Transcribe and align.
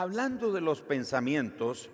Hablando 0.00 0.52
de 0.52 0.60
los 0.60 0.80
pensamientos, 0.80 1.90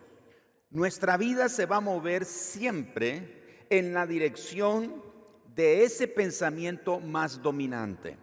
nuestra 0.69 1.17
vida 1.17 1.49
se 1.49 1.65
va 1.65 1.77
a 1.77 1.81
mover 1.81 2.27
siempre 2.27 3.65
en 3.71 3.95
la 3.95 4.07
dirección 4.07 5.03
de 5.57 5.85
ese 5.85 6.07
pensamiento 6.07 7.01
más 7.01 7.41
dominante. 7.41 8.19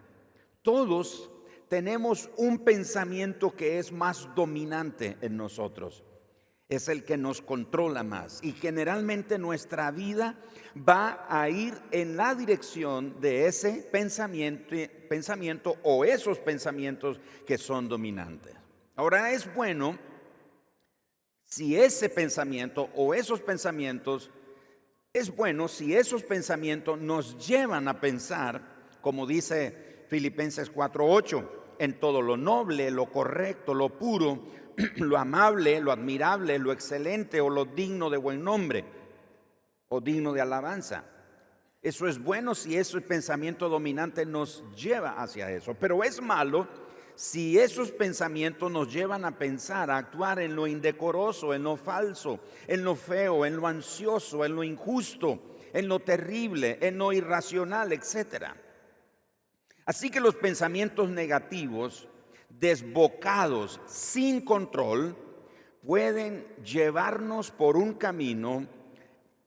Todos 0.62 1.32
tenemos 1.68 2.30
un 2.36 2.60
pensamiento 2.60 3.56
que 3.56 3.80
es 3.80 3.90
más 3.90 4.28
dominante 4.36 5.16
en 5.20 5.36
nosotros. 5.36 6.04
Es 6.68 6.86
el 6.86 7.02
que 7.02 7.16
nos 7.16 7.42
controla 7.42 8.04
más. 8.04 8.38
Y 8.40 8.52
generalmente 8.52 9.36
nuestra 9.36 9.90
vida 9.90 10.38
va 10.76 11.26
a 11.28 11.50
ir 11.50 11.74
en 11.90 12.16
la 12.16 12.36
dirección 12.36 13.20
de 13.20 13.48
ese 13.48 13.88
pensamiento, 13.90 14.76
pensamiento 15.08 15.74
o 15.82 16.04
esos 16.04 16.38
pensamientos 16.38 17.18
que 17.44 17.58
son 17.58 17.88
dominantes. 17.88 18.61
Ahora 18.94 19.32
es 19.32 19.52
bueno 19.54 19.98
si 21.44 21.76
ese 21.76 22.08
pensamiento 22.08 22.90
o 22.94 23.14
esos 23.14 23.40
pensamientos, 23.40 24.30
es 25.12 25.34
bueno 25.34 25.68
si 25.68 25.94
esos 25.94 26.22
pensamientos 26.22 26.98
nos 27.00 27.46
llevan 27.46 27.88
a 27.88 28.00
pensar, 28.00 28.62
como 29.00 29.26
dice 29.26 30.06
Filipenses 30.08 30.70
4:8, 30.70 31.48
en 31.78 31.98
todo 31.98 32.20
lo 32.20 32.36
noble, 32.36 32.90
lo 32.90 33.10
correcto, 33.10 33.72
lo 33.72 33.98
puro, 33.98 34.44
lo 34.96 35.16
amable, 35.16 35.80
lo 35.80 35.90
admirable, 35.90 36.58
lo 36.58 36.72
excelente 36.72 37.40
o 37.40 37.48
lo 37.48 37.64
digno 37.64 38.10
de 38.10 38.18
buen 38.18 38.42
nombre 38.42 38.84
o 39.88 40.00
digno 40.00 40.32
de 40.32 40.40
alabanza. 40.42 41.04
Eso 41.82 42.06
es 42.06 42.22
bueno 42.22 42.54
si 42.54 42.76
ese 42.76 43.00
pensamiento 43.00 43.68
dominante 43.68 44.24
nos 44.24 44.64
lleva 44.76 45.20
hacia 45.20 45.50
eso, 45.50 45.74
pero 45.74 46.04
es 46.04 46.22
malo 46.22 46.68
si 47.22 47.56
esos 47.56 47.92
pensamientos 47.92 48.68
nos 48.68 48.92
llevan 48.92 49.24
a 49.24 49.38
pensar, 49.38 49.92
a 49.92 49.96
actuar 49.96 50.40
en 50.40 50.56
lo 50.56 50.66
indecoroso, 50.66 51.54
en 51.54 51.62
lo 51.62 51.76
falso, 51.76 52.40
en 52.66 52.82
lo 52.82 52.96
feo, 52.96 53.46
en 53.46 53.58
lo 53.58 53.68
ansioso, 53.68 54.44
en 54.44 54.56
lo 54.56 54.64
injusto, 54.64 55.40
en 55.72 55.86
lo 55.86 56.00
terrible, 56.00 56.78
en 56.80 56.98
lo 56.98 57.12
irracional, 57.12 57.92
etc. 57.92 58.46
Así 59.86 60.10
que 60.10 60.18
los 60.18 60.34
pensamientos 60.34 61.10
negativos, 61.10 62.08
desbocados, 62.48 63.80
sin 63.86 64.44
control, 64.44 65.16
pueden 65.86 66.44
llevarnos 66.64 67.52
por 67.52 67.76
un 67.76 67.94
camino 67.94 68.66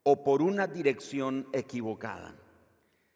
o 0.03 0.23
por 0.23 0.41
una 0.41 0.65
dirección 0.65 1.49
equivocada. 1.51 2.35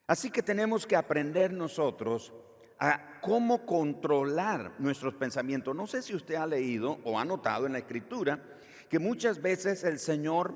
Así 0.06 0.30
que 0.30 0.44
tenemos 0.44 0.86
que 0.86 0.98
aprender 0.98 1.54
nosotros 1.54 2.34
a 2.80 3.20
cómo 3.22 3.66
controlar 3.66 4.74
nuestros 4.80 5.14
pensamientos. 5.14 5.76
No 5.76 5.86
sé 5.86 6.02
si 6.02 6.16
usted 6.16 6.36
ha 6.36 6.48
leído 6.48 7.00
o 7.04 7.20
ha 7.20 7.26
notado 7.26 7.66
en 7.66 7.74
la 7.74 7.80
escritura 7.80 8.42
que 8.90 9.00
muchas 9.00 9.42
veces 9.42 9.84
el 9.84 10.00
Señor 10.00 10.56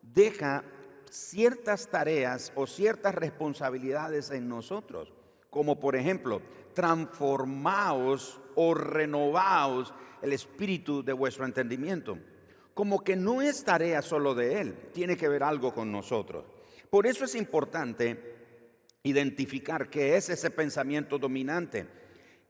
deja 0.00 0.64
ciertas 1.10 1.88
tareas 1.88 2.52
o 2.54 2.66
ciertas 2.66 3.14
responsabilidades 3.14 4.30
en 4.30 4.48
nosotros, 4.48 5.12
como 5.50 5.80
por 5.80 5.96
ejemplo, 5.96 6.40
transformaos 6.74 8.40
o 8.54 8.74
renovaos 8.74 9.92
el 10.22 10.32
espíritu 10.32 11.02
de 11.02 11.12
vuestro 11.12 11.44
entendimiento. 11.44 12.18
Como 12.74 13.02
que 13.02 13.16
no 13.16 13.42
es 13.42 13.64
tarea 13.64 14.02
solo 14.02 14.34
de 14.34 14.60
Él, 14.60 14.90
tiene 14.92 15.16
que 15.16 15.28
ver 15.28 15.42
algo 15.42 15.74
con 15.74 15.90
nosotros. 15.90 16.44
Por 16.90 17.06
eso 17.06 17.24
es 17.24 17.34
importante 17.34 18.37
identificar 19.02 19.88
qué 19.88 20.16
es 20.16 20.28
ese 20.28 20.50
pensamiento 20.50 21.18
dominante 21.18 21.86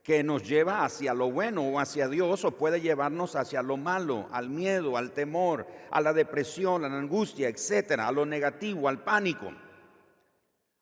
que 0.03 0.23
nos 0.23 0.47
lleva 0.47 0.83
hacia 0.83 1.13
lo 1.13 1.29
bueno 1.29 1.61
o 1.61 1.79
hacia 1.79 2.07
Dios 2.07 2.43
o 2.45 2.57
puede 2.57 2.81
llevarnos 2.81 3.35
hacia 3.35 3.61
lo 3.61 3.77
malo, 3.77 4.27
al 4.31 4.49
miedo, 4.49 4.97
al 4.97 5.11
temor, 5.11 5.67
a 5.91 6.01
la 6.01 6.13
depresión, 6.13 6.83
a 6.83 6.89
la 6.89 6.97
angustia, 6.97 7.47
etcétera, 7.47 8.07
a 8.07 8.11
lo 8.11 8.25
negativo, 8.25 8.89
al 8.89 9.03
pánico. 9.03 9.51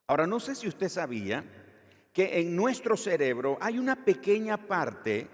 Ahora, 0.08 0.28
no 0.28 0.40
sé 0.40 0.56
si 0.56 0.68
usted 0.68 0.88
sabía 0.88 1.44
que 2.14 2.40
en 2.40 2.56
nuestro 2.56 2.96
cerebro 2.96 3.58
hay 3.60 3.80
una 3.80 4.06
pequeña 4.06 4.58
parte 4.58 5.28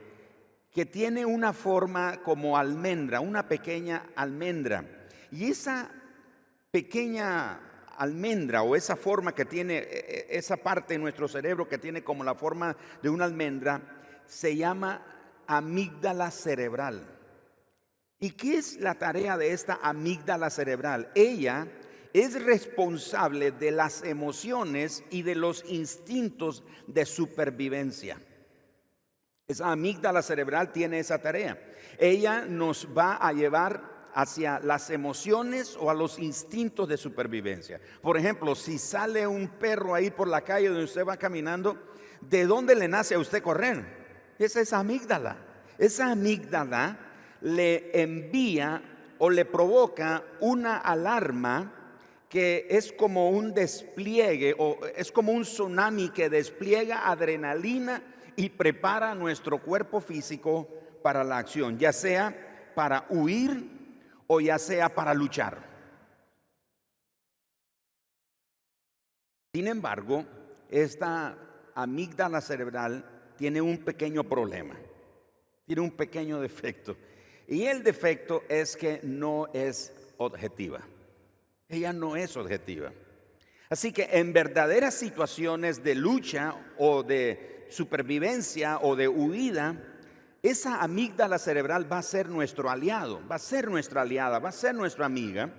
que 0.71 0.85
tiene 0.87 1.23
una 1.23 1.53
forma 1.53 2.23
como 2.23 2.57
almendra, 2.57 3.19
una 3.19 3.47
pequeña 3.47 4.07
almendra. 4.15 4.83
Y 5.29 5.51
esa 5.51 5.91
pequeña 6.71 7.59
almendra 7.97 8.63
o 8.63 8.75
esa 8.75 8.95
forma 8.95 9.33
que 9.33 9.45
tiene, 9.45 9.77
e, 9.77 10.27
e, 10.29 10.37
esa 10.37 10.57
parte 10.57 10.93
de 10.93 10.99
nuestro 10.99 11.27
cerebro 11.27 11.67
que 11.67 11.77
tiene 11.77 12.03
como 12.03 12.23
la 12.23 12.35
forma 12.35 12.75
de 13.01 13.09
una 13.09 13.25
almendra, 13.25 13.81
se 14.25 14.55
llama 14.55 15.05
amígdala 15.47 16.31
cerebral. 16.31 17.07
¿Y 18.19 18.31
qué 18.31 18.57
es 18.57 18.77
la 18.77 18.95
tarea 18.95 19.37
de 19.37 19.51
esta 19.51 19.79
amígdala 19.81 20.49
cerebral? 20.49 21.11
Ella 21.13 21.67
es 22.13 22.41
responsable 22.41 23.51
de 23.51 23.71
las 23.71 24.03
emociones 24.03 25.03
y 25.09 25.23
de 25.23 25.35
los 25.35 25.65
instintos 25.67 26.63
de 26.87 27.05
supervivencia. 27.05 28.21
Esa 29.47 29.71
amígdala 29.71 30.21
cerebral 30.21 30.71
tiene 30.71 30.99
esa 30.99 31.21
tarea. 31.21 31.59
Ella 31.99 32.45
nos 32.45 32.87
va 32.97 33.15
a 33.15 33.33
llevar 33.33 33.92
hacia 34.13 34.59
las 34.59 34.89
emociones 34.89 35.77
o 35.79 35.89
a 35.89 35.93
los 35.93 36.19
instintos 36.19 36.87
de 36.87 36.97
supervivencia. 36.97 37.79
Por 38.01 38.17
ejemplo, 38.17 38.55
si 38.55 38.77
sale 38.77 39.25
un 39.25 39.47
perro 39.47 39.95
ahí 39.95 40.11
por 40.11 40.27
la 40.27 40.41
calle 40.41 40.69
donde 40.69 40.83
usted 40.83 41.05
va 41.05 41.17
caminando, 41.17 41.77
¿de 42.21 42.45
dónde 42.45 42.75
le 42.75 42.87
nace 42.87 43.15
a 43.15 43.19
usted 43.19 43.41
correr? 43.41 43.85
Esa 44.37 44.61
es 44.61 44.73
amígdala. 44.73 45.37
Esa 45.77 46.11
amígdala 46.11 46.97
le 47.41 48.01
envía 48.01 48.81
o 49.17 49.29
le 49.29 49.45
provoca 49.45 50.23
una 50.39 50.77
alarma 50.77 51.73
que 52.29 52.67
es 52.69 52.91
como 52.91 53.29
un 53.29 53.53
despliegue 53.53 54.55
o 54.57 54.79
es 54.95 55.11
como 55.11 55.31
un 55.31 55.43
tsunami 55.43 56.09
que 56.09 56.29
despliega 56.29 57.07
adrenalina 57.07 58.01
y 58.35 58.49
prepara 58.49 59.13
nuestro 59.13 59.59
cuerpo 59.61 60.01
físico 60.01 60.67
para 61.03 61.23
la 61.23 61.37
acción, 61.37 61.77
ya 61.77 61.93
sea 61.93 62.71
para 62.73 63.05
huir 63.09 63.72
o 64.27 64.39
ya 64.39 64.57
sea 64.59 64.93
para 64.93 65.13
luchar. 65.13 65.73
Sin 69.53 69.67
embargo, 69.67 70.25
esta 70.69 71.37
amígdala 71.75 72.41
cerebral 72.41 73.05
tiene 73.37 73.61
un 73.61 73.77
pequeño 73.79 74.23
problema, 74.23 74.75
tiene 75.65 75.81
un 75.81 75.91
pequeño 75.91 76.39
defecto. 76.41 76.97
Y 77.47 77.63
el 77.65 77.83
defecto 77.83 78.43
es 78.49 78.75
que 78.75 78.99
no 79.03 79.47
es 79.53 79.93
objetiva. 80.17 80.81
Ella 81.69 81.93
no 81.93 82.15
es 82.15 82.35
objetiva. 82.37 82.91
Así 83.69 83.91
que 83.91 84.09
en 84.13 84.33
verdaderas 84.33 84.93
situaciones 84.93 85.83
de 85.83 85.95
lucha 85.95 86.55
o 86.77 87.03
de 87.03 87.67
supervivencia 87.69 88.79
o 88.79 88.95
de 88.95 89.07
huida, 89.07 89.75
esa 90.43 90.83
amígdala 90.83 91.39
cerebral 91.39 91.89
va 91.89 91.99
a 91.99 92.03
ser 92.03 92.27
nuestro 92.27 92.69
aliado, 92.69 93.21
va 93.31 93.35
a 93.35 93.39
ser 93.39 93.71
nuestra 93.71 94.01
aliada, 94.01 94.39
va 94.39 94.49
a 94.49 94.51
ser 94.51 94.75
nuestra 94.75 95.05
amiga, 95.05 95.49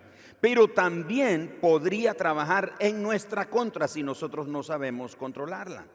pero 0.43 0.69
también 0.69 1.59
podría 1.59 2.13
trabajar 2.13 2.75
en 2.79 3.03
nuestra 3.03 3.49
contra 3.49 3.89
si 3.89 4.03
nosotros 4.03 4.47
no 4.47 4.63
sabemos 4.63 5.17
controlarla. 5.17 5.87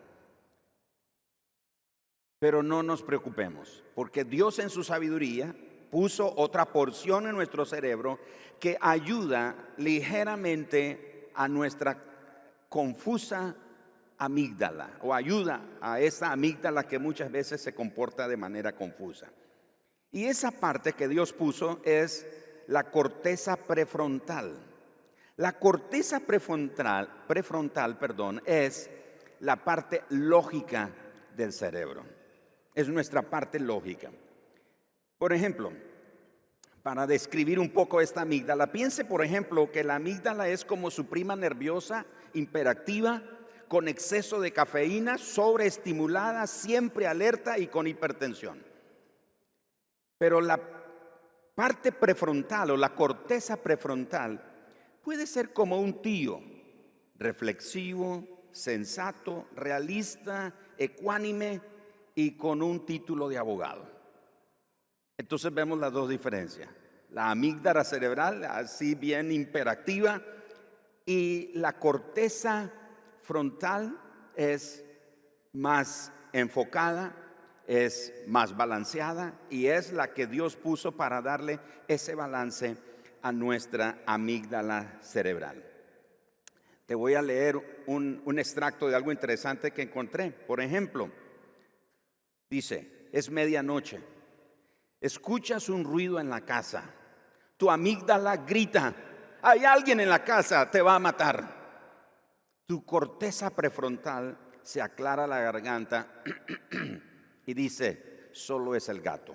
Pero 2.39 2.63
no 2.63 2.81
nos 2.81 3.03
preocupemos, 3.03 3.83
porque 3.93 4.23
Dios 4.23 4.57
en 4.57 4.71
su 4.71 4.83
sabiduría 4.83 5.53
puso 5.91 6.33
otra 6.35 6.65
porción 6.65 7.27
en 7.27 7.35
nuestro 7.35 7.65
cerebro 7.65 8.17
que 8.59 8.75
ayuda 8.81 9.55
ligeramente 9.77 11.29
a 11.35 11.47
nuestra 11.47 11.95
confusa 12.69 13.55
amígdala 14.19 14.91
o 15.01 15.13
ayuda 15.13 15.61
a 15.81 15.99
esa 15.99 16.31
amígdala 16.31 16.87
que 16.87 16.99
muchas 16.99 17.31
veces 17.31 17.61
se 17.61 17.73
comporta 17.73 18.27
de 18.27 18.37
manera 18.37 18.73
confusa. 18.75 19.27
Y 20.11 20.25
esa 20.25 20.51
parte 20.51 20.93
que 20.93 21.07
Dios 21.07 21.33
puso 21.33 21.79
es 21.83 22.27
la 22.67 22.91
corteza 22.91 23.55
prefrontal. 23.55 24.53
La 25.37 25.53
corteza 25.53 26.19
prefrontal, 26.19 27.23
prefrontal 27.27 27.97
perdón, 27.97 28.41
es 28.45 28.89
la 29.39 29.55
parte 29.63 30.03
lógica 30.09 30.91
del 31.35 31.53
cerebro. 31.53 32.03
Es 32.75 32.89
nuestra 32.89 33.21
parte 33.21 33.57
lógica. 33.57 34.11
Por 35.17 35.31
ejemplo, 35.31 35.71
para 36.83 37.07
describir 37.07 37.59
un 37.59 37.69
poco 37.69 38.01
esta 38.01 38.21
amígdala, 38.21 38.71
piense 38.71 39.05
por 39.05 39.23
ejemplo 39.23 39.71
que 39.71 39.83
la 39.83 39.95
amígdala 39.95 40.49
es 40.49 40.65
como 40.65 40.91
su 40.91 41.07
prima 41.07 41.35
nerviosa, 41.35 42.05
imperactiva, 42.33 43.21
con 43.69 43.87
exceso 43.87 44.41
de 44.41 44.51
cafeína, 44.51 45.17
sobreestimulada, 45.17 46.47
siempre 46.47 47.07
alerta 47.07 47.59
y 47.59 47.67
con 47.67 47.87
hipertensión. 47.87 48.61
Pero 50.17 50.41
la 50.41 50.59
parte 51.55 51.91
prefrontal 51.91 52.71
o 52.71 52.77
la 52.77 52.95
corteza 52.95 53.57
prefrontal 53.57 54.43
puede 55.03 55.27
ser 55.27 55.53
como 55.53 55.79
un 55.79 56.01
tío, 56.01 56.41
reflexivo, 57.17 58.47
sensato, 58.51 59.47
realista, 59.55 60.53
ecuánime 60.77 61.61
y 62.15 62.31
con 62.31 62.63
un 62.63 62.85
título 62.85 63.29
de 63.29 63.37
abogado. 63.37 63.87
Entonces 65.17 65.53
vemos 65.53 65.77
las 65.77 65.93
dos 65.93 66.09
diferencias. 66.09 66.69
La 67.11 67.29
amígdala 67.29 67.83
cerebral, 67.83 68.43
así 68.45 68.95
bien 68.95 69.31
imperactiva, 69.31 70.21
y 71.05 71.51
la 71.53 71.77
corteza 71.79 72.71
frontal 73.29 73.95
es 74.35 74.83
más 75.53 76.11
enfocada, 76.33 77.15
es 77.67 78.11
más 78.25 78.57
balanceada 78.57 79.39
y 79.51 79.67
es 79.67 79.93
la 79.93 80.15
que 80.15 80.25
Dios 80.25 80.55
puso 80.55 80.93
para 80.93 81.21
darle 81.21 81.59
ese 81.87 82.15
balance 82.15 82.75
a 83.21 83.31
nuestra 83.31 84.01
amígdala 84.07 84.97
cerebral. 85.03 85.63
Te 86.87 86.95
voy 86.95 87.13
a 87.13 87.21
leer 87.21 87.83
un, 87.85 88.39
extracto 88.39 88.87
de 88.87 88.95
algo 88.95 89.11
interesante 89.11 89.69
que 89.69 89.83
encontré. 89.83 90.31
Por 90.31 90.59
ejemplo, 90.59 91.11
dice, 92.49 93.09
es 93.11 93.29
medianoche, 93.29 93.99
escuchas 94.99 95.69
un 95.69 95.83
ruido 95.83 96.19
en 96.19 96.31
la 96.31 96.41
casa, 96.41 96.83
tu 97.57 97.69
amígdala 97.69 98.37
grita, 98.37 98.91
hay 99.43 99.65
alguien 99.65 99.99
en 99.99 100.09
la 100.09 100.23
casa, 100.23 100.71
te 100.71 100.81
va 100.81 100.95
a 100.95 100.99
matar. 100.99 101.58
Tu 102.69 102.85
corteza 102.85 103.49
prefrontal 103.49 104.37
se 104.61 104.79
aclara 104.79 105.25
la 105.25 105.39
garganta 105.39 106.21
y 107.47 107.55
dice, 107.55 108.29
solo 108.31 108.75
es 108.75 108.89
el 108.89 109.01
gato. 109.01 109.33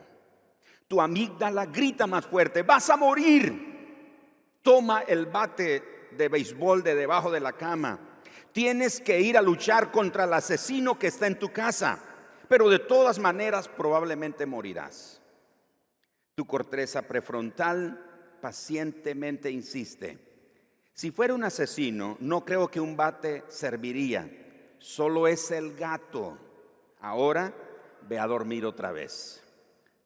Tu 0.87 1.01
amígdala 1.01 1.67
grita 1.67 2.07
más 2.07 2.27
fuerte, 2.27 2.63
vas 2.63 2.89
a 2.91 2.97
morir. 2.97 4.61
Toma 4.63 5.01
el 5.01 5.27
bate 5.27 6.11
de 6.17 6.29
béisbol 6.29 6.85
de 6.85 6.95
debajo 6.95 7.33
de 7.33 7.41
la 7.41 7.55
cama. 7.55 8.21
Tienes 8.53 9.01
que 9.01 9.21
ir 9.21 9.37
a 9.37 9.43
luchar 9.43 9.91
contra 9.91 10.23
el 10.27 10.33
asesino 10.33 10.97
que 10.97 11.09
está 11.09 11.27
en 11.27 11.41
tu 11.41 11.53
casa, 11.53 11.99
pero 12.47 12.71
de 12.71 12.79
todas 12.79 13.19
maneras 13.19 13.67
probablemente 13.67 14.47
morirás. 14.47 15.21
Tu 16.37 16.47
corteza 16.47 17.03
prefrontal 17.03 18.37
pacientemente 18.41 19.51
insiste. 19.51 20.24
Si 20.95 21.11
fuera 21.11 21.35
un 21.35 21.43
asesino, 21.43 22.17
no 22.21 22.45
creo 22.45 22.69
que 22.69 22.79
un 22.79 22.97
bate 22.97 23.43
serviría. 23.49 24.31
Solo 24.79 25.27
es 25.27 25.51
el 25.51 25.75
gato. 25.75 26.39
Ahora 27.01 27.53
ve 28.03 28.19
a 28.19 28.27
dormir 28.29 28.65
otra 28.65 28.93
vez. 28.93 29.43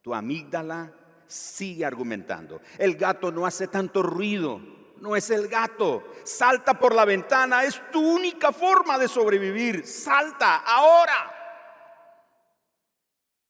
Tu 0.01 0.15
amígdala 0.15 0.91
sigue 1.27 1.85
argumentando. 1.85 2.63
El 2.79 2.97
gato 2.97 3.31
no 3.31 3.45
hace 3.45 3.69
tanto 3.69 4.03
ruido. 4.03 4.61
No 5.01 5.15
es 5.15 5.29
el 5.29 5.49
gato. 5.49 6.15
Salta 6.25 6.79
por 6.79 6.95
la 6.95 7.05
ventana. 7.05 7.65
Es 7.65 7.81
tu 7.93 8.01
única 8.01 8.51
forma 8.51 8.99
de 8.99 9.09
sobrevivir. 9.09 9.87
Salta 9.87 10.57
ahora. 10.57 11.35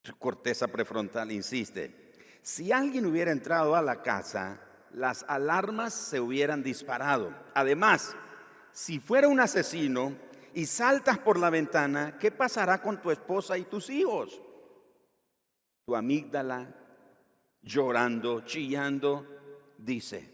Tu 0.02 0.18
corteza 0.18 0.66
prefrontal 0.66 1.30
insiste. 1.30 2.12
Si 2.42 2.72
alguien 2.72 3.06
hubiera 3.06 3.30
entrado 3.30 3.76
a 3.76 3.82
la 3.82 4.02
casa, 4.02 4.60
las 4.92 5.24
alarmas 5.28 5.92
se 5.94 6.20
hubieran 6.20 6.62
disparado. 6.62 7.32
Además, 7.54 8.14
si 8.72 8.98
fuera 9.00 9.28
un 9.28 9.40
asesino 9.40 10.12
y 10.54 10.66
saltas 10.66 11.18
por 11.18 11.38
la 11.38 11.50
ventana, 11.50 12.18
¿qué 12.18 12.30
pasará 12.30 12.80
con 12.80 13.00
tu 13.00 13.10
esposa 13.10 13.58
y 13.58 13.64
tus 13.64 13.90
hijos? 13.90 14.40
Tu 15.84 15.96
amígdala, 15.96 16.74
llorando, 17.62 18.42
chillando, 18.42 19.26
dice, 19.78 20.28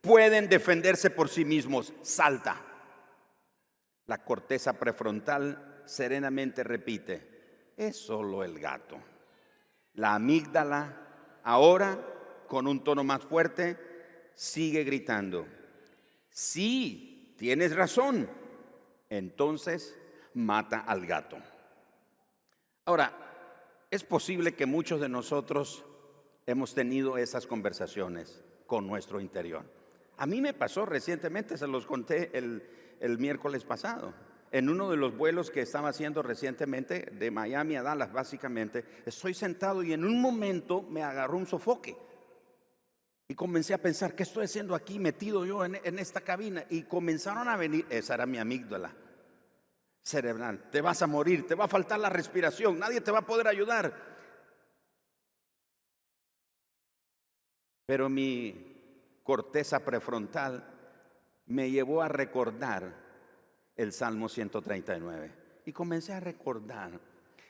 pueden 0.00 0.48
defenderse 0.48 1.10
por 1.10 1.28
sí 1.28 1.44
mismos, 1.44 1.92
salta. 2.02 2.60
La 4.06 4.24
corteza 4.24 4.74
prefrontal 4.74 5.82
serenamente 5.86 6.62
repite, 6.62 7.72
es 7.76 7.96
solo 7.96 8.44
el 8.44 8.58
gato. 8.58 8.98
La 9.94 10.14
amígdala 10.14 11.40
ahora, 11.42 11.98
con 12.48 12.66
un 12.66 12.82
tono 12.82 13.04
más 13.04 13.24
fuerte, 13.24 13.93
sigue 14.34 14.84
gritando, 14.84 15.46
sí, 16.30 17.34
tienes 17.36 17.74
razón. 17.74 18.28
Entonces 19.10 19.96
mata 20.34 20.80
al 20.80 21.06
gato. 21.06 21.38
Ahora, 22.86 23.12
es 23.90 24.02
posible 24.02 24.54
que 24.54 24.66
muchos 24.66 25.00
de 25.00 25.08
nosotros 25.08 25.84
hemos 26.46 26.74
tenido 26.74 27.16
esas 27.16 27.46
conversaciones 27.46 28.42
con 28.66 28.86
nuestro 28.86 29.20
interior. 29.20 29.64
A 30.16 30.26
mí 30.26 30.40
me 30.40 30.54
pasó 30.54 30.84
recientemente, 30.84 31.56
se 31.56 31.66
los 31.66 31.86
conté 31.86 32.36
el, 32.36 32.62
el 33.00 33.18
miércoles 33.18 33.64
pasado 33.64 34.14
en 34.54 34.68
uno 34.68 34.88
de 34.88 34.96
los 34.96 35.16
vuelos 35.16 35.50
que 35.50 35.62
estaba 35.62 35.88
haciendo 35.88 36.22
recientemente 36.22 37.10
de 37.10 37.32
Miami 37.32 37.74
a 37.74 37.82
Dallas, 37.82 38.12
básicamente, 38.12 38.84
estoy 39.04 39.34
sentado 39.34 39.82
y 39.82 39.92
en 39.92 40.04
un 40.04 40.22
momento 40.22 40.80
me 40.82 41.02
agarró 41.02 41.38
un 41.38 41.46
sofoque. 41.48 41.96
Y 43.26 43.34
comencé 43.34 43.72
a 43.74 43.78
pensar, 43.78 44.14
¿qué 44.14 44.22
estoy 44.22 44.44
haciendo 44.44 44.74
aquí 44.74 44.98
metido 44.98 45.46
yo 45.46 45.64
en, 45.64 45.98
esta 45.98 46.20
cabina? 46.20 46.64
Y 46.68 46.82
comenzaron 46.82 47.48
a 47.48 47.56
venir, 47.56 47.86
esa 47.88 48.14
era 48.14 48.26
mi 48.26 48.38
amígdala 48.38 48.94
cerebral, 50.02 50.68
te 50.70 50.82
vas 50.82 51.00
a 51.00 51.06
morir, 51.06 51.46
te 51.46 51.54
va 51.54 51.64
a 51.64 51.68
faltar 51.68 51.98
la 51.98 52.10
respiración, 52.10 52.78
nadie 52.78 53.00
te 53.00 53.10
va 53.10 53.20
a 53.20 53.26
poder 53.26 53.48
ayudar. 53.48 53.94
Pero 57.86 58.10
mi 58.10 59.20
corteza 59.22 59.82
prefrontal 59.82 60.62
me 61.46 61.70
llevó 61.70 62.02
a 62.02 62.08
recordar 62.08 62.94
el 63.76 63.92
Salmo 63.92 64.28
139. 64.28 65.32
Y 65.66 65.72
comencé 65.72 66.12
a 66.12 66.20
recordar 66.20 67.00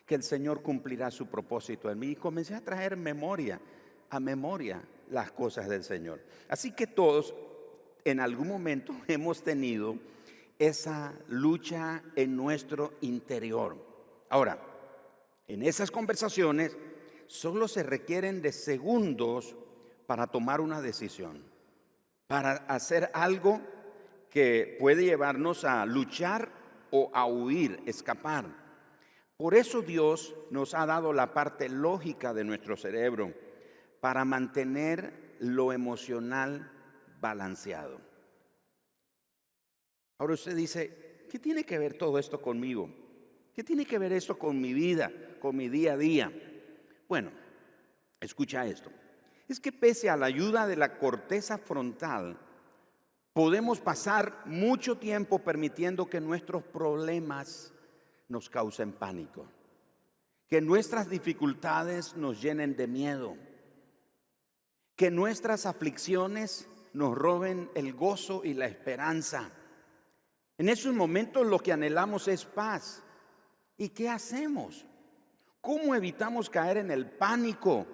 que 0.06 0.14
el 0.14 0.22
Señor 0.22 0.62
cumplirá 0.62 1.10
su 1.10 1.26
propósito 1.26 1.90
en 1.90 1.98
mí. 1.98 2.10
Y 2.12 2.16
comencé 2.16 2.54
a 2.54 2.64
traer 2.64 2.96
memoria, 2.96 3.60
memoria 4.20 4.82
las 5.10 5.32
cosas 5.32 5.68
del 5.68 5.84
Señor. 5.84 6.20
Así 6.48 6.72
que 6.72 6.86
todos 6.86 7.34
en 8.04 8.20
algún 8.20 8.48
momento 8.48 8.94
hemos 9.08 9.42
tenido 9.42 9.96
esa 10.58 11.14
lucha 11.28 12.02
en 12.16 12.36
nuestro 12.36 12.94
interior. 13.00 13.76
Ahora, 14.28 14.58
en 15.48 15.62
esas 15.62 15.90
conversaciones 15.90 16.76
solo 17.26 17.68
se 17.68 17.82
requieren 17.82 18.40
de 18.40 18.52
segundos 18.52 19.56
para 20.06 20.26
tomar 20.26 20.60
una 20.60 20.80
decisión, 20.80 21.42
para 22.26 22.52
hacer 22.68 23.10
algo 23.14 23.60
que 24.30 24.76
puede 24.78 25.04
llevarnos 25.04 25.64
a 25.64 25.84
luchar 25.86 26.50
o 26.90 27.10
a 27.12 27.26
huir, 27.26 27.82
escapar. 27.86 28.46
Por 29.36 29.54
eso 29.54 29.82
Dios 29.82 30.34
nos 30.50 30.74
ha 30.74 30.86
dado 30.86 31.12
la 31.12 31.32
parte 31.32 31.68
lógica 31.68 32.32
de 32.32 32.44
nuestro 32.44 32.76
cerebro 32.76 33.34
para 34.04 34.26
mantener 34.26 35.34
lo 35.38 35.72
emocional 35.72 36.70
balanceado. 37.22 37.98
Ahora 40.18 40.34
usted 40.34 40.54
dice, 40.54 41.24
¿qué 41.30 41.38
tiene 41.38 41.64
que 41.64 41.78
ver 41.78 41.96
todo 41.96 42.18
esto 42.18 42.42
conmigo? 42.42 42.90
¿Qué 43.54 43.64
tiene 43.64 43.86
que 43.86 43.98
ver 43.98 44.12
esto 44.12 44.38
con 44.38 44.60
mi 44.60 44.74
vida, 44.74 45.10
con 45.40 45.56
mi 45.56 45.70
día 45.70 45.94
a 45.94 45.96
día? 45.96 46.30
Bueno, 47.08 47.30
escucha 48.20 48.66
esto. 48.66 48.90
Es 49.48 49.58
que 49.58 49.72
pese 49.72 50.10
a 50.10 50.18
la 50.18 50.26
ayuda 50.26 50.66
de 50.66 50.76
la 50.76 50.98
corteza 50.98 51.56
frontal, 51.56 52.38
Podemos 53.32 53.80
pasar 53.80 54.42
mucho 54.44 54.96
tiempo 54.98 55.40
permitiendo 55.40 56.06
que 56.06 56.20
nuestros 56.20 56.62
problemas 56.62 57.72
nos 58.28 58.48
causen 58.48 58.92
pánico, 58.92 59.44
que 60.46 60.60
nuestras 60.60 61.10
dificultades 61.10 62.16
nos 62.16 62.40
llenen 62.40 62.76
de 62.76 62.86
miedo, 62.86 63.36
que 64.96 65.10
nuestras 65.10 65.66
aflicciones 65.66 66.68
nos 66.92 67.14
roben 67.16 67.70
el 67.74 67.92
gozo 67.94 68.42
y 68.44 68.54
la 68.54 68.66
esperanza. 68.66 69.50
En 70.56 70.68
esos 70.68 70.94
momentos 70.94 71.46
lo 71.46 71.58
que 71.58 71.72
anhelamos 71.72 72.28
es 72.28 72.44
paz. 72.44 73.02
¿Y 73.76 73.88
qué 73.88 74.08
hacemos? 74.08 74.86
¿Cómo 75.60 75.94
evitamos 75.94 76.48
caer 76.48 76.76
en 76.76 76.90
el 76.90 77.10
pánico? 77.10 77.86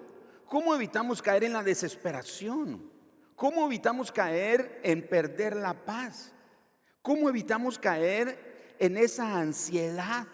¿Cómo 0.47 0.75
evitamos 0.75 1.23
caer 1.23 1.45
en 1.45 1.55
la 1.55 1.63
desesperación? 1.63 2.91
¿Cómo 3.35 3.65
evitamos 3.65 4.13
caer 4.13 4.81
en 4.83 5.09
perder 5.09 5.57
la 5.57 5.73
paz? 5.73 6.35
¿Cómo 7.01 7.31
evitamos 7.31 7.79
caer 7.79 8.77
en 8.79 8.99
esa 8.99 9.39
ansiedad? 9.39 10.27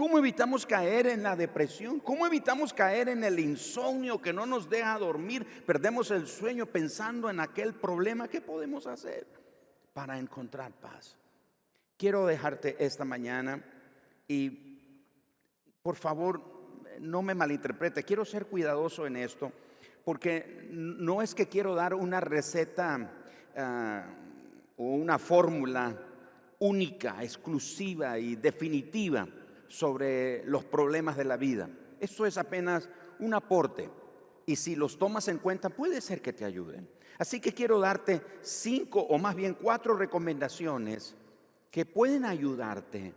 ¿Cómo 0.00 0.18
evitamos 0.18 0.64
caer 0.64 1.08
en 1.08 1.22
la 1.22 1.36
depresión? 1.36 2.00
¿Cómo 2.00 2.26
evitamos 2.26 2.72
caer 2.72 3.10
en 3.10 3.22
el 3.22 3.38
insomnio 3.38 4.18
que 4.18 4.32
no 4.32 4.46
nos 4.46 4.70
deja 4.70 4.98
dormir? 4.98 5.46
Perdemos 5.66 6.10
el 6.10 6.26
sueño 6.26 6.64
pensando 6.64 7.28
en 7.28 7.38
aquel 7.38 7.74
problema. 7.74 8.26
¿Qué 8.26 8.40
podemos 8.40 8.86
hacer 8.86 9.26
para 9.92 10.18
encontrar 10.18 10.72
paz? 10.72 11.18
Quiero 11.98 12.24
dejarte 12.24 12.82
esta 12.82 13.04
mañana 13.04 13.62
y 14.26 14.48
por 15.82 15.96
favor 15.96 16.40
no 16.98 17.20
me 17.20 17.34
malinterprete. 17.34 18.02
Quiero 18.02 18.24
ser 18.24 18.46
cuidadoso 18.46 19.06
en 19.06 19.16
esto 19.16 19.52
porque 20.02 20.66
no 20.70 21.20
es 21.20 21.34
que 21.34 21.50
quiero 21.50 21.74
dar 21.74 21.92
una 21.92 22.20
receta 22.20 23.12
ah, 23.54 24.06
o 24.78 24.84
una 24.94 25.18
fórmula 25.18 25.94
única, 26.58 27.22
exclusiva 27.22 28.18
y 28.18 28.36
definitiva 28.36 29.28
sobre 29.70 30.44
los 30.44 30.64
problemas 30.64 31.16
de 31.16 31.24
la 31.24 31.36
vida. 31.36 31.70
Eso 32.00 32.26
es 32.26 32.36
apenas 32.36 32.88
un 33.20 33.32
aporte. 33.32 33.88
Y 34.44 34.56
si 34.56 34.74
los 34.74 34.98
tomas 34.98 35.28
en 35.28 35.38
cuenta, 35.38 35.70
puede 35.70 36.00
ser 36.00 36.20
que 36.20 36.32
te 36.32 36.44
ayuden. 36.44 36.90
Así 37.18 37.40
que 37.40 37.52
quiero 37.52 37.78
darte 37.78 38.20
cinco 38.42 39.00
o 39.00 39.16
más 39.16 39.36
bien 39.36 39.54
cuatro 39.54 39.94
recomendaciones 39.94 41.14
que 41.70 41.86
pueden 41.86 42.24
ayudarte 42.24 43.14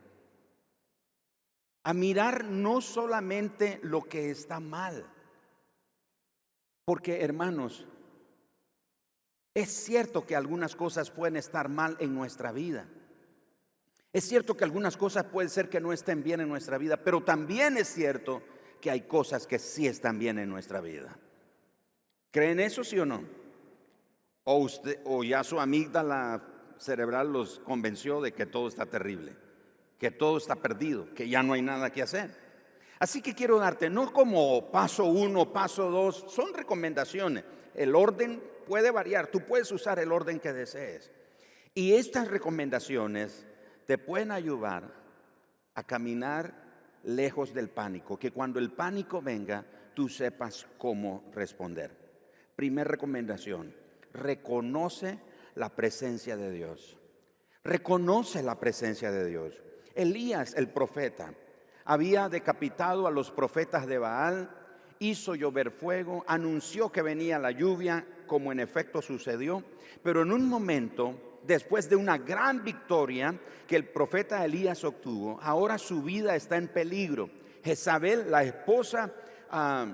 a 1.84 1.94
mirar 1.94 2.46
no 2.46 2.82
solamente 2.82 3.80
lo 3.82 4.04
que 4.04 4.30
está 4.30 4.60
mal, 4.60 5.06
porque 6.86 7.22
hermanos, 7.24 7.88
es 9.54 9.70
cierto 9.70 10.26
que 10.26 10.36
algunas 10.36 10.76
cosas 10.76 11.10
pueden 11.10 11.36
estar 11.36 11.68
mal 11.68 11.98
en 12.00 12.14
nuestra 12.14 12.52
vida. 12.52 12.88
Es 14.14 14.26
cierto 14.26 14.56
que 14.56 14.64
algunas 14.64 14.96
cosas 14.96 15.26
pueden 15.26 15.50
ser 15.50 15.70
que 15.70 15.82
no 15.82 15.92
estén 15.92 16.24
bien 16.24 16.40
en 16.40 16.48
nuestra 16.48 16.78
vida, 16.78 16.98
pero 16.98 17.24
también 17.24 17.78
es 17.78 17.88
cierto 17.88 18.44
que 18.80 18.92
hay 18.92 19.02
cosas 19.02 19.48
que 19.48 19.58
sí 19.58 19.88
están 19.88 20.20
bien 20.20 20.38
en 20.38 20.50
nuestra 20.50 20.82
vida. 20.82 21.18
¿Creen 22.30 22.60
eso, 22.60 22.84
sí 22.84 23.00
o 23.00 23.06
no? 23.08 23.24
O, 24.44 24.58
usted, 24.58 25.00
o 25.06 25.24
ya 25.24 25.44
su 25.44 25.60
amígdala 25.60 26.44
cerebral 26.78 27.34
los 27.34 27.60
convenció 27.60 28.22
de 28.22 28.34
que 28.34 28.46
todo 28.46 28.68
está 28.68 28.86
terrible, 28.86 29.36
que 29.98 30.12
todo 30.12 30.38
está 30.38 30.58
perdido, 30.58 31.12
que 31.16 31.28
ya 31.28 31.42
no 31.42 31.54
hay 31.54 31.64
nada 31.64 31.92
que 31.92 32.04
hacer. 32.04 32.38
Así 33.00 33.22
que 33.22 33.34
quiero 33.34 33.58
darte, 33.58 33.90
no 33.90 34.14
como 34.14 34.70
paso 34.70 35.06
uno, 35.06 35.52
paso 35.52 35.90
dos, 35.90 36.26
son 36.28 36.54
recomendaciones. 36.54 37.46
El 37.74 37.96
orden 37.96 38.44
puede 38.68 38.92
variar, 38.92 39.28
tú 39.28 39.40
puedes 39.42 39.72
usar 39.72 39.98
el 39.98 40.12
orden 40.12 40.40
que 40.40 40.54
desees. 40.54 41.10
Y 41.74 41.94
estas 41.94 42.28
recomendaciones 42.28 43.48
te 43.86 43.98
pueden 43.98 44.32
ayudar 44.32 44.94
a 45.76 45.84
caminar 45.84 46.54
lejos 47.04 47.54
del 47.54 47.70
pánico, 47.70 48.18
que 48.18 48.32
cuando 48.32 48.60
el 48.60 48.72
pánico 48.72 49.22
venga, 49.22 49.66
tú 49.94 50.10
sepas 50.10 50.68
cómo 50.78 51.24
responder. 51.34 51.92
Primer 52.56 52.88
recomendación, 52.88 53.74
reconoce 54.14 55.20
la 55.56 55.70
presencia 55.70 56.38
de 56.38 56.52
Dios. 56.52 56.98
Reconoce 57.64 58.44
la 58.44 58.60
presencia 58.60 59.12
de 59.12 59.26
Dios. 59.26 59.62
Elías, 59.96 60.54
el 60.56 60.70
profeta, 60.70 61.34
había 61.86 62.30
decapitado 62.30 63.08
a 63.08 63.12
los 63.12 63.32
profetas 63.32 63.88
de 63.88 63.98
Baal, 63.98 64.50
hizo 65.00 65.36
llover 65.36 65.72
fuego, 65.72 66.24
anunció 66.28 66.92
que 66.92 67.02
venía 67.02 67.40
la 67.40 67.52
lluvia, 67.52 68.06
como 68.28 68.52
en 68.52 68.60
efecto 68.60 69.02
sucedió, 69.02 69.64
pero 70.02 70.22
en 70.22 70.32
un 70.32 70.48
momento, 70.48 71.33
después 71.46 71.90
de 71.90 71.96
una 71.96 72.18
gran 72.18 72.64
victoria 72.64 73.38
que 73.68 73.76
el 73.76 73.86
profeta 73.86 74.44
Elías 74.44 74.84
obtuvo, 74.84 75.40
ahora 75.42 75.78
su 75.78 76.02
vida 76.02 76.36
está 76.36 76.58
en 76.58 76.68
peligro. 76.68 77.30
Jezabel, 77.64 78.30
la 78.30 78.44
esposa 78.44 79.14
ah, 79.50 79.88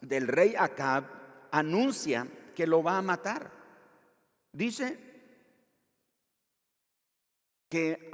del 0.00 0.28
rey 0.28 0.54
Acab, 0.58 1.04
anuncia 1.50 2.26
que 2.54 2.66
lo 2.66 2.82
va 2.82 2.98
a 2.98 3.02
matar. 3.02 3.50
Dice 4.52 4.98
que 7.68 8.10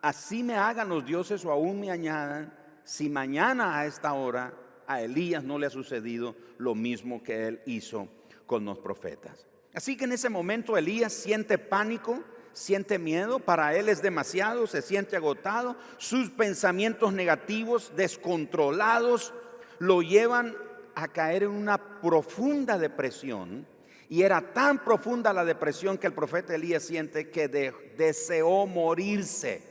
así 0.00 0.42
me 0.42 0.54
hagan 0.54 0.88
los 0.88 1.04
dioses 1.04 1.44
o 1.44 1.50
aún 1.50 1.80
me 1.80 1.90
añadan, 1.90 2.56
si 2.84 3.08
mañana 3.08 3.78
a 3.78 3.86
esta 3.86 4.12
hora 4.12 4.54
a 4.86 5.00
Elías 5.02 5.42
no 5.42 5.58
le 5.58 5.66
ha 5.66 5.70
sucedido 5.70 6.36
lo 6.58 6.74
mismo 6.74 7.22
que 7.22 7.48
él 7.48 7.62
hizo 7.66 8.08
con 8.46 8.64
los 8.64 8.78
profetas. 8.78 9.46
Así 9.74 9.96
que 9.96 10.04
en 10.04 10.12
ese 10.12 10.28
momento 10.28 10.76
Elías 10.76 11.12
siente 11.12 11.56
pánico, 11.56 12.22
siente 12.52 12.98
miedo, 12.98 13.38
para 13.38 13.74
él 13.74 13.88
es 13.88 14.02
demasiado, 14.02 14.66
se 14.66 14.82
siente 14.82 15.16
agotado, 15.16 15.76
sus 15.96 16.30
pensamientos 16.30 17.12
negativos, 17.12 17.92
descontrolados, 17.96 19.32
lo 19.78 20.02
llevan 20.02 20.54
a 20.94 21.08
caer 21.08 21.44
en 21.44 21.50
una 21.50 22.00
profunda 22.00 22.78
depresión. 22.78 23.66
Y 24.10 24.22
era 24.22 24.52
tan 24.52 24.84
profunda 24.84 25.32
la 25.32 25.44
depresión 25.44 25.96
que 25.96 26.06
el 26.06 26.12
profeta 26.12 26.54
Elías 26.54 26.82
siente 26.82 27.30
que 27.30 27.48
deseó 27.48 28.66
morirse. 28.66 29.62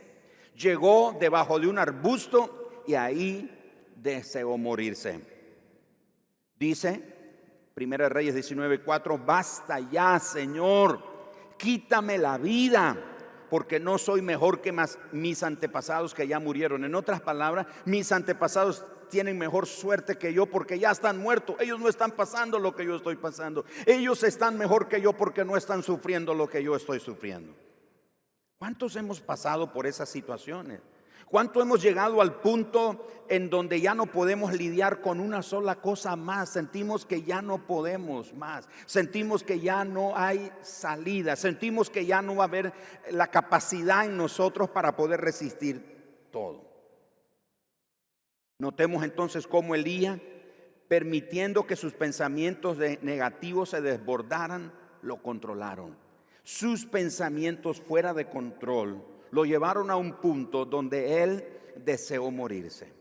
Llegó 0.56 1.16
debajo 1.18 1.60
de 1.60 1.68
un 1.68 1.78
arbusto 1.78 2.82
y 2.88 2.94
ahí 2.94 3.48
deseó 3.94 4.58
morirse. 4.58 5.20
Dice 6.58 7.11
Primera 7.74 8.08
Reyes 8.08 8.34
19:4, 8.34 9.24
basta 9.24 9.80
ya, 9.80 10.18
Señor, 10.18 11.00
quítame 11.56 12.18
la 12.18 12.38
vida, 12.38 12.96
porque 13.48 13.80
no 13.80 13.98
soy 13.98 14.22
mejor 14.22 14.60
que 14.60 14.74
mis 15.12 15.42
antepasados 15.42 16.14
que 16.14 16.26
ya 16.26 16.38
murieron. 16.38 16.84
En 16.84 16.94
otras 16.94 17.20
palabras, 17.20 17.66
mis 17.84 18.12
antepasados 18.12 18.84
tienen 19.08 19.36
mejor 19.36 19.66
suerte 19.66 20.16
que 20.16 20.32
yo 20.32 20.46
porque 20.46 20.78
ya 20.78 20.90
están 20.90 21.18
muertos. 21.18 21.56
Ellos 21.60 21.78
no 21.78 21.88
están 21.88 22.12
pasando 22.12 22.58
lo 22.58 22.74
que 22.74 22.86
yo 22.86 22.96
estoy 22.96 23.16
pasando. 23.16 23.66
Ellos 23.84 24.22
están 24.22 24.56
mejor 24.56 24.88
que 24.88 25.02
yo 25.02 25.12
porque 25.12 25.44
no 25.44 25.56
están 25.56 25.82
sufriendo 25.82 26.32
lo 26.32 26.48
que 26.48 26.62
yo 26.62 26.74
estoy 26.74 26.98
sufriendo. 26.98 27.54
¿Cuántos 28.58 28.96
hemos 28.96 29.20
pasado 29.20 29.70
por 29.70 29.86
esas 29.86 30.08
situaciones? 30.08 30.80
¿Cuánto 31.32 31.62
hemos 31.62 31.80
llegado 31.80 32.20
al 32.20 32.42
punto 32.42 33.06
en 33.26 33.48
donde 33.48 33.80
ya 33.80 33.94
no 33.94 34.04
podemos 34.04 34.52
lidiar 34.52 35.00
con 35.00 35.18
una 35.18 35.40
sola 35.40 35.76
cosa 35.76 36.14
más? 36.14 36.50
Sentimos 36.50 37.06
que 37.06 37.22
ya 37.22 37.40
no 37.40 37.66
podemos 37.66 38.34
más. 38.34 38.68
Sentimos 38.84 39.42
que 39.42 39.58
ya 39.58 39.82
no 39.82 40.14
hay 40.14 40.52
salida. 40.60 41.34
Sentimos 41.36 41.88
que 41.88 42.04
ya 42.04 42.20
no 42.20 42.36
va 42.36 42.44
a 42.44 42.48
haber 42.48 42.74
la 43.10 43.28
capacidad 43.28 44.04
en 44.04 44.18
nosotros 44.18 44.68
para 44.68 44.94
poder 44.94 45.22
resistir 45.22 46.28
todo. 46.30 46.70
Notemos 48.58 49.02
entonces 49.02 49.46
cómo 49.46 49.74
Elías, 49.74 50.20
permitiendo 50.86 51.66
que 51.66 51.76
sus 51.76 51.94
pensamientos 51.94 52.76
negativos 53.00 53.70
se 53.70 53.80
desbordaran, 53.80 54.70
lo 55.00 55.22
controlaron. 55.22 55.96
Sus 56.42 56.84
pensamientos 56.84 57.80
fuera 57.80 58.12
de 58.12 58.28
control 58.28 59.11
lo 59.32 59.44
llevaron 59.44 59.90
a 59.90 59.96
un 59.96 60.12
punto 60.14 60.64
donde 60.64 61.22
él 61.22 61.44
deseó 61.76 62.30
morirse. 62.30 62.92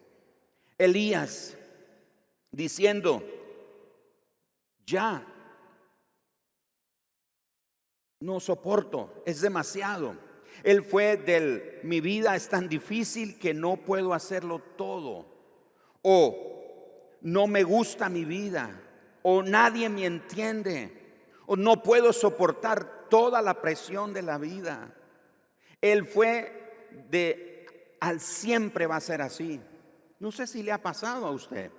Elías 0.78 1.58
diciendo, 2.52 3.22
ya, 4.86 5.26
no 8.22 8.40
soporto, 8.40 9.22
es 9.26 9.42
demasiado. 9.42 10.16
Él 10.64 10.84
fue 10.84 11.18
del, 11.18 11.80
mi 11.84 12.00
vida 12.00 12.36
es 12.36 12.48
tan 12.48 12.70
difícil 12.70 13.38
que 13.38 13.54
no 13.54 13.78
puedo 13.78 14.14
hacerlo 14.14 14.60
todo. 14.78 15.26
O 16.02 17.18
no 17.22 17.48
me 17.48 17.64
gusta 17.64 18.10
mi 18.10 18.24
vida. 18.24 18.82
O 19.22 19.44
nadie 19.44 19.90
me 19.90 20.06
entiende. 20.06 21.26
O 21.46 21.58
no 21.58 21.84
puedo 21.84 22.14
soportar 22.14 23.10
toda 23.10 23.42
la 23.42 23.62
presión 23.62 24.14
de 24.14 24.22
la 24.22 24.38
vida. 24.38 24.96
Él 25.82 26.06
fue 26.06 26.88
de 27.10 27.96
al 28.00 28.20
siempre 28.20 28.88
va 28.88 28.98
a 28.98 29.02
ser 29.02 29.22
así. 29.22 29.60
No 30.20 30.32
sé 30.32 30.48
si 30.48 30.64
le 30.64 30.72
ha 30.72 30.82
pasado 30.82 31.26
a 31.26 31.32
usted 31.32 31.72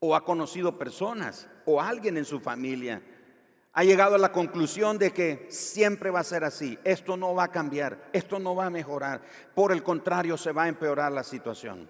o 0.00 0.14
ha 0.14 0.24
conocido 0.24 0.78
personas 0.78 1.48
o 1.64 1.80
alguien 1.80 2.16
en 2.16 2.24
su 2.24 2.40
familia. 2.40 3.02
Ha 3.72 3.84
llegado 3.84 4.14
a 4.14 4.18
la 4.18 4.32
conclusión 4.32 4.98
de 4.98 5.12
que 5.12 5.46
siempre 5.50 6.10
va 6.10 6.20
a 6.20 6.24
ser 6.24 6.44
así. 6.44 6.78
Esto 6.84 7.16
no 7.16 7.34
va 7.34 7.44
a 7.44 7.52
cambiar, 7.52 8.08
esto 8.12 8.38
no 8.38 8.54
va 8.54 8.66
a 8.66 8.70
mejorar. 8.70 9.22
Por 9.54 9.72
el 9.72 9.82
contrario, 9.82 10.36
se 10.36 10.52
va 10.52 10.64
a 10.64 10.68
empeorar 10.68 11.12
la 11.12 11.22
situación. 11.22 11.88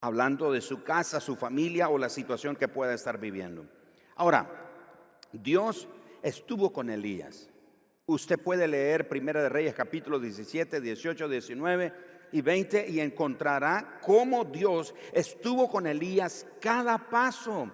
Hablando 0.00 0.50
de 0.50 0.60
su 0.60 0.82
casa, 0.82 1.20
su 1.20 1.36
familia 1.36 1.88
o 1.88 1.98
la 1.98 2.08
situación 2.08 2.56
que 2.56 2.68
pueda 2.68 2.92
estar 2.94 3.18
viviendo. 3.18 3.66
Ahora, 4.16 4.50
Dios 5.32 5.86
estuvo 6.22 6.72
con 6.72 6.90
Elías. 6.90 7.51
Usted 8.12 8.38
puede 8.38 8.68
leer 8.68 9.08
Primera 9.08 9.42
de 9.42 9.48
Reyes 9.48 9.72
capítulo 9.72 10.20
17, 10.20 10.82
18, 10.82 11.28
19 11.30 11.92
y 12.32 12.42
20 12.42 12.90
y 12.90 13.00
encontrará 13.00 14.00
cómo 14.02 14.44
Dios 14.44 14.94
estuvo 15.14 15.70
con 15.70 15.86
Elías 15.86 16.46
cada 16.60 17.08
paso 17.08 17.70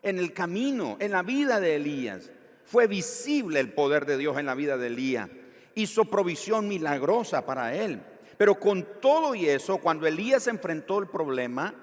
en 0.00 0.18
el 0.18 0.32
camino, 0.32 0.96
en 1.00 1.12
la 1.12 1.22
vida 1.22 1.60
de 1.60 1.76
Elías. 1.76 2.30
Fue 2.64 2.86
visible 2.86 3.60
el 3.60 3.74
poder 3.74 4.06
de 4.06 4.16
Dios 4.16 4.38
en 4.38 4.46
la 4.46 4.54
vida 4.54 4.78
de 4.78 4.86
Elías. 4.86 5.28
Hizo 5.74 6.06
provisión 6.06 6.66
milagrosa 6.66 7.44
para 7.44 7.74
él. 7.74 8.00
Pero 8.38 8.58
con 8.58 8.86
todo 9.02 9.34
y 9.34 9.50
eso, 9.50 9.76
cuando 9.76 10.06
Elías 10.06 10.46
enfrentó 10.46 10.98
el 10.98 11.08
problema, 11.08 11.74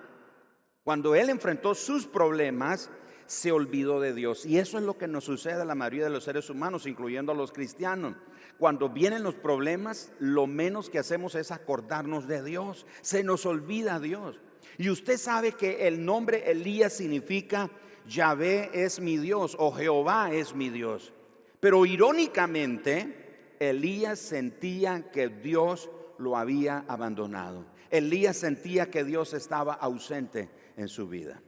cuando 0.83 1.13
él 1.13 1.29
enfrentó 1.29 1.75
sus 1.75 2.07
problemas, 2.07 2.89
se 3.31 3.53
olvidó 3.53 4.01
de 4.01 4.13
Dios. 4.13 4.45
Y 4.45 4.57
eso 4.57 4.77
es 4.77 4.83
lo 4.83 4.97
que 4.97 5.07
nos 5.07 5.23
sucede 5.23 5.61
a 5.61 5.65
la 5.65 5.73
mayoría 5.73 6.03
de 6.03 6.09
los 6.09 6.25
seres 6.25 6.49
humanos, 6.49 6.85
incluyendo 6.85 7.31
a 7.31 7.35
los 7.35 7.53
cristianos. 7.53 8.17
Cuando 8.57 8.89
vienen 8.89 9.23
los 9.23 9.35
problemas, 9.35 10.11
lo 10.19 10.47
menos 10.47 10.89
que 10.89 10.99
hacemos 10.99 11.35
es 11.35 11.49
acordarnos 11.49 12.27
de 12.27 12.43
Dios. 12.43 12.85
Se 12.99 13.23
nos 13.23 13.45
olvida 13.45 14.01
Dios. 14.01 14.41
Y 14.77 14.89
usted 14.89 15.15
sabe 15.15 15.53
que 15.53 15.87
el 15.87 16.03
nombre 16.03 16.51
Elías 16.51 16.91
significa 16.91 17.71
Yahvé 18.05 18.69
es 18.73 18.99
mi 18.99 19.15
Dios 19.15 19.55
o 19.57 19.71
Jehová 19.71 20.33
es 20.33 20.53
mi 20.53 20.69
Dios. 20.69 21.13
Pero 21.61 21.85
irónicamente, 21.85 23.55
Elías 23.61 24.19
sentía 24.19 25.09
que 25.09 25.29
Dios 25.29 25.89
lo 26.17 26.35
había 26.35 26.83
abandonado. 26.85 27.65
Elías 27.89 28.35
sentía 28.35 28.91
que 28.91 29.05
Dios 29.05 29.33
estaba 29.33 29.73
ausente 29.73 30.49
en 30.75 30.89
su 30.89 31.07
vida. 31.07 31.41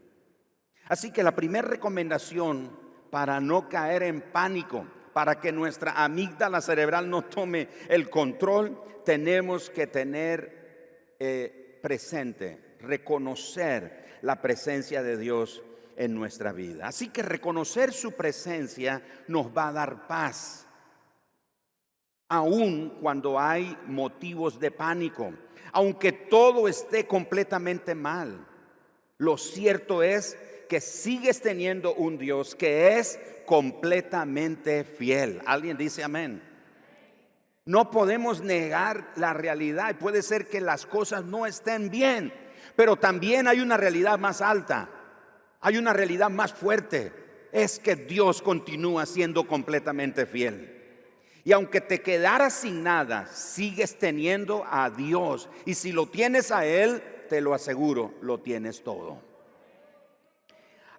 Así 0.94 1.10
que 1.10 1.24
la 1.24 1.36
primera 1.36 1.68
recomendación 1.68 2.70
para 3.10 3.42
no 3.42 3.68
caer 3.68 4.04
en 4.04 4.22
pánico, 4.22 4.86
para 5.12 5.40
que 5.40 5.52
nuestra 5.52 6.04
amígdala 6.04 6.62
cerebral 6.62 7.10
no 7.10 7.24
tome 7.24 7.68
el 7.90 8.12
control, 8.12 8.80
tenemos 9.04 9.72
que 9.72 9.88
tener 9.88 11.16
eh, 11.18 11.80
presente, 11.82 12.76
reconocer 12.80 14.20
la 14.22 14.40
presencia 14.40 15.02
de 15.02 15.18
Dios 15.18 15.64
en 15.96 16.14
nuestra 16.14 16.52
vida. 16.52 16.90
Así 16.90 17.10
que 17.10 17.24
reconocer 17.24 17.92
su 17.92 18.12
presencia 18.12 19.02
nos 19.28 19.48
va 19.48 19.70
a 19.70 19.74
dar 19.74 20.06
paz, 20.06 20.68
aun 22.30 23.00
cuando 23.02 23.40
hay 23.40 23.76
motivos 23.88 24.60
de 24.60 24.70
pánico, 24.70 25.34
aunque 25.72 26.12
todo 26.12 26.68
esté 26.68 27.08
completamente 27.08 27.96
mal. 27.96 28.46
Lo 29.18 29.40
cierto 29.40 30.04
es 30.04 30.38
que 30.68 30.82
sigues 30.82 31.42
teniendo 31.42 31.94
un 31.94 32.18
Dios 32.18 32.56
que 32.56 32.98
es 32.98 33.20
completamente 33.46 34.84
fiel. 34.84 35.42
¿Alguien 35.46 35.78
dice 35.78 36.04
amén? 36.04 36.42
No 37.66 37.92
podemos 37.92 38.42
negar 38.42 39.12
la 39.16 39.34
realidad. 39.34 39.98
Puede 39.98 40.22
ser 40.22 40.48
que 40.48 40.60
las 40.60 40.86
cosas 40.86 41.24
no 41.24 41.46
estén 41.46 41.90
bien, 41.90 42.34
pero 42.76 42.98
también 42.98 43.48
hay 43.48 43.62
una 43.62 43.78
realidad 43.78 44.20
más 44.20 44.42
alta. 44.42 44.90
Hay 45.62 45.78
una 45.78 45.94
realidad 45.94 46.30
más 46.30 46.54
fuerte. 46.54 47.14
Es 47.52 47.80
que 47.80 47.96
Dios 47.96 48.42
continúa 48.42 49.06
siendo 49.06 49.48
completamente 49.48 50.26
fiel. 50.26 50.74
Y 51.46 51.52
aunque 51.52 51.82
te 51.82 52.02
quedaras 52.02 52.54
sin 52.54 52.84
nada, 52.84 53.28
sigues 53.28 53.98
teniendo 53.98 54.66
a 54.70 54.90
Dios. 54.90 55.50
Y 55.66 55.76
si 55.76 55.92
lo 55.92 56.08
tienes 56.08 56.52
a 56.52 56.66
Él, 56.66 57.02
te 57.30 57.42
lo 57.42 57.54
aseguro, 57.54 58.14
lo 58.22 58.40
tienes 58.40 58.84
todo. 58.84 59.33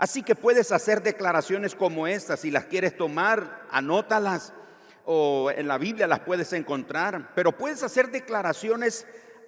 Así 0.04 0.22
que 0.22 0.34
puedes 0.34 0.70
hacer 0.70 1.02
declaraciones 1.02 1.74
como 1.74 2.06
estas. 2.06 2.40
Si 2.40 2.50
las 2.50 2.66
quieres 2.66 2.94
tomar, 2.94 3.62
anótalas 3.70 4.52
o 5.06 5.50
en 5.50 5.66
la 5.66 5.78
Biblia 5.78 6.06
las 6.06 6.20
puedes 6.20 6.52
encontrar. 6.52 7.30
Pero 7.34 7.56
puedes 7.56 7.82
hacer 7.82 8.10
declaraciones 8.10 9.06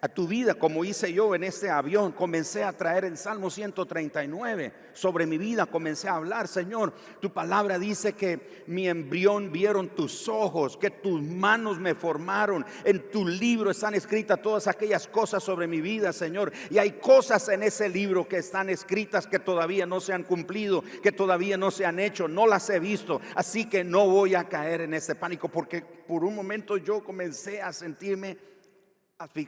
tu 0.09 0.27
vida, 0.27 0.55
como 0.55 0.85
hice 0.85 1.13
yo 1.13 1.35
en 1.35 1.45
este 1.45 1.71
avión. 1.71 2.13
Comencé 2.13 2.65
a 2.65 2.73
traer 2.73 3.05
el 3.05 3.17
Salmo 3.17 3.51
139 3.51 4.73
sobre 4.93 5.27
mi 5.27 5.39
vida. 5.39 5.67
Comencé 5.67 6.09
a 6.09 6.17
hablar, 6.17 6.49
Señor, 6.49 6.93
tu 7.21 7.33
palabra 7.33 7.79
dice 7.79 8.15
que 8.15 8.65
mi 8.67 8.89
embrión 8.89 9.53
vieron 9.53 9.89
tus 9.91 10.29
ojos, 10.29 10.77
que 10.77 10.91
tus 10.91 11.23
manos 11.23 11.79
me 11.79 11.95
formaron. 11.95 12.65
En 12.85 13.11
tu 13.11 13.27
libro 13.27 13.71
están 13.71 13.95
escritas 13.95 14.41
todas 14.43 14.67
aquellas 14.67 15.07
cosas 15.07 15.43
sobre 15.43 15.67
mi 15.67 15.81
vida, 15.81 16.13
Señor. 16.13 16.53
Y 16.71 16.79
hay 16.79 16.93
cosas 16.93 17.49
en 17.49 17.63
ese 17.63 17.89
libro 17.89 18.27
que 18.29 18.39
están 18.39 18.71
escritas 18.71 19.27
que 19.27 19.39
todavía 19.39 19.87
no 19.87 20.01
se 20.01 20.13
han 20.13 20.25
cumplido, 20.25 20.83
que 21.03 21.13
todavía 21.13 21.57
no 21.57 21.71
se 21.71 21.87
han 21.87 21.99
hecho, 21.99 22.29
no 22.29 22.47
las 22.47 22.69
he 22.71 22.81
visto. 22.81 23.21
Así 23.35 23.69
que 23.69 23.85
no 23.85 24.07
voy 24.09 24.35
a 24.35 24.49
caer 24.49 24.83
en 24.83 24.95
ese 24.95 25.15
pánico 25.15 25.49
porque 25.49 25.83
por 25.83 26.25
un 26.25 26.35
momento 26.35 26.77
yo 26.77 27.03
comencé 27.03 27.61
a 27.63 27.73
sentirme 27.73 28.56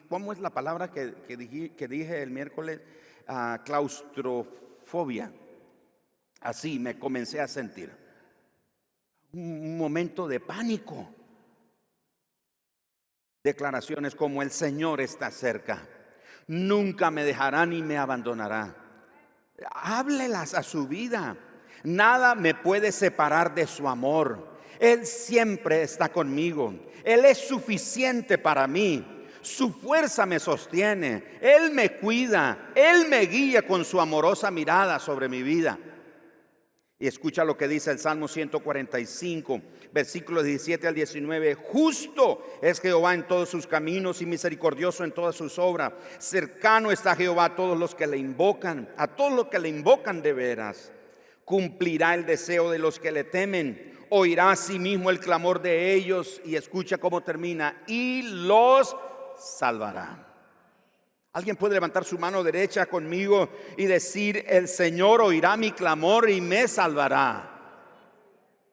¿Cómo 0.08 0.32
es 0.32 0.38
la 0.38 0.50
palabra 0.50 0.90
que, 0.90 1.36
dije, 1.36 2.22
el 2.22 2.30
miércoles? 2.30 2.80
Ah, 3.26 3.60
claustrofobia. 3.64 5.30
Así 6.40 6.78
me 6.78 6.98
comencé 6.98 7.40
a 7.40 7.48
sentir. 7.48 7.92
Un 9.32 9.76
momento 9.76 10.26
de 10.26 10.40
pánico. 10.40 11.10
Declaraciones 13.44 14.14
como 14.14 14.40
el 14.40 14.50
Señor 14.50 15.02
está 15.02 15.30
cerca. 15.30 15.86
Nunca 16.46 17.10
me 17.10 17.24
dejará 17.24 17.66
ni 17.66 17.82
me 17.82 17.98
abandonará. 17.98 18.74
Háblelas 19.70 20.54
a 20.54 20.62
su 20.62 20.88
vida. 20.88 21.36
Nada 21.84 22.34
me 22.34 22.54
puede 22.54 22.90
separar 22.90 23.54
de 23.54 23.66
su 23.66 23.86
amor. 23.86 24.58
Él 24.80 25.04
siempre 25.04 25.82
está 25.82 26.08
conmigo. 26.08 26.74
Él 27.04 27.26
es 27.26 27.36
suficiente 27.36 28.38
para 28.38 28.66
mí. 28.66 29.17
Su 29.48 29.72
fuerza 29.72 30.26
me 30.26 30.38
sostiene, 30.38 31.38
Él 31.40 31.72
me 31.72 31.96
cuida, 31.96 32.70
Él 32.74 33.08
me 33.08 33.20
guía 33.22 33.66
con 33.66 33.84
su 33.84 33.98
amorosa 33.98 34.50
mirada 34.50 34.98
sobre 34.98 35.28
mi 35.28 35.42
vida. 35.42 35.78
Y 37.00 37.06
escucha 37.06 37.44
lo 37.44 37.56
que 37.56 37.66
dice 37.66 37.90
el 37.90 37.98
Salmo 37.98 38.28
145, 38.28 39.62
versículos 39.92 40.44
17 40.44 40.86
al 40.86 40.94
19. 40.94 41.54
Justo 41.54 42.44
es 42.60 42.80
Jehová 42.80 43.14
en 43.14 43.26
todos 43.26 43.48
sus 43.48 43.66
caminos 43.66 44.20
y 44.20 44.26
misericordioso 44.26 45.02
en 45.02 45.12
todas 45.12 45.34
sus 45.34 45.58
obras. 45.58 45.92
Cercano 46.18 46.90
está 46.90 47.16
Jehová 47.16 47.46
a 47.46 47.56
todos 47.56 47.78
los 47.78 47.94
que 47.94 48.06
le 48.06 48.18
invocan, 48.18 48.92
a 48.96 49.06
todos 49.06 49.32
los 49.32 49.46
que 49.46 49.60
le 49.60 49.70
invocan 49.70 50.20
de 50.20 50.32
veras. 50.34 50.92
Cumplirá 51.44 52.14
el 52.14 52.26
deseo 52.26 52.70
de 52.70 52.80
los 52.80 52.98
que 52.98 53.12
le 53.12 53.24
temen. 53.24 53.96
Oirá 54.10 54.50
a 54.50 54.56
sí 54.56 54.78
mismo 54.78 55.08
el 55.08 55.20
clamor 55.20 55.62
de 55.62 55.94
ellos. 55.94 56.42
Y 56.44 56.56
escucha 56.56 56.98
cómo 56.98 57.22
termina. 57.22 57.80
Y 57.86 58.22
los 58.22 58.94
salvará. 59.38 60.26
Alguien 61.32 61.56
puede 61.56 61.74
levantar 61.74 62.04
su 62.04 62.18
mano 62.18 62.42
derecha 62.42 62.86
conmigo 62.86 63.48
y 63.76 63.86
decir, 63.86 64.44
el 64.48 64.66
Señor 64.66 65.20
oirá 65.20 65.56
mi 65.56 65.72
clamor 65.72 66.28
y 66.28 66.40
me 66.40 66.66
salvará. 66.66 67.58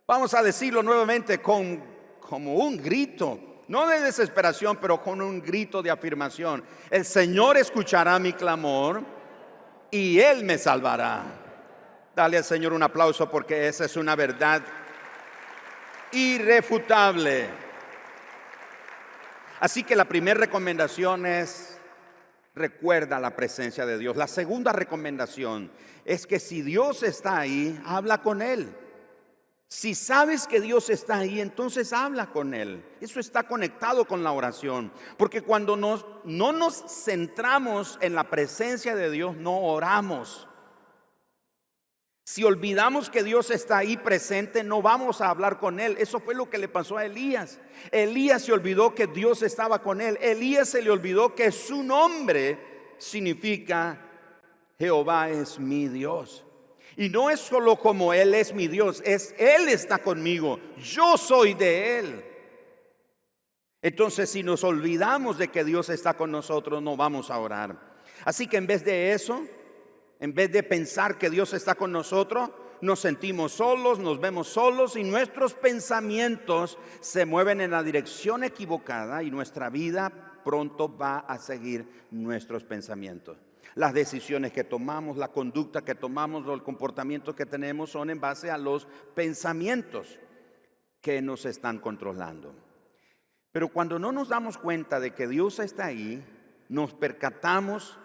Vamos 0.08 0.34
a 0.34 0.42
decirlo 0.42 0.82
nuevamente 0.82 1.42
con 1.42 1.96
como 2.20 2.56
un 2.56 2.78
grito, 2.78 3.40
no 3.68 3.88
de 3.88 4.00
desesperación, 4.00 4.78
pero 4.78 5.02
con 5.02 5.22
un 5.22 5.42
grito 5.42 5.84
de 5.84 5.92
afirmación. 5.92 6.64
El 6.90 7.06
Señor 7.06 7.58
escuchará 7.58 8.18
mi 8.20 8.34
clamor 8.34 9.04
y 9.92 10.20
Él 10.20 10.44
me 10.44 10.58
salvará. 10.58 11.24
Dale 12.16 12.38
al 12.38 12.44
Señor 12.44 12.74
un 12.74 12.82
aplauso 12.82 13.30
porque 13.30 13.68
esa 13.68 13.86
es 13.86 13.96
una 13.96 14.16
verdad 14.16 14.64
irrefutable. 16.12 17.65
Así 19.60 19.84
que 19.84 19.96
la 19.96 20.06
primera 20.06 20.40
recomendación 20.40 21.26
es, 21.26 21.80
recuerda 22.56 23.20
la 23.20 23.36
presencia 23.36 23.86
de 23.86 23.98
Dios. 23.98 24.16
La 24.16 24.28
segunda 24.28 24.72
recomendación 24.74 25.72
es 26.04 26.28
que 26.28 26.40
si 26.40 26.62
Dios 26.62 27.04
está 27.04 27.40
ahí, 27.40 27.80
habla 27.86 28.22
con 28.22 28.42
Él. 28.42 28.76
Si 29.68 29.96
sabes 29.96 30.48
que 30.48 30.62
Dios 30.62 30.90
está 30.90 31.18
ahí, 31.18 31.42
entonces 31.42 31.92
habla 31.92 32.28
con 32.28 32.54
Él. 32.54 32.86
Eso 33.02 33.20
está 33.20 33.44
conectado 33.44 34.06
con 34.06 34.24
la 34.24 34.32
oración. 34.32 34.92
Porque 35.18 35.42
cuando 35.42 35.76
nos, 35.76 36.06
no 36.24 36.52
nos 36.52 36.84
centramos 37.04 37.98
en 38.02 38.14
la 38.14 38.30
presencia 38.30 38.96
de 38.96 39.10
Dios, 39.10 39.36
no 39.36 39.60
oramos. 39.60 40.48
Si 42.28 42.44
olvidamos 42.44 43.12
que 43.12 43.24
Dios 43.24 43.52
está 43.52 43.78
ahí 43.78 43.98
presente, 43.98 44.64
no 44.64 44.82
vamos 44.82 45.22
a 45.22 45.30
hablar 45.30 45.60
con 45.60 45.80
Él. 45.80 45.96
Eso 46.00 46.20
fue 46.20 46.34
lo 46.34 46.50
que 46.50 46.58
le 46.58 46.68
pasó 46.68 46.98
a 46.98 47.06
Elías. 47.06 47.60
Elías 47.92 48.42
se 48.42 48.52
olvidó 48.52 48.96
que 48.96 49.06
Dios 49.06 49.44
estaba 49.44 49.84
con 49.84 50.02
él. 50.02 50.18
Elías 50.20 50.70
se 50.70 50.82
le 50.82 50.90
olvidó 50.90 51.36
que 51.36 51.52
su 51.52 51.84
nombre 51.84 52.58
significa 52.98 54.02
Jehová 54.80 55.30
es 55.30 55.60
mi 55.60 55.88
Dios. 55.88 56.44
Y 56.98 57.10
no 57.10 57.30
es 57.30 57.40
solo 57.40 57.76
como 57.76 58.12
Él 58.12 58.34
es 58.34 58.56
mi 58.56 58.68
Dios, 58.68 59.04
es 59.06 59.36
Él 59.38 59.70
está 59.70 60.00
conmigo. 60.00 60.60
Yo 60.78 61.18
soy 61.18 61.54
de 61.54 62.00
Él. 62.00 62.26
Entonces, 63.84 64.32
si 64.32 64.42
nos 64.42 64.64
olvidamos 64.64 65.38
de 65.38 65.50
que 65.50 65.64
Dios 65.64 65.90
está 65.90 66.16
con 66.16 66.32
nosotros, 66.32 66.82
no 66.82 66.98
vamos 66.98 67.30
a 67.30 67.38
orar. 67.38 67.78
Así 68.24 68.48
que 68.48 68.58
en 68.58 68.66
vez 68.66 68.84
de 68.84 69.12
eso, 69.12 69.46
en 70.20 70.34
vez 70.34 70.52
de 70.52 70.64
pensar 70.64 71.18
que 71.18 71.30
Dios 71.30 71.54
está 71.54 71.76
con 71.76 71.92
nosotros, 71.92 72.50
nos 72.82 73.00
sentimos 73.00 73.54
solos, 73.54 74.00
nos 74.00 74.20
vemos 74.20 74.48
solos 74.48 74.96
y 74.96 75.04
nuestros 75.04 75.54
pensamientos 75.54 76.78
se 77.00 77.26
mueven 77.26 77.62
en 77.62 77.72
la 77.72 77.84
dirección 77.84 78.44
equivocada 78.44 79.24
y 79.24 79.32
nuestra 79.32 79.70
vida 79.70 80.12
pronto 80.44 80.96
va 80.96 81.20
a 81.20 81.40
seguir 81.40 82.06
nuestros 82.12 82.64
pensamientos. 82.64 83.38
Las 83.74 83.94
decisiones 83.94 84.54
que 84.54 84.64
tomamos, 84.64 85.18
la 85.18 85.30
conducta 85.30 85.84
que 85.84 85.96
tomamos, 85.96 86.48
el 86.48 86.64
comportamiento 86.64 87.36
que 87.36 87.46
tenemos 87.46 87.90
son 87.90 88.10
en 88.10 88.22
base 88.22 88.50
a 88.50 88.58
los 88.58 88.88
pensamientos 89.16 90.20
que 91.02 91.22
nos 91.22 91.46
están 91.46 91.80
controlando. 91.80 92.56
Pero 93.52 93.70
cuando 93.70 94.00
no 94.00 94.12
nos 94.12 94.30
damos 94.30 94.58
cuenta 94.58 95.00
de 95.00 95.14
que 95.14 95.28
Dios 95.28 95.60
está 95.60 95.86
ahí, 95.86 96.24
nos 96.70 96.94
percatamos 96.94 98.00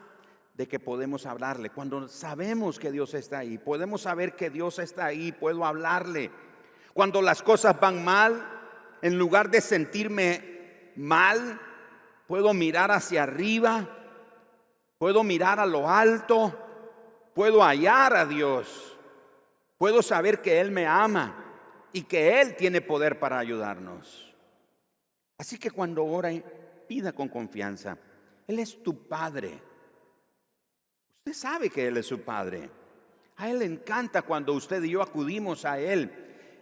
de 0.61 0.69
que 0.69 0.79
podemos 0.79 1.25
hablarle. 1.25 1.71
Cuando 1.71 2.07
sabemos 2.07 2.79
que 2.79 2.93
Dios 2.93 3.15
está 3.15 3.39
ahí, 3.39 3.57
podemos 3.57 4.03
saber 4.03 4.37
que 4.37 4.51
Dios 4.51 4.79
está 4.79 5.07
ahí, 5.07 5.33
puedo 5.33 5.65
hablarle. 5.65 6.31
Cuando 6.93 7.23
las 7.23 7.43
cosas 7.43 7.81
van 7.81 8.05
mal, 8.05 8.47
en 9.01 9.17
lugar 9.17 9.49
de 9.49 9.63
sentirme 9.63 10.93
mal, 10.97 11.59
puedo 12.27 12.53
mirar 12.53 12.91
hacia 12.91 13.23
arriba, 13.23 13.89
puedo 14.99 15.25
mirar 15.25 15.61
a 15.61 15.65
lo 15.65 15.89
alto, 15.89 16.55
puedo 17.33 17.63
hallar 17.63 18.15
a 18.15 18.27
Dios, 18.27 18.99
puedo 19.79 20.03
saber 20.03 20.43
que 20.43 20.61
Él 20.61 20.71
me 20.71 20.87
ama 20.87 21.43
y 21.91 22.03
que 22.03 22.39
Él 22.39 22.55
tiene 22.55 22.83
poder 22.83 23.19
para 23.19 23.39
ayudarnos. 23.39 24.31
Así 25.39 25.59
que 25.59 25.71
cuando 25.71 26.05
ora, 26.05 26.31
pida 26.87 27.13
con 27.15 27.29
confianza, 27.31 27.97
Él 28.47 28.59
es 28.59 28.83
tu 28.83 29.09
Padre. 29.09 29.70
Usted 31.23 31.35
sabe 31.35 31.69
que 31.69 31.87
Él 31.87 31.99
es 31.99 32.07
su 32.07 32.23
Padre. 32.23 32.71
A 33.37 33.51
Él 33.51 33.59
le 33.59 33.67
encanta 33.67 34.23
cuando 34.23 34.55
usted 34.55 34.83
y 34.83 34.93
yo 34.93 35.03
acudimos 35.03 35.67
a 35.67 35.79
Él. 35.79 36.11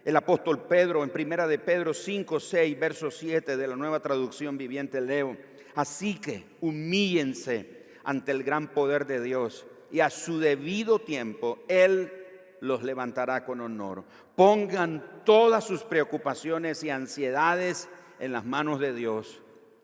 El 0.03 0.17
apóstol 0.17 0.63
Pedro 0.63 1.01
en 1.01 1.11
primera 1.11 1.47
de 1.47 1.59
Pedro 1.59 1.93
5, 1.93 2.41
6, 2.41 2.77
verso 2.77 3.09
7 3.09 3.55
de 3.55 3.67
la 3.67 3.77
nueva 3.77 4.01
traducción 4.01 4.57
viviente 4.57 4.99
leo. 4.99 5.37
Así 5.75 6.19
que 6.19 6.45
humíllense 6.59 7.85
ante 8.03 8.33
el 8.33 8.43
gran 8.43 8.67
poder 8.73 9.05
de 9.05 9.21
Dios 9.21 9.65
y 9.91 10.01
a 10.01 10.09
su 10.09 10.39
debido 10.39 10.99
tiempo 10.99 11.59
Él 11.69 12.11
los 12.59 12.83
levantará 12.83 13.45
con 13.45 13.61
honor. 13.61 14.03
Pongan 14.35 15.21
todas 15.23 15.63
sus 15.63 15.83
preocupaciones 15.83 16.83
y 16.83 16.89
ansiedades 16.89 17.87
en 18.19 18.33
las 18.33 18.43
manos 18.43 18.81
de 18.81 18.93
Dios. 18.93 19.41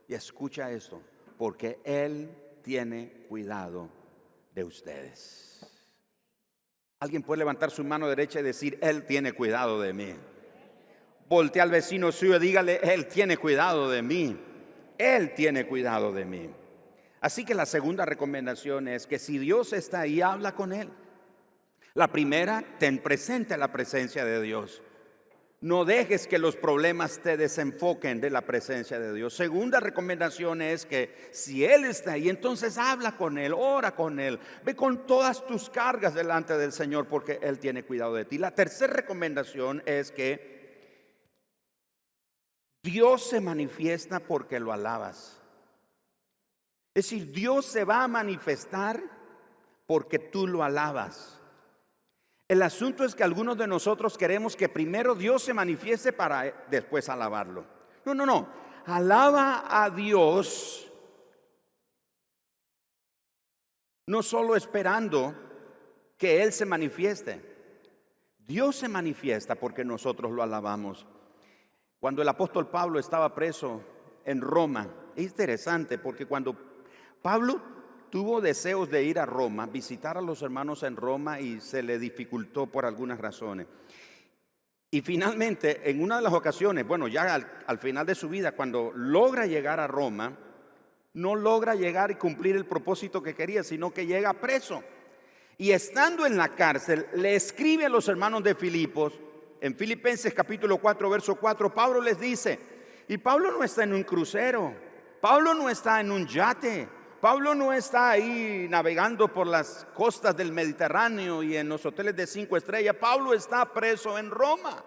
Y 0.09 0.15
escucha 0.15 0.69
esto, 0.69 1.01
porque 1.37 1.79
Él 1.85 2.29
tiene 2.61 3.25
cuidado 3.29 3.89
de 4.55 4.63
ustedes. 4.63 5.59
Alguien 6.99 7.21
puede 7.21 7.39
levantar 7.39 7.69
su 7.69 7.83
mano 7.83 8.07
derecha 8.07 8.39
y 8.39 8.43
decir, 8.43 8.79
Él 8.81 9.05
tiene 9.05 9.33
cuidado 9.33 9.81
de 9.81 9.93
mí. 9.93 10.15
Voltea 11.27 11.63
al 11.63 11.71
vecino 11.71 12.11
suyo 12.11 12.37
y 12.37 12.39
dígale, 12.39 12.79
Él 12.81 13.07
tiene 13.07 13.37
cuidado 13.37 13.89
de 13.89 14.01
mí. 14.01 14.39
Él 14.97 15.33
tiene 15.35 15.67
cuidado 15.67 16.13
de 16.13 16.23
mí. 16.23 16.49
Así 17.19 17.43
que 17.43 17.53
la 17.53 17.65
segunda 17.65 18.05
recomendación 18.05 18.87
es 18.87 19.07
que 19.07 19.19
si 19.19 19.37
Dios 19.37 19.73
está 19.73 20.01
ahí, 20.01 20.21
habla 20.21 20.55
con 20.55 20.71
Él. 20.71 20.89
La 21.93 22.07
primera, 22.07 22.63
ten 22.79 22.99
presente 22.99 23.57
la 23.57 23.71
presencia 23.71 24.23
de 24.23 24.41
Dios. 24.41 24.81
No 25.65 25.83
dejes 25.83 26.27
que 26.27 26.37
los 26.37 26.55
problemas 26.55 27.17
te 27.23 27.37
desenfoquen 27.37 28.21
de 28.21 28.29
la 28.29 28.41
presencia 28.41 28.99
de 28.99 29.11
Dios. 29.15 29.33
Segunda 29.33 29.79
recomendación 29.79 30.61
es 30.61 30.85
que 30.85 31.27
si 31.31 31.65
Él 31.65 31.85
está 31.85 32.11
ahí, 32.11 32.29
entonces 32.29 32.77
habla 32.77 33.17
con 33.17 33.39
Él, 33.39 33.51
ora 33.51 33.95
con 33.95 34.19
Él, 34.19 34.39
ve 34.63 34.75
con 34.75 35.07
todas 35.07 35.43
tus 35.47 35.71
cargas 35.71 36.13
delante 36.13 36.55
del 36.55 36.71
Señor 36.71 37.07
porque 37.07 37.39
Él 37.41 37.57
tiene 37.57 37.83
cuidado 37.83 38.13
de 38.13 38.25
ti. 38.25 38.37
La 38.37 38.53
tercera 38.53 38.93
recomendación 38.93 39.81
es 39.87 40.11
que 40.11 41.33
Dios 42.83 43.27
se 43.27 43.41
manifiesta 43.41 44.19
porque 44.19 44.59
lo 44.59 44.71
alabas. 44.71 45.41
Es 46.93 47.05
decir, 47.05 47.31
Dios 47.31 47.65
se 47.65 47.85
va 47.85 48.03
a 48.03 48.07
manifestar 48.07 49.01
porque 49.87 50.19
tú 50.19 50.45
lo 50.45 50.61
alabas. 50.61 51.34
El 52.47 52.61
asunto 52.61 53.03
es 53.03 53.15
que 53.15 53.23
algunos 53.23 53.57
de 53.57 53.67
nosotros 53.67 54.17
queremos 54.17 54.55
que 54.55 54.69
primero 54.69 55.15
Dios 55.15 55.43
se 55.43 55.53
manifieste 55.53 56.13
para 56.13 56.65
después 56.69 57.09
alabarlo. 57.09 57.65
No, 58.05 58.13
no, 58.13 58.25
no. 58.25 58.47
Alaba 58.85 59.65
a 59.67 59.89
Dios 59.89 60.91
no 64.07 64.21
solo 64.21 64.55
esperando 64.55 65.33
que 66.17 66.43
Él 66.43 66.53
se 66.53 66.65
manifieste. 66.65 67.41
Dios 68.37 68.75
se 68.75 68.87
manifiesta 68.87 69.55
porque 69.55 69.83
nosotros 69.83 70.31
lo 70.31 70.43
alabamos. 70.43 71.07
Cuando 71.99 72.21
el 72.21 72.29
apóstol 72.29 72.69
Pablo 72.69 72.99
estaba 72.99 73.33
preso 73.33 73.81
en 74.23 74.41
Roma, 74.41 74.87
es 75.15 75.23
interesante 75.23 75.97
porque 75.97 76.27
cuando 76.27 76.55
Pablo 77.23 77.74
tuvo 78.15 78.39
deseos 78.39 78.89
de 78.89 79.03
ir 79.03 79.19
a 79.19 79.25
Roma, 79.25 79.65
visitar 79.65 80.17
a 80.17 80.21
los 80.21 80.41
hermanos 80.41 80.83
en 80.83 80.95
Roma 80.95 81.41
y 81.41 81.59
se 81.59 81.83
le 81.83 81.99
dificultó 81.99 82.65
por 82.65 82.85
algunas 82.85 83.19
razones. 83.19 83.67
Y 84.89 85.01
finalmente, 85.01 85.81
en 85.89 86.01
una 86.01 86.15
de 86.15 86.21
las 86.21 86.31
ocasiones, 86.31 86.87
bueno, 86.87 87.09
ya 87.09 87.35
al, 87.67 87.77
final 87.77 88.05
de 88.05 88.15
su 88.15 88.29
vida, 88.29 88.53
cuando 88.53 88.93
logra 88.95 89.45
llegar 89.47 89.81
a 89.81 89.87
Roma, 89.87 90.31
no 91.13 91.35
logra 91.35 91.75
llegar 91.75 92.09
y 92.09 92.15
cumplir 92.15 92.55
el 92.55 92.65
propósito 92.65 93.21
que 93.21 93.35
quería, 93.35 93.65
sino 93.65 93.93
que 93.93 94.05
llega 94.05 94.31
preso. 94.31 94.81
Y 95.57 95.71
estando 95.71 96.25
en 96.25 96.37
la 96.37 96.55
cárcel, 96.55 97.07
le 97.15 97.35
escribe 97.35 97.87
a 97.87 97.89
los 97.89 98.07
hermanos 98.07 98.41
de 98.43 98.55
Filipos, 98.55 99.11
en 99.59 99.75
Filipenses 99.75 100.33
capítulo 100.33 100.77
4, 100.77 101.09
verso 101.09 101.35
4, 101.35 101.75
Pablo 101.75 101.99
les 101.99 102.17
dice, 102.17 102.57
y 103.09 103.17
Pablo 103.17 103.51
no 103.51 103.61
está 103.61 103.83
en 103.83 103.93
un 103.93 104.03
crucero, 104.03 104.73
Pablo 105.19 105.53
no 105.53 105.69
está 105.69 105.99
en 105.99 106.11
un 106.11 106.25
yate, 106.25 106.87
Pablo 107.25 107.55
no 107.55 107.73
está 107.73 108.11
ahí 108.11 108.67
navegando 108.69 109.33
por 109.33 109.47
las 109.47 109.87
costas 109.95 110.37
del 110.37 110.51
Mediterráneo 110.51 111.41
y 111.41 111.57
en 111.57 111.67
los 111.67 111.83
hoteles 111.83 112.15
de 112.15 112.27
cinco 112.27 112.55
estrellas. 112.55 112.95
Pablo 112.97 113.33
está 113.33 113.65
preso 113.73 114.19
en 114.19 114.29
Roma. 114.29 114.85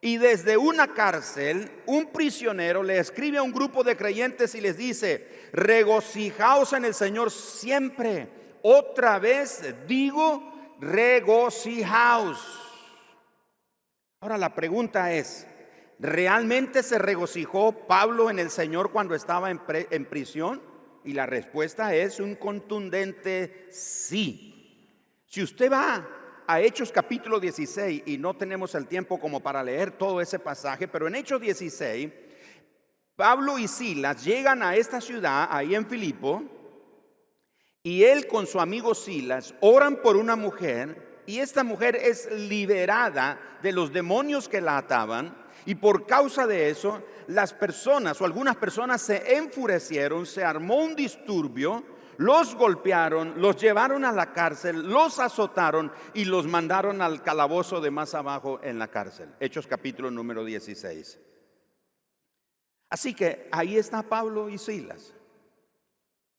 Y 0.00 0.16
desde 0.16 0.56
una 0.56 0.94
cárcel, 0.94 1.82
un 1.86 2.12
prisionero 2.12 2.84
le 2.84 3.00
escribe 3.00 3.38
a 3.38 3.42
un 3.42 3.50
grupo 3.50 3.82
de 3.82 3.96
creyentes 3.96 4.54
y 4.54 4.60
les 4.60 4.76
dice, 4.76 5.48
regocijaos 5.52 6.72
en 6.72 6.84
el 6.84 6.94
Señor 6.94 7.32
siempre. 7.32 8.28
Otra 8.62 9.18
vez 9.18 9.74
digo, 9.88 10.76
regocijaos. 10.78 12.38
Ahora 14.20 14.38
la 14.38 14.54
pregunta 14.54 15.12
es, 15.12 15.48
¿realmente 15.98 16.84
se 16.84 17.00
regocijó 17.00 17.72
Pablo 17.88 18.30
en 18.30 18.38
el 18.38 18.50
Señor 18.50 18.92
cuando 18.92 19.16
estaba 19.16 19.50
en, 19.50 19.60
en 19.66 20.04
prisión? 20.04 20.62
Y 21.06 21.12
la 21.12 21.24
respuesta 21.24 21.94
es 21.94 22.18
un 22.18 22.34
contundente 22.34 23.68
sí. 23.70 24.52
Si 25.24 25.40
usted 25.40 25.70
va 25.70 26.04
a 26.44 26.60
Hechos 26.60 26.90
capítulo 26.90 27.38
16, 27.38 28.02
y 28.06 28.18
no 28.18 28.34
tenemos 28.34 28.74
el 28.74 28.88
tiempo 28.88 29.20
como 29.20 29.38
para 29.38 29.62
leer 29.62 29.92
todo 29.92 30.20
ese 30.20 30.40
pasaje, 30.40 30.88
pero 30.88 31.06
en 31.06 31.14
Hechos 31.14 31.40
16, 31.40 32.10
Pablo 33.14 33.56
y 33.56 33.68
Silas 33.68 34.24
llegan 34.24 34.64
a 34.64 34.74
esta 34.74 35.00
ciudad, 35.00 35.46
ahí 35.48 35.76
en 35.76 35.86
Filipo, 35.86 36.42
y 37.84 38.02
él 38.02 38.26
con 38.26 38.48
su 38.48 38.58
amigo 38.58 38.92
Silas 38.92 39.54
oran 39.60 40.02
por 40.02 40.16
una 40.16 40.34
mujer, 40.34 41.22
y 41.24 41.38
esta 41.38 41.62
mujer 41.62 41.94
es 41.94 42.28
liberada 42.32 43.58
de 43.62 43.70
los 43.70 43.92
demonios 43.92 44.48
que 44.48 44.60
la 44.60 44.78
ataban, 44.78 45.36
y 45.64 45.74
por 45.74 46.06
causa 46.06 46.46
de 46.46 46.70
eso 46.70 47.02
las 47.28 47.52
personas 47.52 48.20
o 48.20 48.24
algunas 48.24 48.56
personas 48.56 49.02
se 49.02 49.36
enfurecieron, 49.36 50.26
se 50.26 50.44
armó 50.44 50.76
un 50.76 50.94
disturbio, 50.94 51.82
los 52.18 52.54
golpearon, 52.54 53.40
los 53.40 53.56
llevaron 53.56 54.04
a 54.04 54.12
la 54.12 54.32
cárcel, 54.32 54.90
los 54.90 55.18
azotaron 55.18 55.92
y 56.14 56.24
los 56.24 56.46
mandaron 56.46 57.02
al 57.02 57.22
calabozo 57.22 57.80
de 57.80 57.90
más 57.90 58.14
abajo 58.14 58.60
en 58.62 58.78
la 58.78 58.88
cárcel. 58.88 59.34
Hechos 59.40 59.66
capítulo 59.66 60.10
número 60.10 60.44
16. 60.44 61.18
Así 62.88 63.14
que 63.14 63.48
ahí 63.52 63.76
está 63.76 64.02
Pablo 64.02 64.48
y 64.48 64.58
Silas, 64.58 65.12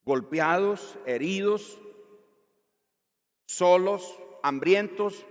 golpeados, 0.04 0.98
heridos, 1.06 1.80
solos, 3.46 4.20
hambrientos, 4.44 5.26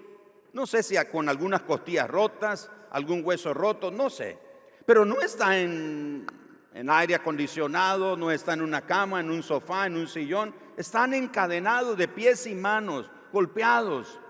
no 0.56 0.66
sé 0.66 0.82
si 0.82 0.96
con 1.12 1.28
algunas 1.28 1.62
costillas 1.62 2.08
rotas, 2.08 2.70
algún 2.90 3.22
hueso 3.24 3.54
roto, 3.54 3.92
no 3.92 4.10
sé 4.10 4.46
pero 4.86 5.04
no 5.04 5.20
está 5.20 5.58
en, 5.58 6.26
aire 6.88 7.16
acondicionado, 7.16 8.16
no 8.16 8.30
está 8.30 8.54
en 8.54 8.62
una 8.62 8.86
cama, 8.86 9.20
en 9.20 9.30
un 9.30 9.42
sofá, 9.42 9.86
en 9.86 9.96
un 9.96 10.06
sillón. 10.06 10.54
Están 10.76 11.12
encadenados 11.12 11.98
de 11.98 12.06
pies 12.06 12.46
y 12.46 12.54
manos, 12.54 13.10
golpeados, 13.32 14.20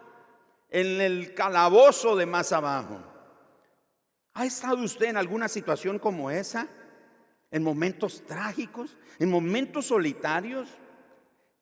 en 0.71 1.01
el 1.01 1.35
calabozo 1.35 2.17
de 2.17 2.25
más 2.25 2.53
abajo. 2.53 2.99
¿Ha 4.33 4.47
estado 4.47 4.79
usted 4.83 5.07
en 5.07 5.17
alguna 5.17 5.49
situación 5.49 5.99
como 5.99 6.31
esa? 6.31 6.67
¿En 7.51 7.63
momentos 7.63 8.25
trágicos? 8.27 8.97
¿En 9.19 9.31
momentos 9.31 9.87
solitarios? 9.87 10.69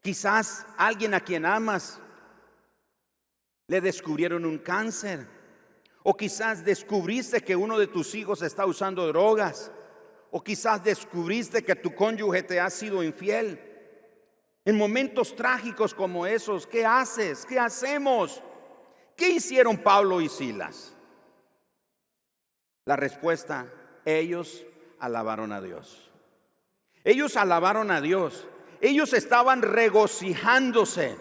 Quizás 0.01 0.67
alguien 0.77 1.15
a 1.15 1.21
quien 1.21 1.47
amas 1.47 2.01
le 3.67 3.81
descubrieron 3.81 4.45
un 4.45 4.59
cáncer 4.59 5.27
o 6.07 6.15
quizás 6.15 6.65
descubriste 6.65 7.41
que 7.41 7.57
uno 7.57 7.79
de 7.79 7.87
tus 7.87 8.15
hijos 8.15 8.43
está 8.43 8.67
usando 8.67 9.07
drogas. 9.07 9.73
O 10.31 10.43
quizás 10.43 10.85
descubriste 10.85 11.63
que 11.63 11.75
tu 11.75 11.95
cónyuge 11.95 12.43
te 12.43 12.61
ha 12.61 12.69
sido 12.69 13.03
infiel. 13.03 13.59
En 14.67 14.77
momentos 14.77 15.35
trágicos 15.35 15.95
como 15.95 16.27
esos, 16.27 16.67
¿qué 16.67 16.85
haces? 16.85 17.47
¿Qué 17.47 17.59
hacemos? 17.59 18.43
¿Qué 19.17 19.31
hicieron 19.31 19.79
Pablo 19.79 20.21
y 20.21 20.29
Silas? 20.29 20.95
La 22.85 22.97
respuesta, 22.97 23.73
ellos 24.05 24.67
alabaron 24.99 25.53
a 25.53 25.63
Dios. 25.63 26.11
Ellos 27.03 27.37
alabaron 27.39 27.91
a 27.91 28.03
Dios. 28.03 28.47
Ellos 28.83 29.15
estaban 29.15 29.63
regocijándose. 29.63 31.17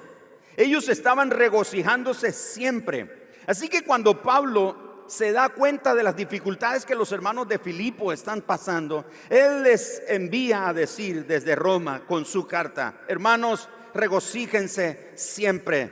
Ellos 0.57 0.89
estaban 0.89 1.31
regocijándose 1.31 2.31
siempre. 2.31 3.29
Así 3.47 3.67
que 3.67 3.83
cuando 3.83 4.21
Pablo 4.21 5.05
se 5.07 5.31
da 5.31 5.49
cuenta 5.49 5.93
de 5.93 6.03
las 6.03 6.15
dificultades 6.15 6.85
que 6.85 6.95
los 6.95 7.11
hermanos 7.11 7.47
de 7.47 7.59
Filipo 7.59 8.13
están 8.13 8.41
pasando, 8.41 9.05
él 9.29 9.63
les 9.63 10.01
envía 10.07 10.67
a 10.67 10.73
decir 10.73 11.25
desde 11.25 11.55
Roma 11.55 12.01
con 12.07 12.25
su 12.25 12.47
carta, 12.47 13.01
hermanos, 13.07 13.69
regocíjense 13.93 15.11
siempre. 15.15 15.91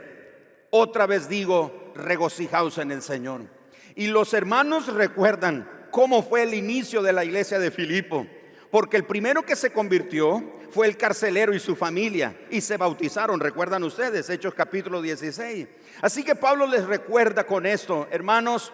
Otra 0.69 1.05
vez 1.05 1.27
digo, 1.27 1.91
regocijaos 1.95 2.77
en 2.77 2.91
el 2.91 3.01
Señor. 3.01 3.41
Y 3.95 4.07
los 4.07 4.33
hermanos 4.33 4.87
recuerdan 4.87 5.69
cómo 5.91 6.23
fue 6.23 6.43
el 6.43 6.53
inicio 6.53 7.01
de 7.01 7.13
la 7.13 7.25
iglesia 7.25 7.59
de 7.59 7.71
Filipo. 7.71 8.25
Porque 8.71 8.95
el 8.97 9.03
primero 9.03 9.43
que 9.43 9.55
se 9.55 9.71
convirtió 9.71 10.41
fue 10.71 10.87
el 10.87 10.95
carcelero 10.95 11.53
y 11.53 11.59
su 11.59 11.75
familia 11.75 12.33
y 12.49 12.61
se 12.61 12.77
bautizaron, 12.77 13.41
recuerdan 13.41 13.83
ustedes, 13.83 14.29
Hechos 14.29 14.53
capítulo 14.53 15.01
16. 15.01 15.67
Así 16.01 16.23
que 16.23 16.35
Pablo 16.35 16.65
les 16.65 16.85
recuerda 16.85 17.43
con 17.45 17.65
esto, 17.65 18.07
hermanos, 18.09 18.71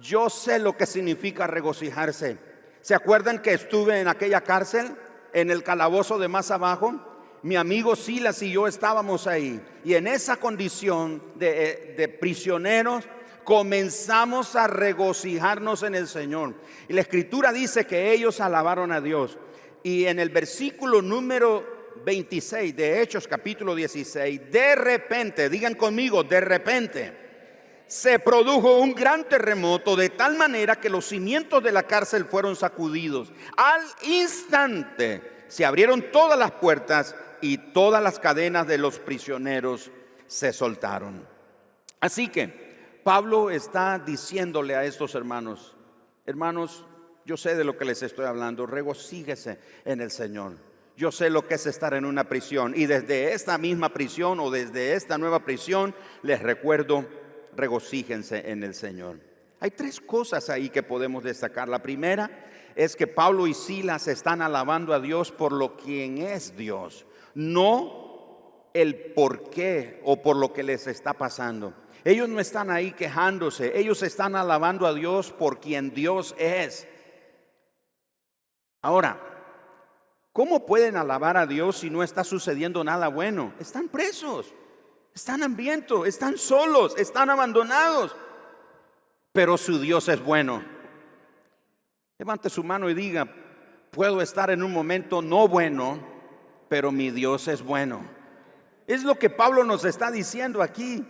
yo 0.00 0.28
sé 0.28 0.58
lo 0.58 0.76
que 0.76 0.86
significa 0.86 1.46
regocijarse. 1.46 2.36
¿Se 2.80 2.94
acuerdan 2.94 3.40
que 3.40 3.54
estuve 3.54 4.00
en 4.00 4.08
aquella 4.08 4.40
cárcel, 4.40 4.90
en 5.32 5.50
el 5.50 5.62
calabozo 5.62 6.18
de 6.18 6.28
más 6.28 6.50
abajo? 6.50 7.00
Mi 7.42 7.54
amigo 7.54 7.94
Silas 7.94 8.42
y 8.42 8.50
yo 8.50 8.66
estábamos 8.66 9.28
ahí 9.28 9.60
y 9.84 9.94
en 9.94 10.08
esa 10.08 10.36
condición 10.38 11.22
de, 11.36 11.94
de 11.96 12.08
prisioneros 12.08 13.04
comenzamos 13.48 14.56
a 14.56 14.66
regocijarnos 14.66 15.82
en 15.82 15.94
el 15.94 16.06
Señor. 16.06 16.54
Y 16.86 16.92
la 16.92 17.00
escritura 17.00 17.50
dice 17.50 17.86
que 17.86 18.12
ellos 18.12 18.42
alabaron 18.42 18.92
a 18.92 19.00
Dios. 19.00 19.38
Y 19.82 20.04
en 20.04 20.18
el 20.18 20.28
versículo 20.28 21.00
número 21.00 21.94
26 22.04 22.76
de 22.76 23.00
Hechos 23.00 23.26
capítulo 23.26 23.74
16, 23.74 24.52
de 24.52 24.74
repente, 24.74 25.48
digan 25.48 25.76
conmigo, 25.76 26.22
de 26.24 26.42
repente, 26.42 27.16
se 27.86 28.18
produjo 28.18 28.80
un 28.80 28.94
gran 28.94 29.26
terremoto 29.26 29.96
de 29.96 30.10
tal 30.10 30.36
manera 30.36 30.76
que 30.76 30.90
los 30.90 31.06
cimientos 31.06 31.62
de 31.62 31.72
la 31.72 31.84
cárcel 31.84 32.26
fueron 32.26 32.54
sacudidos. 32.54 33.32
Al 33.56 33.80
instante 34.02 35.22
se 35.48 35.64
abrieron 35.64 36.12
todas 36.12 36.38
las 36.38 36.50
puertas 36.50 37.16
y 37.40 37.56
todas 37.56 38.02
las 38.02 38.18
cadenas 38.18 38.66
de 38.66 38.76
los 38.76 38.98
prisioneros 38.98 39.90
se 40.26 40.52
soltaron. 40.52 41.26
Así 41.98 42.28
que 42.28 42.67
Pablo 43.02 43.50
está 43.50 43.98
diciéndole 43.98 44.74
a 44.74 44.84
estos 44.84 45.14
hermanos, 45.14 45.76
hermanos, 46.26 46.84
yo 47.24 47.36
sé 47.36 47.54
de 47.56 47.64
lo 47.64 47.76
que 47.76 47.84
les 47.84 48.02
estoy 48.02 48.24
hablando, 48.24 48.66
regocíguese 48.66 49.58
en 49.84 50.00
el 50.00 50.10
Señor. 50.10 50.56
Yo 50.96 51.12
sé 51.12 51.30
lo 51.30 51.46
que 51.46 51.54
es 51.54 51.66
estar 51.66 51.94
en 51.94 52.04
una 52.04 52.28
prisión 52.28 52.72
y 52.74 52.86
desde 52.86 53.32
esta 53.32 53.56
misma 53.56 53.90
prisión 53.90 54.40
o 54.40 54.50
desde 54.50 54.94
esta 54.94 55.16
nueva 55.16 55.44
prisión 55.44 55.94
les 56.22 56.42
recuerdo, 56.42 57.06
regocíjense 57.54 58.50
en 58.50 58.64
el 58.64 58.74
Señor. 58.74 59.20
Hay 59.60 59.70
tres 59.70 60.00
cosas 60.00 60.50
ahí 60.50 60.70
que 60.70 60.82
podemos 60.82 61.22
destacar. 61.22 61.68
La 61.68 61.82
primera 61.82 62.46
es 62.74 62.96
que 62.96 63.06
Pablo 63.06 63.46
y 63.46 63.54
Silas 63.54 64.08
están 64.08 64.42
alabando 64.42 64.92
a 64.92 65.00
Dios 65.00 65.32
por 65.32 65.52
lo 65.52 65.76
quien 65.76 66.18
es 66.18 66.56
Dios, 66.56 67.06
no 67.34 68.68
el 68.72 68.96
por 69.12 69.50
qué 69.50 70.00
o 70.04 70.22
por 70.22 70.36
lo 70.36 70.52
que 70.52 70.62
les 70.62 70.86
está 70.86 71.12
pasando. 71.12 71.74
Ellos 72.04 72.28
no 72.28 72.40
están 72.40 72.70
ahí 72.70 72.92
quejándose, 72.92 73.78
ellos 73.78 74.02
están 74.02 74.36
alabando 74.36 74.86
a 74.86 74.94
Dios 74.94 75.32
por 75.32 75.60
quien 75.60 75.92
Dios 75.92 76.34
es. 76.38 76.86
Ahora, 78.82 79.20
¿cómo 80.32 80.64
pueden 80.64 80.96
alabar 80.96 81.36
a 81.36 81.46
Dios 81.46 81.78
si 81.78 81.90
no 81.90 82.02
está 82.02 82.22
sucediendo 82.24 82.84
nada 82.84 83.08
bueno? 83.08 83.52
Están 83.58 83.88
presos, 83.88 84.54
están 85.14 85.42
hambrientos, 85.42 86.06
están 86.06 86.38
solos, 86.38 86.96
están 86.96 87.30
abandonados, 87.30 88.14
pero 89.32 89.58
su 89.58 89.80
Dios 89.80 90.08
es 90.08 90.22
bueno. 90.22 90.62
Levante 92.18 92.50
su 92.50 92.62
mano 92.62 92.88
y 92.88 92.94
diga, 92.94 93.28
puedo 93.90 94.22
estar 94.22 94.50
en 94.50 94.62
un 94.62 94.72
momento 94.72 95.22
no 95.22 95.48
bueno, 95.48 95.98
pero 96.68 96.92
mi 96.92 97.10
Dios 97.10 97.48
es 97.48 97.62
bueno. 97.62 98.02
Es 98.86 99.02
lo 99.04 99.18
que 99.18 99.28
Pablo 99.28 99.64
nos 99.64 99.84
está 99.84 100.10
diciendo 100.10 100.62
aquí. 100.62 101.04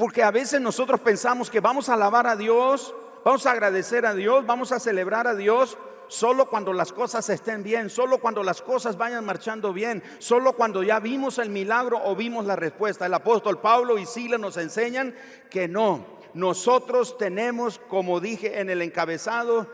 Porque 0.00 0.22
a 0.22 0.30
veces 0.30 0.62
nosotros 0.62 0.98
pensamos 1.00 1.50
que 1.50 1.60
vamos 1.60 1.90
a 1.90 1.92
alabar 1.92 2.26
a 2.26 2.34
Dios, 2.34 2.94
vamos 3.22 3.44
a 3.44 3.50
agradecer 3.50 4.06
a 4.06 4.14
Dios, 4.14 4.46
vamos 4.46 4.72
a 4.72 4.80
celebrar 4.80 5.26
a 5.26 5.34
Dios 5.34 5.76
solo 6.08 6.48
cuando 6.48 6.72
las 6.72 6.90
cosas 6.90 7.28
estén 7.28 7.62
bien, 7.62 7.90
solo 7.90 8.16
cuando 8.16 8.42
las 8.42 8.62
cosas 8.62 8.96
vayan 8.96 9.26
marchando 9.26 9.74
bien, 9.74 10.02
solo 10.18 10.54
cuando 10.54 10.82
ya 10.82 11.00
vimos 11.00 11.38
el 11.38 11.50
milagro 11.50 12.00
o 12.02 12.16
vimos 12.16 12.46
la 12.46 12.56
respuesta. 12.56 13.04
El 13.04 13.12
apóstol 13.12 13.60
Pablo 13.60 13.98
y 13.98 14.06
Sila 14.06 14.38
nos 14.38 14.56
enseñan 14.56 15.14
que 15.50 15.68
no. 15.68 16.06
Nosotros 16.32 17.18
tenemos, 17.18 17.78
como 17.78 18.20
dije 18.20 18.58
en 18.58 18.70
el 18.70 18.80
encabezado, 18.80 19.68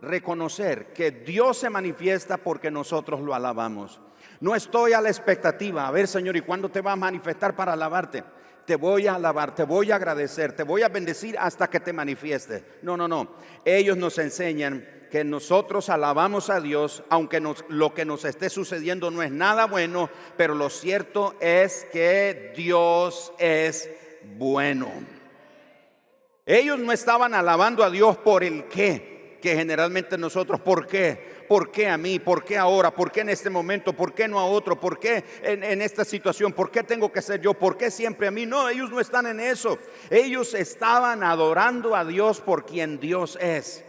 reconocer 0.00 0.92
que 0.92 1.10
Dios 1.10 1.58
se 1.58 1.68
manifiesta 1.68 2.36
porque 2.36 2.70
nosotros 2.70 3.22
lo 3.22 3.34
alabamos. 3.34 4.00
No 4.38 4.54
estoy 4.54 4.92
a 4.92 5.00
la 5.00 5.08
expectativa, 5.08 5.88
a 5.88 5.90
ver 5.90 6.06
Señor, 6.06 6.36
¿y 6.36 6.42
cuándo 6.42 6.68
te 6.68 6.80
va 6.80 6.92
a 6.92 6.96
manifestar 6.96 7.56
para 7.56 7.72
alabarte? 7.72 8.22
Te 8.66 8.76
voy 8.76 9.06
a 9.06 9.16
alabar, 9.16 9.54
te 9.54 9.64
voy 9.64 9.90
a 9.90 9.96
agradecer, 9.96 10.52
te 10.52 10.62
voy 10.62 10.82
a 10.82 10.88
bendecir 10.88 11.36
hasta 11.38 11.68
que 11.68 11.80
te 11.80 11.92
manifieste. 11.92 12.64
No, 12.82 12.96
no, 12.96 13.08
no. 13.08 13.34
Ellos 13.64 13.96
nos 13.96 14.18
enseñan 14.18 14.86
que 15.10 15.22
nosotros 15.22 15.90
alabamos 15.90 16.50
a 16.50 16.60
Dios, 16.60 17.04
aunque 17.08 17.40
lo 17.68 17.94
que 17.94 18.04
nos 18.04 18.24
esté 18.24 18.50
sucediendo 18.50 19.10
no 19.10 19.22
es 19.22 19.30
nada 19.30 19.66
bueno, 19.66 20.10
pero 20.36 20.54
lo 20.54 20.70
cierto 20.70 21.36
es 21.40 21.86
que 21.92 22.52
Dios 22.56 23.32
es 23.38 23.88
bueno. 24.36 24.90
Ellos 26.46 26.78
no 26.78 26.92
estaban 26.92 27.34
alabando 27.34 27.84
a 27.84 27.90
Dios 27.90 28.16
por 28.16 28.44
el 28.44 28.64
qué, 28.64 29.38
que 29.40 29.54
generalmente 29.54 30.18
nosotros, 30.18 30.60
¿por 30.60 30.86
qué? 30.86 31.33
¿Por 31.48 31.70
qué 31.70 31.88
a 31.88 31.96
mí? 31.96 32.18
¿Por 32.18 32.44
qué 32.44 32.56
ahora? 32.56 32.94
¿Por 32.94 33.10
qué 33.12 33.20
en 33.20 33.28
este 33.28 33.50
momento? 33.50 33.92
¿Por 33.92 34.14
qué 34.14 34.28
no 34.28 34.38
a 34.38 34.44
otro? 34.44 34.78
¿Por 34.78 34.98
qué 34.98 35.24
en, 35.42 35.82
esta 35.82 36.04
situación? 36.04 36.52
¿Por 36.52 36.70
qué 36.70 36.82
tengo 36.82 37.12
que 37.12 37.22
ser 37.22 37.40
yo? 37.40 37.54
¿Por 37.54 37.76
qué 37.76 37.90
siempre 37.90 38.28
a 38.28 38.30
mí? 38.30 38.46
No, 38.46 38.68
ellos 38.68 38.90
no 38.90 39.00
están 39.00 39.26
en 39.26 39.40
eso. 39.40 39.78
Ellos 40.10 40.54
estaban 40.54 41.22
adorando 41.22 41.94
a 41.94 42.04
Dios 42.04 42.40
por 42.40 42.64
quien 42.64 42.98
Dios 42.98 43.38
es. 43.40 43.84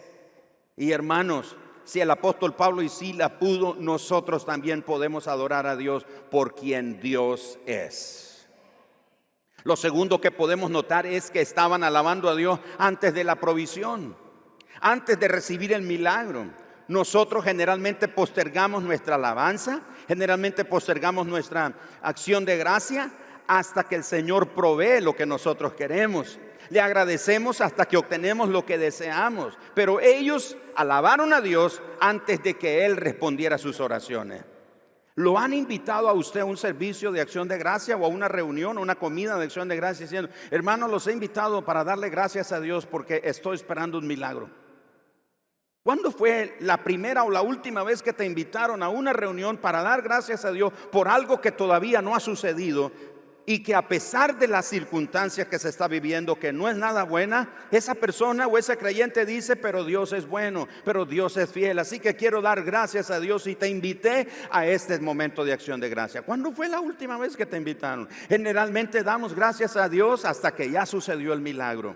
Y 0.75 0.91
hermanos, 0.91 1.55
si 1.83 2.01
el 2.01 2.11
apóstol 2.11 2.55
Pablo 2.55 2.81
y 2.81 2.89
Sila 2.89 3.39
pudo, 3.39 3.75
nosotros 3.75 4.45
también 4.45 4.81
podemos 4.81 5.27
adorar 5.27 5.67
a 5.67 5.75
Dios 5.75 6.05
por 6.29 6.55
quien 6.55 6.99
Dios 6.99 7.59
es. 7.65 8.47
Lo 9.63 9.75
segundo 9.75 10.21
que 10.21 10.31
podemos 10.31 10.69
notar 10.69 11.05
es 11.05 11.31
que 11.31 11.41
estaban 11.41 11.83
alabando 11.83 12.29
a 12.29 12.35
Dios 12.35 12.59
antes 12.77 13.13
de 13.13 13.23
la 13.23 13.35
provisión, 13.35 14.15
antes 14.79 15.19
de 15.19 15.27
recibir 15.27 15.73
el 15.73 15.81
milagro 15.81 16.64
nosotros 16.87 17.43
generalmente 17.43 18.07
postergamos 18.07 18.83
nuestra 18.83 19.15
alabanza, 19.15 19.81
generalmente 20.07 20.65
postergamos 20.65 21.25
nuestra 21.25 21.73
acción 22.01 22.45
de 22.45 22.57
gracia 22.57 23.11
hasta 23.47 23.83
que 23.83 23.95
el 23.95 24.03
Señor 24.03 24.49
provee 24.49 25.01
lo 25.01 25.15
que 25.15 25.25
nosotros 25.25 25.73
queremos. 25.73 26.39
Le 26.69 26.81
agradecemos 26.81 27.61
hasta 27.61 27.85
que 27.85 27.97
obtenemos 27.97 28.49
lo 28.49 28.65
que 28.65 28.77
deseamos. 28.77 29.57
Pero 29.73 29.99
ellos 29.99 30.57
alabaron 30.75 31.33
a 31.33 31.41
Dios 31.41 31.81
antes 31.99 32.41
de 32.43 32.55
que 32.55 32.85
Él 32.85 32.97
respondiera 32.97 33.55
a 33.55 33.59
sus 33.59 33.79
oraciones. 33.79 34.43
¿Lo 35.15 35.39
han 35.39 35.53
invitado 35.53 36.09
a 36.09 36.13
usted 36.13 36.41
a 36.41 36.45
un 36.45 36.57
servicio 36.57 37.11
de 37.11 37.21
acción 37.21 37.47
de 37.47 37.57
gracia 37.57 37.95
o 37.95 38.05
a 38.05 38.09
una 38.09 38.27
reunión 38.27 38.77
o 38.77 38.81
una 38.81 38.95
comida 38.95 39.37
de 39.37 39.45
acción 39.45 39.69
de 39.69 39.77
gracia 39.77 40.05
diciendo, 40.05 40.29
hermano, 40.51 40.89
los 40.89 41.07
he 41.07 41.13
invitado 41.13 41.63
para 41.63 41.85
darle 41.85 42.09
gracias 42.09 42.51
a 42.51 42.59
Dios 42.59 42.85
porque 42.85 43.21
estoy 43.23 43.55
esperando 43.55 43.97
un 43.97 44.07
milagro? 44.07 44.64
¿Cuándo 45.85 46.09
fue 46.09 46.57
la 46.61 46.83
primera 46.83 47.23
o 47.25 47.29
la 47.29 47.43
última 47.43 47.83
vez 47.83 48.01
que 48.01 48.11
te 48.11 48.25
invitaron 48.25 48.81
a 48.81 48.89
una 48.89 49.13
reunión 49.13 49.57
para 49.57 49.83
dar 49.83 50.01
gracias 50.01 50.43
a 50.43 50.51
Dios 50.51 50.73
por 50.91 51.07
algo 51.07 51.39
que 51.39 51.51
todavía 51.51 52.01
no 52.01 52.15
ha 52.15 52.19
sucedido 52.19 52.91
y 53.45 53.61
que 53.61 53.75
a 53.75 53.87
pesar 53.87 54.39
de 54.39 54.47
las 54.47 54.65
circunstancias 54.65 55.47
que 55.47 55.59
se 55.59 55.69
está 55.69 55.87
viviendo, 55.87 56.39
que 56.39 56.51
no 56.51 56.67
es 56.67 56.75
nada 56.75 57.03
buena, 57.03 57.67
esa 57.69 57.93
persona 57.93 58.47
o 58.47 58.57
ese 58.57 58.79
creyente 58.79 59.27
dice, 59.27 59.57
pero 59.57 59.83
Dios 59.83 60.11
es 60.13 60.27
bueno, 60.27 60.67
pero 60.83 61.05
Dios 61.05 61.37
es 61.37 61.51
fiel, 61.51 61.77
así 61.77 61.99
que 61.99 62.15
quiero 62.15 62.41
dar 62.41 62.63
gracias 62.63 63.11
a 63.11 63.19
Dios 63.19 63.45
y 63.45 63.53
te 63.53 63.69
invité 63.69 64.27
a 64.49 64.65
este 64.65 64.97
momento 64.97 65.45
de 65.45 65.53
acción 65.53 65.79
de 65.79 65.89
gracia. 65.89 66.23
¿Cuándo 66.23 66.51
fue 66.51 66.67
la 66.67 66.79
última 66.79 67.19
vez 67.19 67.37
que 67.37 67.45
te 67.45 67.57
invitaron? 67.57 68.09
Generalmente 68.27 69.03
damos 69.03 69.35
gracias 69.35 69.77
a 69.77 69.87
Dios 69.87 70.25
hasta 70.25 70.55
que 70.55 70.71
ya 70.71 70.87
sucedió 70.87 71.31
el 71.31 71.41
milagro. 71.41 71.95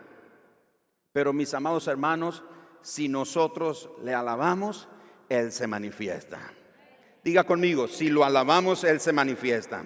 Pero 1.12 1.34
mis 1.34 1.52
amados 1.56 1.88
hermanos, 1.88 2.44
si 2.82 3.10
nosotros 3.10 3.90
le 4.04 4.14
alabamos, 4.14 4.88
Él 5.30 5.52
se 5.52 5.68
manifiesta. 5.68 6.40
Diga 7.24 7.44
conmigo, 7.44 7.88
si 7.88 8.10
lo 8.10 8.24
alabamos, 8.24 8.84
Él 8.84 9.00
se 9.00 9.14
manifiesta. 9.14 9.86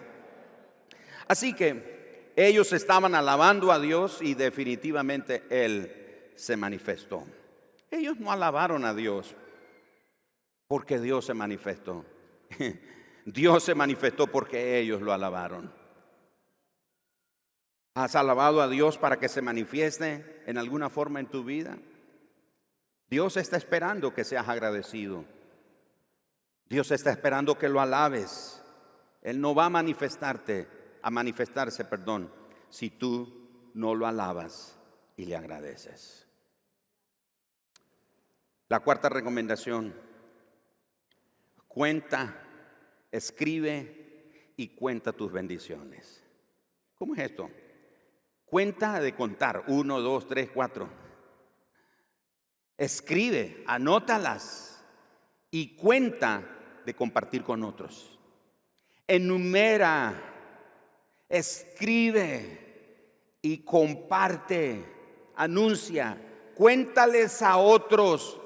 Así 1.27 1.53
que 1.53 2.31
ellos 2.35 2.73
estaban 2.73 3.15
alabando 3.15 3.71
a 3.71 3.79
Dios 3.79 4.19
y 4.21 4.33
definitivamente 4.33 5.43
Él 5.49 6.31
se 6.35 6.57
manifestó. 6.57 7.23
Ellos 7.91 8.19
no 8.19 8.31
alabaron 8.31 8.85
a 8.85 8.93
Dios 8.93 9.35
porque 10.67 10.99
Dios 10.99 11.25
se 11.25 11.33
manifestó. 11.33 12.05
Dios 13.25 13.63
se 13.63 13.75
manifestó 13.75 14.27
porque 14.27 14.79
ellos 14.79 15.01
lo 15.01 15.13
alabaron. 15.13 15.71
¿Has 17.95 18.15
alabado 18.15 18.61
a 18.61 18.67
Dios 18.67 18.97
para 18.97 19.19
que 19.19 19.29
se 19.29 19.41
manifieste 19.41 20.41
en 20.47 20.57
alguna 20.57 20.89
forma 20.89 21.19
en 21.19 21.27
tu 21.27 21.43
vida? 21.43 21.77
Dios 23.13 23.37
está 23.37 23.57
esperando 23.57 24.11
que 24.11 24.23
seas 24.23 24.49
agradecido. 24.49 25.23
Dios 26.67 26.89
está 26.89 27.11
esperando 27.11 27.59
que 27.59 27.69
lo 27.69 27.79
alabes. 27.79 28.59
Él 29.21 29.39
no 29.39 29.53
va 29.53 29.65
a 29.65 29.69
manifestarte, 29.69 30.67
a 30.99 31.11
manifestarse, 31.11 31.85
perdón, 31.85 32.33
si 32.71 32.89
tú 32.89 33.69
no 33.75 33.93
lo 33.93 34.07
alabas 34.07 34.79
y 35.15 35.25
le 35.25 35.35
agradeces. 35.35 36.25
La 38.67 38.79
cuarta 38.79 39.09
recomendación. 39.09 39.93
cuenta, 41.67 42.35
escribe 43.11 44.53
y 44.57 44.69
cuenta 44.69 45.13
tus 45.13 45.31
bendiciones. 45.31 46.23
¿Cómo 46.95 47.13
es 47.13 47.19
esto? 47.19 47.51
Cuenta 48.43 48.99
de 48.99 49.13
contar, 49.13 49.65
uno, 49.67 50.01
dos, 50.01 50.27
tres, 50.27 50.49
cuatro. 50.51 51.02
Escribe, 52.77 53.63
anótalas 53.67 54.83
y 55.51 55.75
cuenta 55.75 56.43
de 56.85 56.95
compartir 56.95 57.43
con 57.43 57.63
otros. 57.63 58.19
Enumera, 59.07 60.13
escribe 61.29 62.63
y 63.41 63.59
comparte, 63.59 64.83
anuncia, 65.35 66.17
cuéntales 66.55 67.41
a 67.41 67.57
otros 67.57 68.39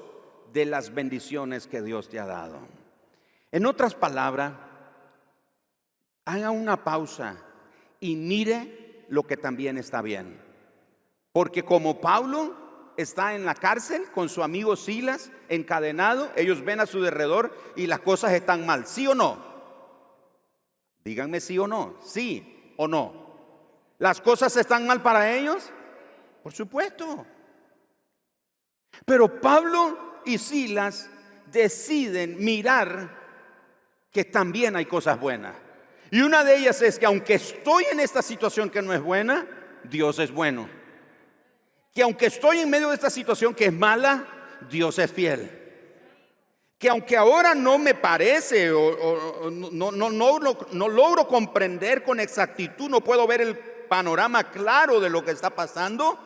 de 0.52 0.66
las 0.66 0.92
bendiciones 0.94 1.66
que 1.66 1.82
Dios 1.82 2.08
te 2.08 2.18
ha 2.18 2.26
dado. 2.26 2.58
En 3.52 3.64
otras 3.64 3.94
palabras, 3.94 4.52
haga 6.24 6.50
una 6.50 6.84
pausa 6.84 7.42
y 8.00 8.16
mire 8.16 9.04
lo 9.08 9.26
que 9.26 9.36
también 9.36 9.78
está 9.78 10.02
bien. 10.02 10.38
Porque 11.32 11.64
como 11.64 12.00
Pablo 12.00 12.67
está 12.98 13.34
en 13.36 13.44
la 13.44 13.54
cárcel 13.54 14.10
con 14.12 14.28
su 14.28 14.42
amigo 14.42 14.74
Silas 14.74 15.30
encadenado, 15.48 16.30
ellos 16.34 16.64
ven 16.64 16.80
a 16.80 16.86
su 16.86 17.00
derredor 17.00 17.56
y 17.76 17.86
las 17.86 18.00
cosas 18.00 18.32
están 18.32 18.66
mal. 18.66 18.86
¿Sí 18.86 19.06
o 19.06 19.14
no? 19.14 19.38
Díganme 21.04 21.40
sí 21.40 21.56
o 21.58 21.68
no. 21.68 21.96
Sí 22.04 22.74
o 22.76 22.88
no. 22.88 23.28
¿Las 23.98 24.20
cosas 24.20 24.56
están 24.56 24.84
mal 24.86 25.00
para 25.00 25.32
ellos? 25.32 25.70
Por 26.42 26.52
supuesto. 26.52 27.24
Pero 29.06 29.40
Pablo 29.40 30.20
y 30.24 30.38
Silas 30.38 31.08
deciden 31.46 32.44
mirar 32.44 33.16
que 34.10 34.24
también 34.24 34.74
hay 34.74 34.86
cosas 34.86 35.20
buenas. 35.20 35.54
Y 36.10 36.20
una 36.20 36.42
de 36.42 36.56
ellas 36.56 36.82
es 36.82 36.98
que 36.98 37.06
aunque 37.06 37.34
estoy 37.34 37.84
en 37.92 38.00
esta 38.00 38.22
situación 38.22 38.70
que 38.70 38.82
no 38.82 38.92
es 38.92 39.00
buena, 39.00 39.46
Dios 39.84 40.18
es 40.18 40.32
bueno. 40.32 40.77
Que 41.94 42.02
aunque 42.02 42.26
estoy 42.26 42.58
en 42.58 42.70
medio 42.70 42.88
de 42.88 42.94
esta 42.94 43.10
situación 43.10 43.54
que 43.54 43.66
es 43.66 43.72
mala, 43.72 44.26
Dios 44.70 44.98
es 44.98 45.10
fiel. 45.10 45.50
Que 46.78 46.88
aunque 46.88 47.16
ahora 47.16 47.54
no 47.54 47.76
me 47.78 47.94
parece 47.94 48.70
o, 48.70 49.50
no, 49.50 49.90
no, 49.90 50.10
no, 50.10 50.38
no 50.72 50.88
logro 50.88 51.26
comprender 51.26 52.04
con 52.04 52.20
exactitud, 52.20 52.88
no 52.88 53.02
puedo 53.02 53.26
ver 53.26 53.40
el 53.40 53.58
panorama 53.88 54.50
claro 54.50 55.00
de 55.00 55.10
lo 55.10 55.24
que 55.24 55.32
está 55.32 55.50
pasando, 55.50 56.18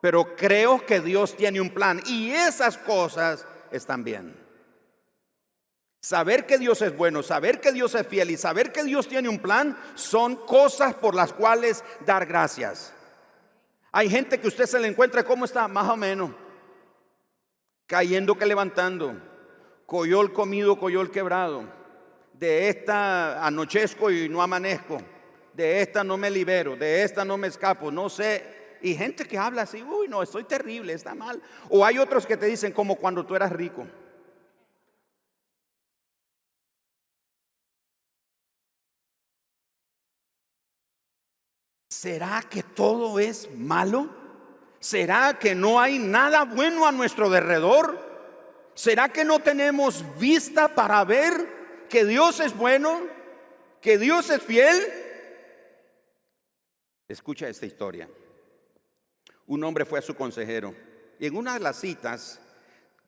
pero 0.00 0.36
creo 0.36 0.84
que 0.84 1.00
Dios 1.00 1.36
tiene 1.36 1.60
un 1.60 1.70
plan 1.70 2.02
y 2.06 2.32
esas 2.32 2.76
cosas 2.76 3.46
están 3.70 4.04
bien. 4.04 4.36
Saber 6.00 6.46
que 6.46 6.58
Dios 6.58 6.80
es 6.82 6.96
bueno, 6.96 7.22
saber 7.22 7.60
que 7.60 7.72
Dios 7.72 7.94
es 7.94 8.06
fiel 8.06 8.30
y 8.30 8.36
saber 8.36 8.72
que 8.72 8.84
Dios 8.84 9.08
tiene 9.08 9.28
un 9.28 9.40
plan 9.40 9.76
son 9.94 10.36
cosas 10.36 10.94
por 10.94 11.14
las 11.14 11.32
cuales 11.32 11.82
dar 12.06 12.26
gracias. 12.26 12.92
Hay 13.90 14.10
gente 14.10 14.38
que 14.38 14.48
usted 14.48 14.66
se 14.66 14.78
le 14.78 14.88
encuentra 14.88 15.24
como 15.24 15.44
está, 15.44 15.66
más 15.66 15.88
o 15.88 15.96
menos, 15.96 16.30
cayendo 17.86 18.36
que 18.36 18.44
levantando, 18.44 19.20
coyol 19.86 20.32
comido, 20.32 20.78
coyol 20.78 21.10
quebrado. 21.10 21.76
De 22.34 22.68
esta 22.68 23.44
anochezco 23.44 24.10
y 24.10 24.28
no 24.28 24.42
amanezco, 24.42 24.98
de 25.54 25.80
esta 25.80 26.04
no 26.04 26.16
me 26.16 26.30
libero, 26.30 26.76
de 26.76 27.02
esta 27.02 27.24
no 27.24 27.36
me 27.36 27.48
escapo, 27.48 27.90
no 27.90 28.08
sé. 28.08 28.78
Y 28.80 28.94
gente 28.94 29.24
que 29.24 29.38
habla 29.38 29.62
así, 29.62 29.82
uy, 29.82 30.06
no, 30.06 30.22
estoy 30.22 30.44
terrible, 30.44 30.92
está 30.92 31.14
mal. 31.14 31.42
O 31.68 31.84
hay 31.84 31.98
otros 31.98 32.26
que 32.26 32.36
te 32.36 32.46
dicen 32.46 32.72
como 32.72 32.94
cuando 32.94 33.26
tú 33.26 33.34
eras 33.34 33.50
rico. 33.50 33.86
¿Será 42.00 42.44
que 42.48 42.62
todo 42.62 43.18
es 43.18 43.50
malo? 43.56 44.08
¿Será 44.78 45.36
que 45.36 45.56
no 45.56 45.80
hay 45.80 45.98
nada 45.98 46.44
bueno 46.44 46.86
a 46.86 46.92
nuestro 46.92 47.28
derredor? 47.28 47.98
¿Será 48.74 49.08
que 49.08 49.24
no 49.24 49.40
tenemos 49.40 50.04
vista 50.16 50.76
para 50.76 51.04
ver 51.04 51.86
que 51.90 52.04
Dios 52.04 52.38
es 52.38 52.56
bueno? 52.56 53.00
¿Que 53.80 53.98
Dios 53.98 54.30
es 54.30 54.40
fiel? 54.40 54.80
Escucha 57.08 57.48
esta 57.48 57.66
historia. 57.66 58.08
Un 59.48 59.64
hombre 59.64 59.84
fue 59.84 59.98
a 59.98 60.02
su 60.02 60.14
consejero 60.14 60.76
y 61.18 61.26
en 61.26 61.36
una 61.36 61.54
de 61.54 61.60
las 61.60 61.80
citas 61.80 62.40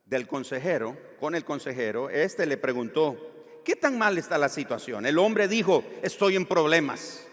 del 0.04 0.26
consejero, 0.26 0.98
con 1.20 1.36
el 1.36 1.44
consejero, 1.44 2.10
este 2.10 2.44
le 2.44 2.56
preguntó, 2.56 3.60
¿qué 3.64 3.76
tan 3.76 3.96
mal 3.96 4.18
está 4.18 4.36
la 4.36 4.48
situación? 4.48 5.06
El 5.06 5.18
hombre 5.18 5.46
dijo, 5.46 5.84
estoy 6.02 6.34
en 6.34 6.44
problemas. 6.44 7.28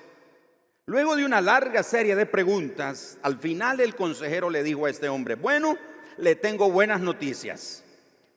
Luego 0.89 1.17
de 1.17 1.25
una 1.25 1.41
larga 1.41 1.83
serie 1.83 2.15
de 2.15 2.25
preguntas, 2.25 3.17
al 3.21 3.37
final 3.39 3.81
el 3.81 3.93
consejero 3.93 4.49
le 4.49 4.63
dijo 4.63 4.85
a 4.85 4.89
este 4.89 5.09
hombre, 5.09 5.35
bueno, 5.35 5.77
le 6.17 6.37
tengo 6.37 6.71
buenas 6.71 7.01
noticias, 7.01 7.83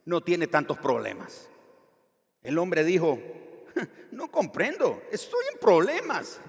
no 0.05 0.21
tiene 0.21 0.49
tantos 0.49 0.77
problemas. 0.79 1.49
El 2.43 2.59
hombre 2.59 2.83
dijo, 2.83 3.21
no 4.11 4.33
comprendo, 4.33 5.01
estoy 5.13 5.45
en 5.53 5.61
problemas. 5.61 6.41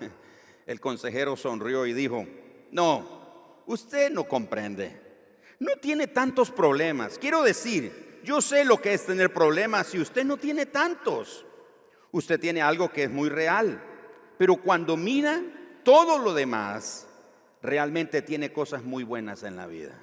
El 0.66 0.80
consejero 0.80 1.38
sonrió 1.38 1.86
y 1.86 1.94
dijo, 1.94 2.26
no, 2.72 3.62
usted 3.68 4.10
no 4.10 4.24
comprende, 4.24 5.00
no 5.60 5.74
tiene 5.80 6.08
tantos 6.08 6.50
problemas. 6.50 7.20
Quiero 7.20 7.44
decir, 7.44 8.22
yo 8.24 8.42
sé 8.42 8.66
lo 8.66 8.82
que 8.82 8.96
es 8.96 9.06
tener 9.06 9.32
problemas 9.32 9.94
y 9.94 10.00
usted 10.00 10.26
no 10.26 10.38
tiene 10.38 10.66
tantos. 10.66 11.46
Usted 12.12 12.40
tiene 12.40 12.64
algo 12.64 12.92
que 12.92 13.04
es 13.04 13.12
muy 13.12 13.30
real, 13.30 13.80
pero 14.40 14.56
cuando 14.56 14.98
mira 14.98 15.44
todo 15.84 16.18
lo 16.18 16.34
demás 16.34 17.08
realmente 17.62 18.22
tiene 18.22 18.52
cosas 18.52 18.84
muy 18.84 19.04
buenas 19.04 19.44
en 19.44 19.56
la 19.56 19.68
vida. 19.68 20.00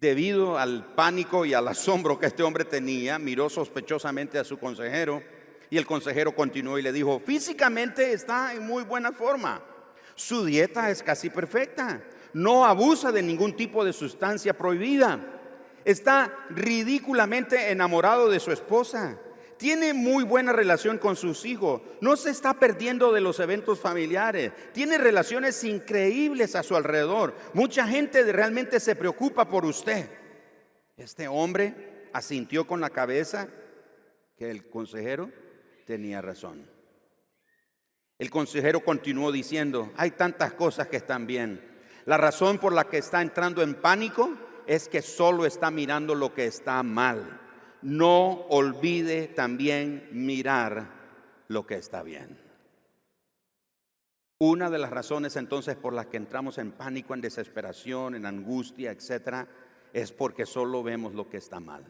Debido 0.00 0.58
al 0.58 0.94
pánico 0.94 1.44
y 1.44 1.54
al 1.54 1.68
asombro 1.68 2.18
que 2.18 2.26
este 2.26 2.42
hombre 2.42 2.64
tenía, 2.64 3.18
miró 3.18 3.50
sospechosamente 3.50 4.38
a 4.38 4.44
su 4.44 4.58
consejero 4.58 5.22
y 5.70 5.76
el 5.76 5.86
consejero 5.86 6.34
continuó 6.34 6.78
y 6.78 6.82
le 6.82 6.92
dijo, 6.92 7.20
físicamente 7.20 8.12
está 8.12 8.54
en 8.54 8.66
muy 8.66 8.84
buena 8.84 9.12
forma, 9.12 9.62
su 10.14 10.44
dieta 10.44 10.90
es 10.90 11.02
casi 11.02 11.30
perfecta, 11.30 12.02
no 12.32 12.64
abusa 12.64 13.12
de 13.12 13.22
ningún 13.22 13.56
tipo 13.56 13.84
de 13.84 13.92
sustancia 13.92 14.56
prohibida, 14.56 15.20
está 15.84 16.34
ridículamente 16.50 17.70
enamorado 17.70 18.30
de 18.30 18.40
su 18.40 18.52
esposa, 18.52 19.18
tiene 19.58 19.92
muy 19.92 20.24
buena 20.24 20.52
relación 20.52 20.98
con 20.98 21.16
sus 21.16 21.44
hijos, 21.44 21.82
no 22.00 22.16
se 22.16 22.30
está 22.30 22.54
perdiendo 22.54 23.12
de 23.12 23.20
los 23.20 23.40
eventos 23.40 23.80
familiares, 23.80 24.52
tiene 24.72 24.96
relaciones 24.96 25.62
increíbles 25.64 26.54
a 26.54 26.62
su 26.62 26.76
alrededor. 26.76 27.34
Mucha 27.52 27.86
gente 27.86 28.32
realmente 28.32 28.80
se 28.80 28.96
preocupa 28.96 29.48
por 29.48 29.66
usted. 29.66 30.08
Este 30.96 31.28
hombre 31.28 32.08
asintió 32.12 32.66
con 32.66 32.80
la 32.80 32.90
cabeza 32.90 33.48
que 34.36 34.50
el 34.50 34.68
consejero 34.68 35.30
tenía 35.86 36.22
razón. 36.22 36.70
El 38.18 38.30
consejero 38.30 38.80
continuó 38.80 39.30
diciendo, 39.30 39.92
hay 39.96 40.12
tantas 40.12 40.54
cosas 40.54 40.88
que 40.88 40.96
están 40.96 41.26
bien. 41.26 41.60
La 42.04 42.16
razón 42.16 42.58
por 42.58 42.72
la 42.72 42.84
que 42.84 42.98
está 42.98 43.20
entrando 43.20 43.62
en 43.62 43.74
pánico 43.74 44.30
es 44.66 44.88
que 44.88 45.02
solo 45.02 45.46
está 45.46 45.70
mirando 45.70 46.14
lo 46.14 46.32
que 46.32 46.46
está 46.46 46.82
mal 46.82 47.47
no 47.82 48.46
olvide 48.48 49.28
también 49.28 50.08
mirar 50.12 50.88
lo 51.48 51.66
que 51.66 51.76
está 51.76 52.02
bien. 52.02 52.38
Una 54.40 54.70
de 54.70 54.78
las 54.78 54.90
razones 54.90 55.34
entonces 55.36 55.76
por 55.76 55.92
las 55.92 56.06
que 56.06 56.16
entramos 56.16 56.58
en 56.58 56.72
pánico, 56.72 57.14
en 57.14 57.20
desesperación, 57.20 58.14
en 58.14 58.24
angustia, 58.24 58.92
etcétera, 58.92 59.48
es 59.92 60.12
porque 60.12 60.46
solo 60.46 60.82
vemos 60.82 61.14
lo 61.14 61.28
que 61.28 61.38
está 61.38 61.58
mal. 61.58 61.84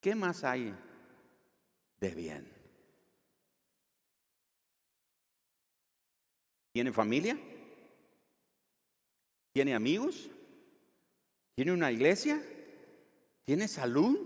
¿Qué 0.00 0.14
más 0.14 0.44
hay 0.44 0.74
de 1.98 2.10
bien? 2.14 2.52
¿Tiene 6.72 6.92
familia? 6.92 7.38
¿Tiene 9.54 9.72
amigos? 9.72 10.28
¿Tiene 11.54 11.70
una 11.70 11.92
iglesia? 11.92 12.42
¿Tiene 13.44 13.68
salud? 13.68 14.18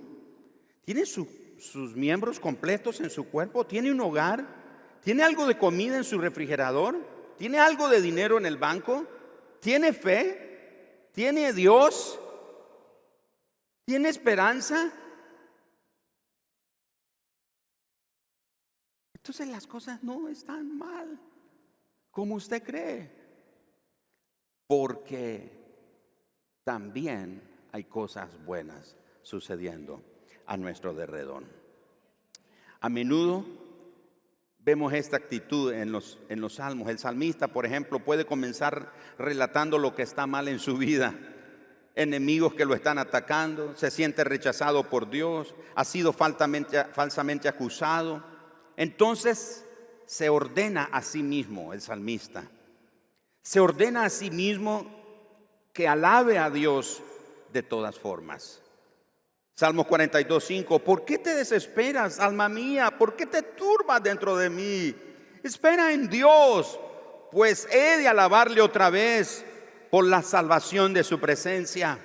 ¿Tiene 0.86 1.04
sus 1.04 1.94
miembros 1.94 2.40
completos 2.40 2.98
en 3.00 3.10
su 3.10 3.28
cuerpo? 3.28 3.66
¿Tiene 3.66 3.92
un 3.92 4.00
hogar? 4.00 4.46
¿Tiene 5.02 5.22
algo 5.22 5.46
de 5.46 5.58
comida 5.58 5.98
en 5.98 6.04
su 6.04 6.16
refrigerador? 6.18 6.96
¿Tiene 7.36 7.58
algo 7.58 7.90
de 7.90 8.00
dinero 8.00 8.38
en 8.38 8.46
el 8.46 8.56
banco? 8.56 9.06
¿Tiene 9.60 9.92
fe? 9.92 11.10
¿Tiene 11.12 11.52
Dios? 11.52 12.18
¿Tiene 13.84 14.08
esperanza? 14.08 14.90
Entonces 19.12 19.46
las 19.48 19.66
cosas 19.66 20.02
no 20.02 20.26
están 20.30 20.78
mal 20.78 21.20
como 22.10 22.36
usted 22.36 22.62
cree 22.62 23.17
porque 24.68 25.50
también 26.62 27.42
hay 27.72 27.84
cosas 27.84 28.28
buenas 28.44 28.94
sucediendo 29.22 30.02
a 30.46 30.56
nuestro 30.56 30.94
derredor. 30.94 31.42
A 32.80 32.88
menudo 32.88 33.44
vemos 34.58 34.92
esta 34.92 35.16
actitud 35.16 35.72
en 35.72 35.90
los, 35.90 36.18
en 36.28 36.42
los 36.42 36.56
salmos. 36.56 36.90
El 36.90 36.98
salmista, 36.98 37.48
por 37.48 37.64
ejemplo, 37.64 38.04
puede 38.04 38.26
comenzar 38.26 38.92
relatando 39.18 39.78
lo 39.78 39.94
que 39.94 40.02
está 40.02 40.26
mal 40.26 40.46
en 40.48 40.58
su 40.58 40.76
vida. 40.76 41.14
Enemigos 41.94 42.52
que 42.52 42.66
lo 42.66 42.74
están 42.74 42.98
atacando, 42.98 43.74
se 43.74 43.90
siente 43.90 44.22
rechazado 44.22 44.88
por 44.90 45.08
Dios, 45.08 45.54
ha 45.74 45.84
sido 45.84 46.12
falsamente, 46.12 46.84
falsamente 46.92 47.48
acusado. 47.48 48.22
Entonces 48.76 49.64
se 50.04 50.28
ordena 50.28 50.84
a 50.92 51.00
sí 51.00 51.22
mismo 51.22 51.72
el 51.72 51.80
salmista. 51.80 52.44
Se 53.49 53.61
ordena 53.61 54.05
a 54.05 54.11
sí 54.11 54.30
mismo 54.30 54.84
que 55.72 55.88
alabe 55.88 56.36
a 56.36 56.51
Dios 56.51 57.01
de 57.51 57.62
todas 57.62 57.99
formas. 57.99 58.61
Salmos 59.55 59.86
42, 59.86 60.44
5. 60.44 60.78
¿Por 60.80 61.07
qué 61.07 61.16
te 61.16 61.34
desesperas, 61.34 62.20
alma 62.20 62.51
mía? 62.51 62.90
¿Por 62.99 63.16
qué 63.16 63.24
te 63.24 63.40
turbas 63.40 64.03
dentro 64.03 64.36
de 64.36 64.51
mí? 64.51 64.94
Espera 65.42 65.94
en 65.94 66.11
Dios, 66.11 66.78
pues 67.32 67.66
he 67.72 67.96
de 67.96 68.07
alabarle 68.07 68.61
otra 68.61 68.90
vez 68.90 69.42
por 69.90 70.05
la 70.05 70.20
salvación 70.20 70.92
de 70.92 71.03
su 71.03 71.18
presencia. 71.18 71.99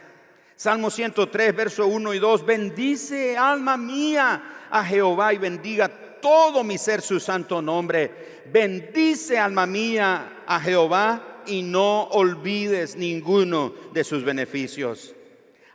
Salmo 0.55 0.89
103, 0.89 1.53
verso 1.53 1.87
1 1.87 2.13
y 2.13 2.19
2. 2.19 2.45
Bendice, 2.45 3.37
alma 3.37 3.75
mía, 3.75 4.67
a 4.71 4.85
Jehová 4.85 5.33
y 5.33 5.39
bendiga 5.39 5.89
todo 6.21 6.63
mi 6.63 6.77
ser 6.77 7.01
su 7.01 7.19
santo 7.19 7.61
nombre. 7.61 8.43
Bendice, 8.49 9.37
alma 9.37 9.65
mía, 9.65 10.43
a 10.47 10.57
Jehová 10.61 11.31
y 11.47 11.61
no 11.61 12.03
olvides 12.03 12.95
ninguno 12.95 13.73
de 13.93 14.03
sus 14.03 14.23
beneficios. 14.23 15.13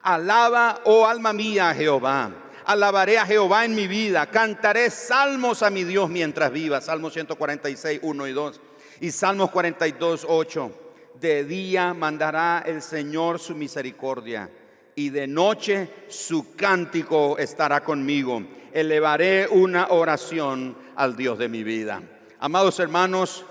Alaba, 0.03 0.81
oh 0.85 1.07
alma 1.07 1.33
mía, 1.33 1.71
a 1.71 1.75
Jehová. 1.75 2.31
Alabaré 2.64 3.19
a 3.19 3.27
Jehová 3.27 3.64
en 3.64 3.75
mi 3.75 3.87
vida. 3.87 4.27
Cantaré 4.27 4.91
salmos 4.91 5.62
a 5.62 5.71
mi 5.71 5.85
Dios 5.85 6.11
mientras 6.11 6.53
viva. 6.53 6.81
Salmo 6.81 7.11
146, 7.11 8.01
1 8.03 8.27
y 8.27 8.33
2. 8.33 8.61
Y 9.01 9.11
Salmos 9.11 9.51
42, 9.51 10.27
8. 10.29 10.73
De 11.21 11.45
día 11.45 11.95
mandará 11.95 12.62
el 12.66 12.83
Señor 12.83 13.39
su 13.39 13.55
misericordia 13.55 14.51
y 14.99 15.11
de 15.11 15.29
noche 15.29 15.89
su 16.09 16.57
cántico 16.57 17.39
estará 17.39 17.85
conmigo. 17.85 18.43
Elevaré 18.73 19.47
una 19.49 19.89
oración 19.91 20.77
al 20.97 21.16
Dios 21.16 21.39
de 21.39 21.49
mi 21.49 21.62
vida. 21.62 22.03
Amados 22.41 22.81
hermanos, 22.81 23.45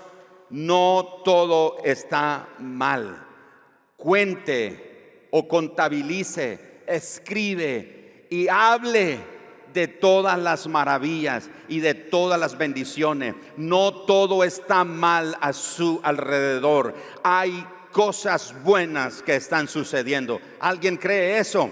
no 0.50 1.22
todo 1.24 1.78
está 1.84 2.48
mal. 2.58 3.26
Cuente 3.96 5.28
o 5.30 5.46
contabilice, 5.46 6.82
escribe 6.86 8.26
y 8.30 8.48
hable 8.48 9.18
de 9.72 9.88
todas 9.88 10.38
las 10.38 10.66
maravillas 10.66 11.50
y 11.68 11.80
de 11.80 11.94
todas 11.94 12.38
las 12.38 12.56
bendiciones. 12.56 13.34
No 13.56 13.92
todo 13.92 14.44
está 14.44 14.84
mal 14.84 15.36
a 15.40 15.52
su 15.52 16.00
alrededor. 16.02 16.94
Hay 17.22 17.66
cosas 17.92 18.54
buenas 18.62 19.22
que 19.22 19.36
están 19.36 19.68
sucediendo. 19.68 20.40
¿Alguien 20.60 20.96
cree 20.96 21.38
eso? 21.38 21.70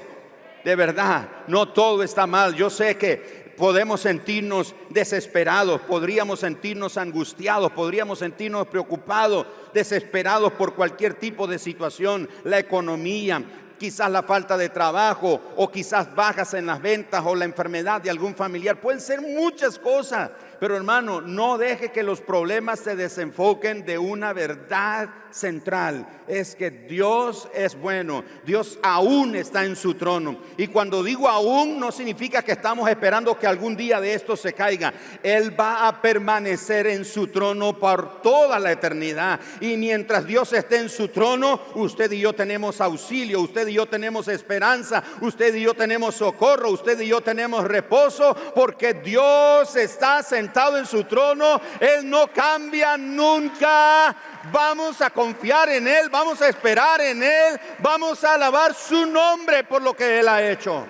De 0.64 0.74
verdad, 0.74 1.28
no 1.46 1.68
todo 1.68 2.02
está 2.02 2.26
mal. 2.26 2.54
Yo 2.54 2.70
sé 2.70 2.96
que 2.96 3.45
podemos 3.57 4.00
sentirnos 4.00 4.74
desesperados, 4.90 5.80
podríamos 5.82 6.40
sentirnos 6.40 6.96
angustiados, 6.96 7.72
podríamos 7.72 8.18
sentirnos 8.18 8.66
preocupados, 8.66 9.46
desesperados 9.72 10.52
por 10.52 10.74
cualquier 10.74 11.14
tipo 11.14 11.46
de 11.46 11.59
situación, 11.59 12.28
la 12.44 12.59
economía, 12.59 13.42
quizás 13.78 14.11
la 14.11 14.22
falta 14.22 14.57
de 14.57 14.68
trabajo 14.68 15.40
o 15.57 15.70
quizás 15.70 16.14
bajas 16.14 16.54
en 16.54 16.66
las 16.66 16.80
ventas 16.80 17.22
o 17.24 17.34
la 17.34 17.44
enfermedad 17.44 18.00
de 18.00 18.11
algún 18.11 18.34
familiar. 18.34 18.80
Pueden 18.80 19.00
ser 19.00 19.20
muchas 19.20 19.78
cosas, 19.78 20.30
pero 20.59 20.76
hermano, 20.76 21.20
no 21.20 21.59
deje 21.59 21.92
que 21.92 22.02
los 22.02 22.20
problemas 22.20 22.80
se 22.80 22.96
desenfoquen 22.96 23.84
de 23.84 23.98
una 23.98 24.32
verdad 24.32 25.11
central. 25.30 26.07
Es 26.26 26.54
que 26.54 26.70
Dios 26.70 27.48
es 27.54 27.78
bueno. 27.78 28.24
Dios 28.44 28.78
aún 28.82 29.36
está 29.36 29.64
en 29.64 29.76
su 29.76 29.94
trono. 29.94 30.38
Y 30.57 30.68
cuando 30.68 31.02
digo 31.02 31.28
aún, 31.28 31.78
no 31.78 31.92
significa 31.92 32.42
que 32.42 32.52
estamos 32.52 32.88
esperando 32.88 33.38
que 33.38 33.46
algún 33.46 33.76
día 33.76 34.00
de 34.00 34.14
esto 34.14 34.34
se 34.36 34.54
caiga. 34.54 34.92
Él 35.22 35.59
va 35.59 35.86
a 35.86 36.00
permanecer 36.00 36.86
en 36.86 37.04
su 37.04 37.28
trono 37.28 37.78
por 37.78 38.22
toda 38.22 38.59
la 38.59 38.72
eternidad. 38.72 39.38
Y 39.61 39.76
mientras 39.76 40.26
Dios 40.26 40.52
esté 40.52 40.78
en 40.78 40.88
su 40.88 41.09
trono, 41.09 41.61
usted 41.74 42.11
y 42.12 42.20
yo 42.20 42.32
tenemos 42.32 42.80
auxilio, 42.80 43.40
usted 43.40 43.68
y 43.68 43.74
yo 43.74 43.86
tenemos 43.86 44.28
esperanza, 44.28 45.02
usted 45.20 45.54
y 45.54 45.62
yo 45.62 45.74
tenemos 45.74 46.14
socorro, 46.14 46.70
usted 46.70 46.98
y 47.00 47.09
yo 47.09 47.20
tenemos 47.20 47.64
reposo, 47.64 48.34
porque 48.54 48.94
Dios 48.94 49.76
está 49.76 50.22
sentado 50.22 50.45
en 50.55 50.86
su 50.86 51.05
trono. 51.05 51.61
Él 51.80 52.09
no 52.09 52.32
cambia 52.32 52.97
nunca. 52.97 54.14
Vamos 54.53 55.01
a 55.01 55.11
confiar 55.11 55.68
en 55.70 55.88
Él, 55.88 56.09
vamos 56.09 56.40
a 56.40 56.49
esperar 56.49 57.01
en 57.01 57.22
Él, 57.22 57.61
vamos 57.80 58.22
a 58.22 58.34
alabar 58.34 58.74
su 58.74 59.07
nombre 59.07 59.64
por 59.64 59.82
lo 59.82 59.94
que 59.94 60.20
Él 60.20 60.28
ha 60.28 60.51
hecho. 60.51 60.86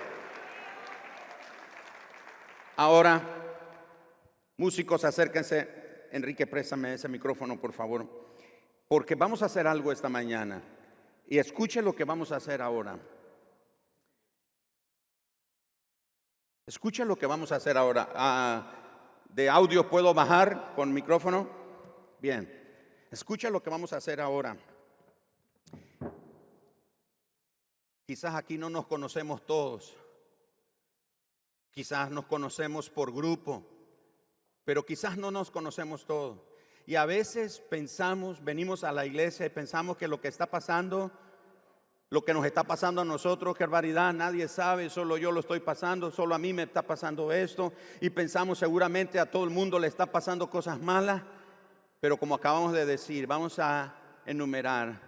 Ahora, 2.77 3.23
músicos, 4.59 5.05
acérquense. 5.05 6.09
Enrique, 6.13 6.47
préstame 6.47 6.95
ese 6.95 7.09
micrófono, 7.09 7.59
por 7.59 7.73
favor. 7.73 8.07
Porque 8.89 9.15
vamos 9.15 9.43
a 9.43 9.47
hacer 9.47 9.67
algo 9.67 9.91
esta 9.91 10.09
mañana. 10.09 10.63
Y 11.29 11.39
escuche 11.39 11.83
lo 11.83 11.95
que 11.95 12.05
vamos 12.05 12.31
a 12.31 12.37
hacer 12.37 12.63
ahora. 12.63 12.99
Escuche 16.67 17.05
lo 17.05 17.17
que 17.17 17.27
vamos 17.27 17.53
a 17.53 17.57
hacer 17.57 17.77
ahora. 17.77 18.09
Ah, 18.15 18.86
de 19.37 19.51
audio 19.51 19.87
puedo 19.87 20.15
bajar 20.15 20.73
con 20.75 20.95
micrófono? 20.95 21.47
Bien. 22.21 22.51
Escucha 23.11 23.51
lo 23.51 23.63
que 23.63 23.69
vamos 23.69 23.93
a 23.93 23.99
hacer 23.99 24.19
ahora. 24.19 24.57
Quizás 28.07 28.35
aquí 28.35 28.57
no 28.57 28.71
nos 28.71 28.87
conocemos 28.87 29.45
todos. 29.45 29.95
Quizás 31.71 32.11
nos 32.11 32.25
conocemos 32.25 32.89
por 32.89 33.13
grupo, 33.13 33.63
pero 34.65 34.87
quizás 34.87 35.19
no 35.19 35.31
nos 35.31 35.51
conocemos 35.51 36.07
todos. 36.07 36.39
Y 36.87 36.95
a 36.95 37.05
veces 37.05 37.61
pensamos, 37.61 38.43
venimos 38.43 38.85
a 38.85 38.93
la 38.93 39.05
iglesia 39.05 39.45
y 39.45 39.51
pensamos 39.51 39.99
que 39.99 40.09
lo 40.09 40.19
que 40.19 40.29
está 40.29 40.47
pasando 40.47 41.13
lo 42.09 42.25
que 42.25 42.33
nos 42.33 42.47
está 42.47 42.63
pasando 42.63 43.01
a 43.01 43.05
nosotros, 43.05 43.57
qué 43.57 43.65
barbaridad, 43.65 44.13
nadie 44.13 44.47
sabe, 44.47 44.89
solo 44.91 45.17
yo 45.17 45.33
lo 45.33 45.41
estoy 45.41 45.61
pasando, 45.61 46.11
solo 46.11 46.35
a 46.35 46.39
mí 46.39 46.53
me 46.53 46.63
está 46.63 46.83
pasando 46.83 47.33
esto. 47.33 47.73
Y 48.01 48.11
pensamos 48.11 48.59
seguramente 48.59 49.19
a 49.19 49.31
todo 49.31 49.45
el 49.45 49.51
mundo 49.51 49.79
le 49.79 49.89
está 49.89 50.07
pasando 50.07 50.49
cosas 50.49 50.81
malas, 50.81 51.23
pero 52.01 52.17
como 52.17 52.37
acabamos 52.37 52.73
de 52.73 52.87
decir, 52.87 53.27
vamos 53.27 53.59
a 53.59 53.95
enumerar, 54.25 55.01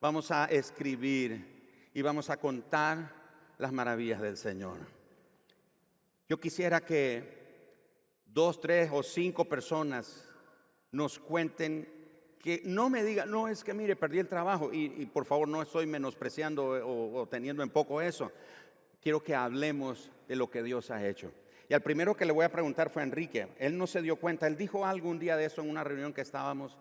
vamos 0.00 0.30
a 0.30 0.46
escribir 0.46 1.90
y 1.92 2.00
vamos 2.00 2.30
a 2.30 2.38
contar 2.38 3.12
las 3.58 3.72
maravillas 3.72 4.20
del 4.20 4.38
Señor. 4.38 4.78
Yo 6.28 6.40
quisiera 6.40 6.80
que 6.80 7.42
dos, 8.24 8.58
tres 8.58 8.90
o 8.90 9.02
cinco 9.02 9.44
personas 9.44 10.26
nos 10.90 11.18
cuenten 11.18 12.01
que 12.42 12.60
no 12.64 12.90
me 12.90 13.04
diga, 13.04 13.24
no 13.24 13.46
es 13.46 13.62
que 13.62 13.72
mire, 13.72 13.94
perdí 13.94 14.18
el 14.18 14.26
trabajo 14.26 14.70
y, 14.72 15.06
por 15.06 15.24
favor 15.24 15.46
no 15.46 15.62
estoy 15.62 15.86
menospreciando 15.86 16.64
o, 16.84 17.26
teniendo 17.28 17.62
en 17.62 17.70
poco 17.70 18.02
eso. 18.02 18.32
Quiero 19.00 19.22
que 19.22 19.34
hablemos 19.34 20.10
de 20.26 20.34
lo 20.34 20.50
que 20.50 20.62
Dios 20.62 20.90
ha 20.90 21.06
hecho. 21.06 21.32
Y 21.68 21.74
al 21.74 21.82
primero 21.82 22.16
que 22.16 22.24
le 22.24 22.32
voy 22.32 22.44
a 22.44 22.50
preguntar 22.50 22.90
fue 22.90 23.02
a 23.02 23.04
Enrique. 23.04 23.46
Él 23.58 23.78
no 23.78 23.86
se 23.86 24.02
dio 24.02 24.16
cuenta, 24.16 24.48
él 24.48 24.56
dijo 24.56 24.84
algo 24.84 25.08
un 25.08 25.20
día 25.20 25.36
de 25.36 25.44
eso 25.44 25.62
en 25.62 25.70
una 25.70 25.84
reunión 25.84 26.12
que 26.12 26.20
estábamos 26.20 26.76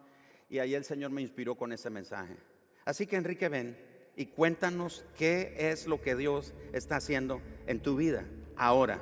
y 0.49 0.57
ahí 0.57 0.73
el 0.73 0.83
Señor 0.83 1.11
me 1.11 1.21
inspiró 1.21 1.55
con 1.55 1.71
ese 1.71 1.91
mensaje. 1.91 2.35
Así 2.83 3.05
que 3.05 3.15
Enrique, 3.15 3.47
ven 3.47 3.77
y 4.15 4.25
cuéntanos 4.25 5.05
qué 5.15 5.53
es 5.57 5.85
lo 5.85 6.01
que 6.01 6.15
Dios 6.15 6.55
está 6.73 6.95
haciendo 6.95 7.39
en 7.67 7.81
tu 7.81 7.95
vida 7.95 8.25
ahora. 8.57 8.99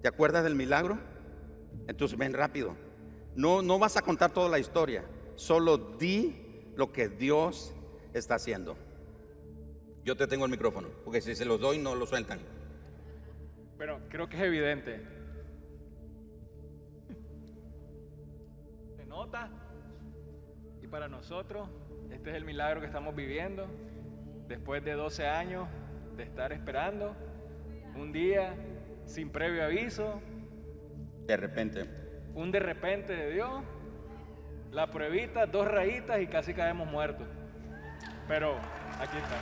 ¿Te 0.00 0.08
acuerdas 0.08 0.44
del 0.44 0.54
milagro? 0.54 0.98
Entonces 1.86 2.18
ven 2.18 2.32
rápido. 2.32 2.74
No, 3.36 3.60
no 3.60 3.78
vas 3.78 3.98
a 3.98 4.02
contar 4.02 4.32
toda 4.32 4.48
la 4.48 4.58
historia. 4.58 5.04
Solo 5.36 5.76
di 5.76 6.72
lo 6.76 6.92
que 6.92 7.08
Dios 7.08 7.74
está 8.12 8.36
haciendo. 8.36 8.76
Yo 10.04 10.16
te 10.16 10.26
tengo 10.26 10.44
el 10.44 10.50
micrófono, 10.50 10.88
porque 11.04 11.20
si 11.20 11.34
se 11.34 11.44
los 11.44 11.60
doy 11.60 11.78
no 11.78 11.94
lo 11.94 12.06
sueltan. 12.06 12.38
Pero 13.78 14.00
creo 14.08 14.28
que 14.28 14.36
es 14.36 14.42
evidente. 14.42 15.00
Se 18.96 19.06
nota. 19.06 19.50
Y 20.82 20.86
para 20.86 21.08
nosotros, 21.08 21.68
este 22.10 22.30
es 22.30 22.36
el 22.36 22.44
milagro 22.44 22.80
que 22.80 22.86
estamos 22.86 23.16
viviendo. 23.16 23.66
Después 24.46 24.84
de 24.84 24.92
12 24.92 25.26
años 25.26 25.68
de 26.16 26.22
estar 26.22 26.52
esperando, 26.52 27.16
un 27.96 28.12
día 28.12 28.54
sin 29.06 29.30
previo 29.30 29.64
aviso. 29.64 30.20
De 31.26 31.36
repente. 31.36 31.84
Un 32.34 32.52
de 32.52 32.60
repente 32.60 33.14
de 33.14 33.32
Dios 33.32 33.64
la 34.74 34.90
pruebita, 34.90 35.46
dos 35.46 35.68
rayitas 35.68 36.20
y 36.20 36.26
casi 36.26 36.52
caemos 36.52 36.88
muertos. 36.88 37.28
Pero 38.26 38.56
aquí 38.98 39.16
está. 39.16 39.36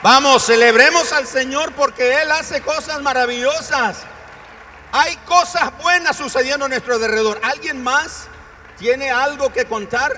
Vamos, 0.00 0.44
celebremos 0.44 1.12
al 1.12 1.26
Señor 1.26 1.72
porque 1.72 2.22
Él 2.22 2.30
hace 2.30 2.60
cosas 2.62 3.02
maravillosas. 3.02 4.06
Hay 4.92 5.16
cosas 5.26 5.76
buenas 5.82 6.16
sucediendo 6.16 6.66
a 6.66 6.68
nuestro 6.68 6.94
alrededor. 6.94 7.40
¿Alguien 7.42 7.82
más 7.82 8.28
tiene 8.78 9.10
algo 9.10 9.52
que 9.52 9.64
contar? 9.64 10.12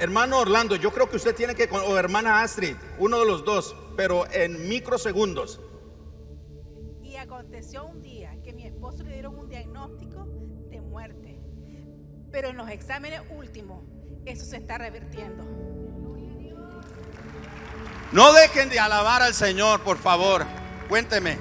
Hermano 0.00 0.38
Orlando, 0.38 0.74
yo 0.74 0.92
creo 0.92 1.08
que 1.08 1.16
usted 1.16 1.36
tiene 1.36 1.54
que, 1.54 1.68
o 1.70 1.96
hermana 1.96 2.42
Astrid, 2.42 2.76
uno 2.98 3.20
de 3.20 3.26
los 3.26 3.44
dos, 3.44 3.76
pero 3.96 4.26
en 4.32 4.68
microsegundos. 4.68 5.60
Y 7.02 7.16
aconteció 7.16 7.84
un 7.84 7.97
Pero 12.38 12.50
en 12.50 12.56
los 12.56 12.68
exámenes 12.68 13.20
últimos, 13.30 13.82
eso 14.24 14.44
se 14.44 14.58
está 14.58 14.78
revirtiendo. 14.78 15.42
No 18.12 18.32
dejen 18.32 18.68
de 18.68 18.78
alabar 18.78 19.22
al 19.22 19.34
Señor, 19.34 19.80
por 19.80 19.98
favor. 19.98 20.46
Cuénteme. 20.88 21.32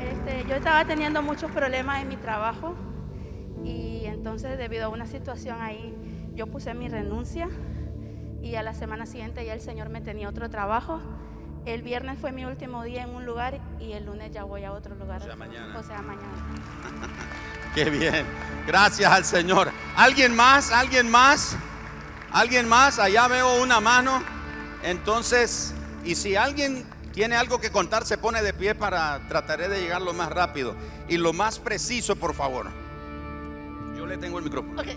Este, 0.00 0.44
yo 0.48 0.56
estaba 0.56 0.84
teniendo 0.84 1.22
muchos 1.22 1.48
problemas 1.52 2.02
en 2.02 2.08
mi 2.08 2.16
trabajo 2.16 2.74
y 3.64 4.02
entonces 4.06 4.58
debido 4.58 4.86
a 4.86 4.88
una 4.88 5.06
situación 5.06 5.62
ahí 5.62 5.94
yo 6.34 6.48
puse 6.48 6.74
mi 6.74 6.88
renuncia 6.88 7.48
y 8.42 8.56
a 8.56 8.64
la 8.64 8.74
semana 8.74 9.06
siguiente 9.06 9.44
ya 9.44 9.54
el 9.54 9.60
Señor 9.60 9.90
me 9.90 10.00
tenía 10.00 10.28
otro 10.28 10.50
trabajo. 10.50 11.00
El 11.66 11.82
viernes 11.82 12.18
fue 12.18 12.32
mi 12.32 12.44
último 12.44 12.82
día 12.82 13.04
en 13.04 13.10
un 13.10 13.26
lugar 13.26 13.60
y 13.78 13.92
el 13.92 14.06
lunes 14.06 14.32
ya 14.32 14.42
voy 14.42 14.64
a 14.64 14.72
otro 14.72 14.96
lugar. 14.96 15.22
O 15.22 15.24
sea, 15.24 15.36
mañana. 15.36 15.78
O 15.78 15.82
sea, 15.84 16.02
mañana. 16.02 16.26
Qué 17.74 17.88
bien. 17.88 18.26
Gracias 18.66 19.10
al 19.10 19.24
Señor. 19.24 19.70
¿Alguien 19.96 20.36
más? 20.36 20.70
¿Alguien 20.70 21.10
más? 21.10 21.56
¿Alguien 22.30 22.68
más? 22.68 22.98
Allá 22.98 23.28
veo 23.28 23.62
una 23.62 23.80
mano. 23.80 24.22
Entonces, 24.82 25.74
y 26.04 26.14
si 26.14 26.36
alguien 26.36 26.84
tiene 27.12 27.36
algo 27.36 27.60
que 27.60 27.70
contar, 27.70 28.04
se 28.04 28.18
pone 28.18 28.42
de 28.42 28.52
pie 28.52 28.74
para 28.74 29.26
trataré 29.28 29.68
de 29.68 29.80
llegar 29.80 30.02
lo 30.02 30.12
más 30.12 30.30
rápido 30.30 30.76
y 31.08 31.16
lo 31.16 31.32
más 31.32 31.58
preciso, 31.58 32.16
por 32.16 32.34
favor. 32.34 32.70
Yo 33.96 34.06
le 34.06 34.18
tengo 34.18 34.38
el 34.38 34.44
micrófono. 34.44 34.80
Ok. 34.80 34.88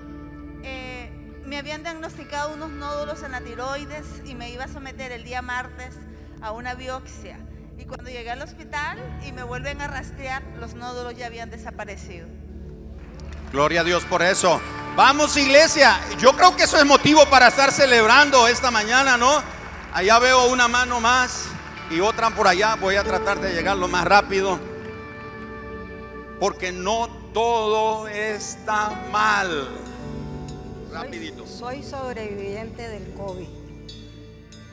Eh, 0.64 1.10
me 1.46 1.58
habían 1.58 1.84
diagnosticado 1.84 2.54
unos 2.56 2.72
nódulos 2.72 3.24
en 3.24 3.32
la 3.32 3.42
tiroides 3.42 4.06
y 4.26 4.36
me 4.36 4.50
iba 4.50 4.66
a 4.66 4.68
someter 4.68 5.12
el 5.12 5.24
día 5.24 5.42
martes 5.42 5.96
a 6.42 6.52
una 6.52 6.74
biopsia. 6.74 7.38
Y 7.78 7.86
cuando 7.86 8.10
llegué 8.10 8.32
al 8.32 8.42
hospital 8.42 8.98
y 9.26 9.32
me 9.32 9.44
vuelven 9.44 9.82
a 9.82 9.88
rastrear, 9.88 10.44
los 10.60 10.74
nódulos 10.74 11.16
ya 11.16 11.28
habían 11.28 11.50
desaparecido. 11.50 12.28
Gloria 13.56 13.80
a 13.80 13.84
Dios 13.86 14.04
por 14.04 14.22
eso. 14.22 14.60
Vamos 14.98 15.38
iglesia. 15.38 15.98
Yo 16.20 16.36
creo 16.36 16.58
que 16.58 16.64
eso 16.64 16.78
es 16.78 16.86
motivo 16.86 17.26
para 17.30 17.48
estar 17.48 17.72
celebrando 17.72 18.50
esta 18.50 18.70
mañana, 18.70 19.16
¿no? 19.16 19.42
Allá 19.94 20.20
veo 20.20 20.48
una 20.48 20.68
mano 20.68 21.00
más 21.00 21.46
y 21.90 22.02
otra 22.02 22.32
por 22.32 22.50
allá. 22.50 22.76
Voy 22.76 22.98
a 22.98 23.04
tratar 23.06 23.40
de 23.40 23.54
llegar 23.54 23.78
lo 23.78 23.88
más 23.88 24.04
rápido. 24.04 24.60
Porque 26.38 26.74
no 26.74 27.08
todo 27.34 28.10
está 28.10 28.90
mal. 29.10 29.70
Rapidito. 30.92 31.48
Soy 31.48 31.82
sobreviviente 31.82 32.90
del 32.90 33.14
COVID. 33.14 33.48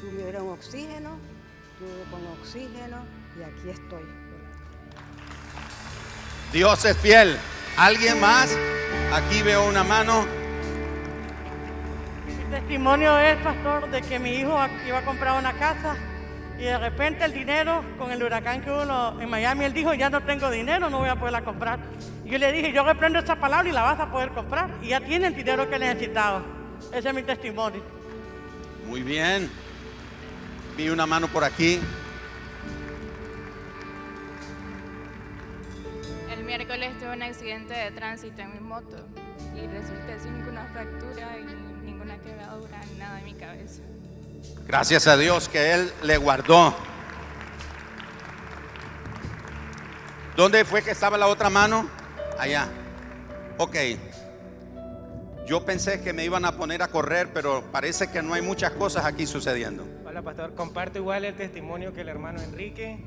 Tuvieron 0.01 0.49
oxígeno, 0.49 1.21
tuve 1.79 2.03
con 2.11 2.27
oxígeno 2.41 3.07
y 3.39 3.43
aquí 3.45 3.71
estoy. 3.81 4.03
Dios 6.53 6.85
es 6.85 6.97
fiel. 6.97 7.39
¿Alguien 7.77 8.21
más? 8.21 8.51
Aquí 9.13 9.43
veo 9.43 9.69
una 9.69 9.85
mano. 9.85 10.25
Mi 12.27 12.45
testimonio 12.51 13.19
es, 13.19 13.37
pastor, 13.43 13.91
de 13.91 14.01
que 14.01 14.19
mi 14.19 14.37
hijo 14.37 14.59
iba 14.87 14.99
a 14.99 15.05
comprar 15.05 15.39
una 15.39 15.53
casa 15.53 15.97
y 16.59 16.63
de 16.63 16.79
repente 16.79 17.25
el 17.27 17.35
dinero, 17.35 17.85
con 17.99 18.11
el 18.11 18.23
huracán 18.23 18.63
que 18.63 18.71
hubo 18.71 19.21
en 19.21 19.29
Miami, 19.29 19.67
él 19.67 19.75
dijo, 19.75 19.93
ya 19.93 20.09
no 20.09 20.23
tengo 20.23 20.51
dinero, 20.51 20.89
no 20.89 21.01
voy 21.01 21.11
a 21.11 21.17
poderla 21.17 21.45
comprar. 21.45 21.79
Yo 22.25 22.39
le 22.39 22.53
dije, 22.53 22.73
yo 22.73 22.85
reprendo 22.85 23.19
esa 23.19 23.37
palabra 23.37 23.69
y 23.69 23.73
la 23.73 23.83
vas 23.83 24.01
a 24.01 24.11
poder 24.11 24.31
comprar. 24.31 24.71
Y 24.81 24.89
ya 24.89 25.01
tiene 25.01 25.27
el 25.27 25.35
dinero 25.35 25.69
que 25.69 25.79
necesitaba. 25.79 26.43
Ese 26.91 27.09
es 27.11 27.15
mi 27.15 27.23
testimonio. 27.23 27.83
Muy 28.87 29.03
bien. 29.03 29.51
Vi 30.75 30.89
una 30.89 31.05
mano 31.05 31.29
por 31.29 31.45
aquí. 31.45 31.81
Miércoles 36.59 36.99
tuve 36.99 37.13
un 37.13 37.23
accidente 37.23 37.73
de 37.73 37.91
tránsito 37.93 38.43
en 38.43 38.53
mi 38.53 38.61
moto 38.61 38.97
y 39.57 39.67
resulté 39.69 40.21
sin 40.21 40.35
ninguna 40.35 40.67
fractura 40.67 41.39
y 41.39 41.87
ninguna 41.87 42.19
quebradura 42.19 42.79
ni 42.93 42.99
nada 42.99 43.21
en 43.21 43.25
mi 43.25 43.33
cabeza. 43.33 43.81
Gracias 44.67 45.07
a 45.07 45.17
Dios 45.17 45.49
que 45.49 45.73
Él 45.73 45.91
le 46.03 46.19
guardó. 46.19 46.75
¿Dónde 50.37 50.67
fue 50.67 50.83
que 50.83 50.91
estaba 50.91 51.17
la 51.17 51.29
otra 51.29 51.49
mano? 51.49 51.89
Allá. 52.39 52.69
Ok. 53.57 53.77
Yo 55.47 55.65
pensé 55.65 56.03
que 56.03 56.13
me 56.13 56.23
iban 56.23 56.45
a 56.45 56.59
poner 56.59 56.83
a 56.83 56.89
correr, 56.89 57.31
pero 57.33 57.63
parece 57.73 58.11
que 58.11 58.23
no 58.23 58.35
hay 58.35 58.43
muchas 58.43 58.73
cosas 58.73 59.07
aquí 59.07 59.27
sucediendo. 59.27 59.87
Hola 60.05 60.21
pastor, 60.21 60.55
comparto 60.55 60.99
igual 60.99 61.25
el 61.25 61.35
testimonio 61.35 61.95
que 61.95 62.03
el 62.03 62.11
hermano 62.11 62.43
Enrique. 62.43 62.99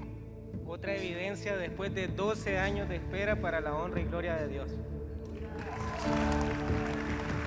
Otra 0.76 0.94
evidencia 0.94 1.56
después 1.56 1.96
de 1.96 2.10
12 2.10 2.60
años 2.60 2.90
de 2.90 2.98
espera 2.98 3.38
para 3.38 3.62
la 3.62 3.74
honra 3.74 4.02
y 4.02 4.04
gloria 4.04 4.36
de 4.36 4.50
Dios. 4.50 4.70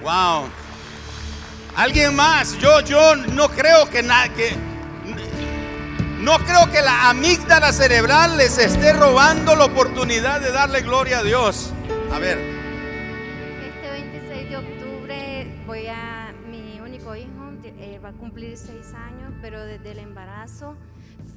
Wow. 0.03 0.49
Alguien 1.76 2.16
más. 2.16 2.59
Yo, 2.59 2.81
yo 2.81 3.16
no 3.16 3.51
creo 3.51 3.91
que 3.91 4.03
nada 4.03 4.31
que 4.31 4.57
no 6.20 6.39
creo 6.39 6.72
que 6.72 6.81
la 6.81 7.11
amígdala 7.11 7.70
cerebral 7.70 8.39
les 8.39 8.57
esté 8.57 8.95
robando 8.95 9.55
la 9.55 9.66
oportunidad 9.66 10.41
de 10.41 10.51
darle 10.51 10.81
gloria 10.81 11.18
a 11.18 11.22
Dios. 11.22 11.74
A 12.11 12.18
ver. 12.18 12.39
Este 12.39 13.91
26 13.91 14.49
de 14.49 14.57
octubre 14.57 15.47
voy 15.66 15.87
a 15.87 16.33
mi 16.51 16.81
único 16.81 17.14
hijo 17.14 17.53
eh, 17.62 18.01
va 18.03 18.09
a 18.09 18.12
cumplir 18.12 18.57
seis 18.57 18.95
años, 18.95 19.35
pero 19.43 19.62
desde 19.66 19.91
el 19.91 19.99
embarazo 19.99 20.79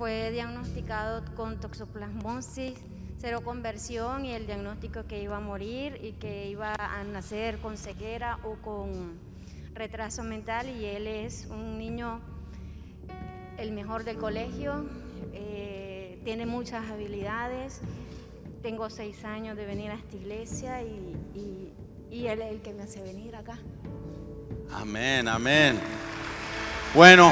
fue 0.01 0.31
diagnosticado 0.31 1.23
con 1.35 1.59
toxoplasmosis, 1.59 2.73
cero 3.19 3.41
conversión 3.43 4.25
y 4.25 4.31
el 4.33 4.47
diagnóstico 4.47 5.05
que 5.05 5.21
iba 5.21 5.37
a 5.37 5.39
morir 5.39 5.99
y 6.01 6.13
que 6.13 6.47
iba 6.49 6.73
a 6.73 7.03
nacer 7.03 7.59
con 7.59 7.77
ceguera 7.77 8.39
o 8.43 8.55
con 8.55 9.19
retraso 9.75 10.23
mental 10.23 10.67
y 10.69 10.85
él 10.85 11.05
es 11.05 11.45
un 11.51 11.77
niño 11.77 12.19
el 13.59 13.73
mejor 13.73 14.03
del 14.03 14.17
colegio, 14.17 14.85
eh, 15.33 16.19
tiene 16.23 16.47
muchas 16.47 16.89
habilidades, 16.89 17.81
tengo 18.63 18.89
seis 18.89 19.23
años 19.23 19.55
de 19.55 19.67
venir 19.67 19.91
a 19.91 19.93
esta 19.93 20.15
iglesia 20.15 20.81
y, 20.81 21.15
y- 21.35 21.73
y 22.09 22.25
él 22.25 22.41
es 22.41 22.51
el 22.53 22.61
que 22.63 22.73
me 22.73 22.81
hace 22.81 23.03
venir 23.03 23.35
acá. 23.35 23.59
Amén, 24.73 25.27
amén. 25.27 25.79
Bueno. 26.95 27.31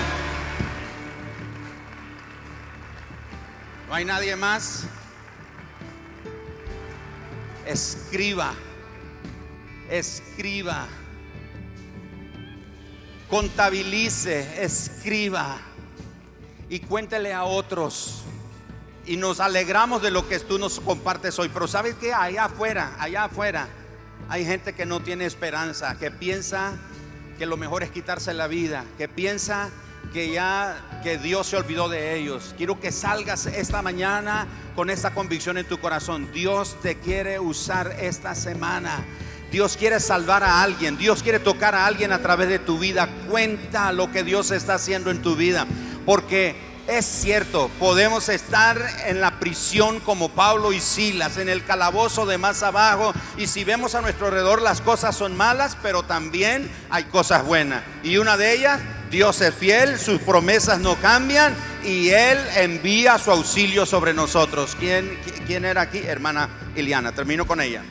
¿No 3.89 3.95
hay 3.95 4.05
nadie 4.05 4.35
más? 4.35 4.83
Escriba. 7.65 8.53
Escriba. 9.89 10.87
Contabilice, 13.27 14.63
escriba. 14.63 15.57
Y 16.69 16.81
cuéntele 16.81 17.33
a 17.33 17.45
otros. 17.45 18.21
Y 19.07 19.17
nos 19.17 19.39
alegramos 19.39 20.03
de 20.03 20.11
lo 20.11 20.29
que 20.29 20.37
tú 20.37 20.59
nos 20.59 20.79
compartes 20.79 21.39
hoy. 21.39 21.49
Pero 21.51 21.67
¿sabes 21.67 21.95
qué? 21.95 22.13
Allá 22.13 22.45
afuera, 22.45 22.95
allá 22.99 23.23
afuera, 23.23 23.67
hay 24.29 24.45
gente 24.45 24.75
que 24.75 24.85
no 24.85 24.99
tiene 24.99 25.25
esperanza, 25.25 25.97
que 25.97 26.11
piensa 26.11 26.73
que 27.39 27.47
lo 27.47 27.57
mejor 27.57 27.81
es 27.81 27.89
quitarse 27.89 28.35
la 28.35 28.45
vida, 28.45 28.85
que 28.99 29.09
piensa 29.09 29.71
que 30.11 30.31
ya 30.31 31.01
que 31.03 31.17
Dios 31.17 31.47
se 31.47 31.57
olvidó 31.57 31.89
de 31.89 32.15
ellos. 32.15 32.53
Quiero 32.57 32.79
que 32.79 32.91
salgas 32.91 33.45
esta 33.45 33.81
mañana 33.81 34.47
con 34.75 34.89
esta 34.89 35.13
convicción 35.13 35.57
en 35.57 35.67
tu 35.67 35.79
corazón. 35.79 36.31
Dios 36.33 36.77
te 36.81 36.97
quiere 36.97 37.39
usar 37.39 37.95
esta 37.99 38.35
semana. 38.35 39.03
Dios 39.51 39.77
quiere 39.77 39.99
salvar 39.99 40.43
a 40.43 40.61
alguien. 40.61 40.97
Dios 40.97 41.23
quiere 41.23 41.39
tocar 41.39 41.75
a 41.75 41.85
alguien 41.85 42.11
a 42.11 42.21
través 42.21 42.49
de 42.49 42.59
tu 42.59 42.79
vida. 42.79 43.09
Cuenta 43.29 43.91
lo 43.91 44.11
que 44.11 44.23
Dios 44.23 44.51
está 44.51 44.75
haciendo 44.75 45.11
en 45.11 45.21
tu 45.21 45.35
vida. 45.35 45.65
Porque 46.05 46.55
es 46.89 47.05
cierto, 47.05 47.69
podemos 47.77 48.29
estar 48.29 48.81
en 49.05 49.21
la 49.21 49.39
prisión 49.39 49.99
como 49.99 50.29
Pablo 50.29 50.73
y 50.73 50.79
Silas, 50.79 51.37
en 51.37 51.47
el 51.47 51.63
calabozo 51.63 52.25
de 52.25 52.39
más 52.39 52.63
abajo. 52.63 53.13
Y 53.37 53.45
si 53.45 53.63
vemos 53.63 53.93
a 53.93 54.01
nuestro 54.01 54.25
alrededor, 54.25 54.61
las 54.61 54.81
cosas 54.81 55.15
son 55.15 55.37
malas, 55.37 55.77
pero 55.83 56.01
también 56.01 56.67
hay 56.89 57.03
cosas 57.05 57.45
buenas. 57.45 57.83
Y 58.01 58.17
una 58.17 58.37
de 58.37 58.53
ellas, 58.53 58.81
Dios 59.09 59.41
es 59.41 59.53
fiel, 59.53 59.97
sus 59.97 60.21
promesas 60.21 60.79
no 60.79 60.95
cambian 60.95 61.55
y 61.83 62.09
Él 62.09 62.37
envía 62.55 63.17
su 63.17 63.31
auxilio 63.31 63.85
sobre 63.85 64.13
nosotros. 64.13 64.75
¿Quién, 64.79 65.17
quién 65.47 65.65
era 65.65 65.81
aquí? 65.81 65.99
Hermana 65.99 66.49
Iliana, 66.75 67.11
termino 67.11 67.45
con 67.45 67.61
ella. 67.61 67.83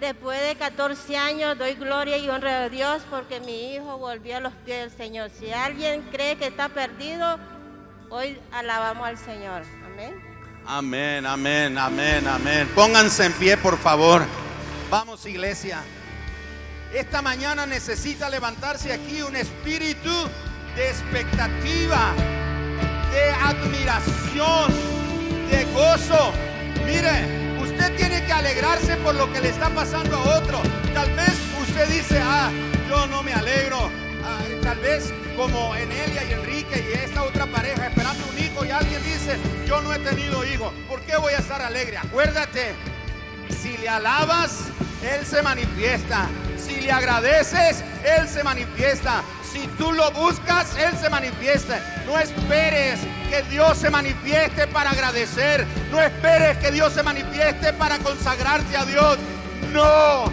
Después 0.00 0.40
de 0.40 0.56
14 0.56 1.16
años 1.16 1.56
doy 1.56 1.74
gloria 1.74 2.16
y 2.16 2.28
honra 2.28 2.64
a 2.64 2.68
Dios 2.68 3.02
porque 3.08 3.40
mi 3.40 3.74
hijo 3.74 3.98
volvió 3.98 4.38
a 4.38 4.40
los 4.40 4.52
pies 4.64 4.80
del 4.80 4.90
Señor. 4.90 5.30
Si 5.38 5.52
alguien 5.52 6.02
cree 6.10 6.36
que 6.36 6.46
está 6.46 6.68
perdido, 6.68 7.38
Hoy 8.14 8.38
alabamos 8.52 9.06
al 9.06 9.16
Señor. 9.16 9.62
Amén. 9.86 10.22
Amén, 10.66 11.24
amén, 11.24 11.78
amén, 11.78 12.28
amén. 12.28 12.68
Pónganse 12.74 13.24
en 13.24 13.32
pie, 13.32 13.56
por 13.56 13.78
favor. 13.78 14.20
Vamos, 14.90 15.24
iglesia. 15.24 15.82
Esta 16.94 17.22
mañana 17.22 17.64
necesita 17.64 18.28
levantarse 18.28 18.92
aquí 18.92 19.22
un 19.22 19.34
espíritu 19.34 20.10
de 20.76 20.90
expectativa, 20.90 22.12
de 23.10 23.30
admiración, 23.30 24.70
de 25.50 25.64
gozo. 25.72 26.32
Mire, 26.84 27.62
usted 27.62 27.96
tiene 27.96 28.26
que 28.26 28.32
alegrarse 28.32 28.96
por 28.98 29.14
lo 29.14 29.32
que 29.32 29.40
le 29.40 29.48
está 29.48 29.70
pasando 29.70 30.18
a 30.18 30.38
otro. 30.38 30.60
Tal 30.92 31.10
vez 31.14 31.34
usted 31.62 31.88
dice, 31.88 32.20
ah, 32.22 32.50
yo 32.86 33.06
no 33.06 33.22
me 33.22 33.32
alegro. 33.32 33.90
Ah, 34.22 34.42
tal 34.62 34.78
vez 34.80 35.14
como 35.34 35.74
Enelia 35.74 36.24
y 36.24 36.32
Enrique 36.34 36.90
y 36.90 36.98
esta 36.98 37.22
otra 37.22 37.46
pareja 37.46 37.86
esperando 37.86 38.22
un 38.30 38.38
hijo 38.38 38.66
y 38.66 38.70
alguien 38.70 39.02
dice, 39.02 39.38
yo 39.66 39.80
no 39.80 39.94
he 39.94 39.98
tenido 39.98 40.44
hijo. 40.44 40.70
¿Por 40.90 41.00
qué 41.00 41.16
voy 41.16 41.32
a 41.32 41.38
estar 41.38 41.62
alegre? 41.62 41.96
Acuérdate, 41.96 42.74
si 43.48 43.78
le 43.78 43.88
alabas, 43.88 44.66
Él 45.02 45.26
se 45.26 45.42
manifiesta. 45.42 46.28
Si 46.56 46.80
le 46.80 46.92
agradeces, 46.92 47.82
Él 48.04 48.28
se 48.28 48.44
manifiesta. 48.44 49.22
Si 49.52 49.66
tú 49.78 49.92
lo 49.92 50.10
buscas, 50.12 50.76
Él 50.76 50.96
se 50.98 51.10
manifiesta. 51.10 51.78
No 52.06 52.18
esperes 52.18 53.00
que 53.28 53.42
Dios 53.50 53.76
se 53.76 53.90
manifieste 53.90 54.66
para 54.68 54.90
agradecer. 54.90 55.66
No 55.90 56.00
esperes 56.00 56.56
que 56.58 56.70
Dios 56.70 56.92
se 56.92 57.02
manifieste 57.02 57.72
para 57.74 57.98
consagrarte 57.98 58.76
a 58.76 58.84
Dios. 58.84 59.18
No. 59.72 60.24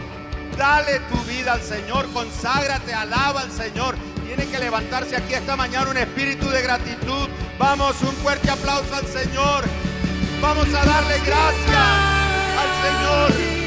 Dale 0.57 0.99
tu 1.11 1.17
vida 1.23 1.53
al 1.53 1.61
Señor. 1.61 2.11
Conságrate, 2.13 2.93
alaba 2.93 3.41
al 3.41 3.51
Señor. 3.51 3.95
Tiene 4.25 4.45
que 4.45 4.59
levantarse 4.59 5.15
aquí 5.15 5.33
esta 5.33 5.55
mañana 5.55 5.89
un 5.89 5.97
espíritu 5.97 6.47
de 6.49 6.61
gratitud. 6.61 7.27
Vamos, 7.57 7.99
un 8.01 8.13
fuerte 8.17 8.51
aplauso 8.51 8.93
al 8.93 9.07
Señor. 9.07 9.63
Vamos 10.41 10.67
a 10.67 10.85
darle 10.85 11.19
gracias 11.25 11.77
al 12.57 13.33
Señor. 13.33 13.58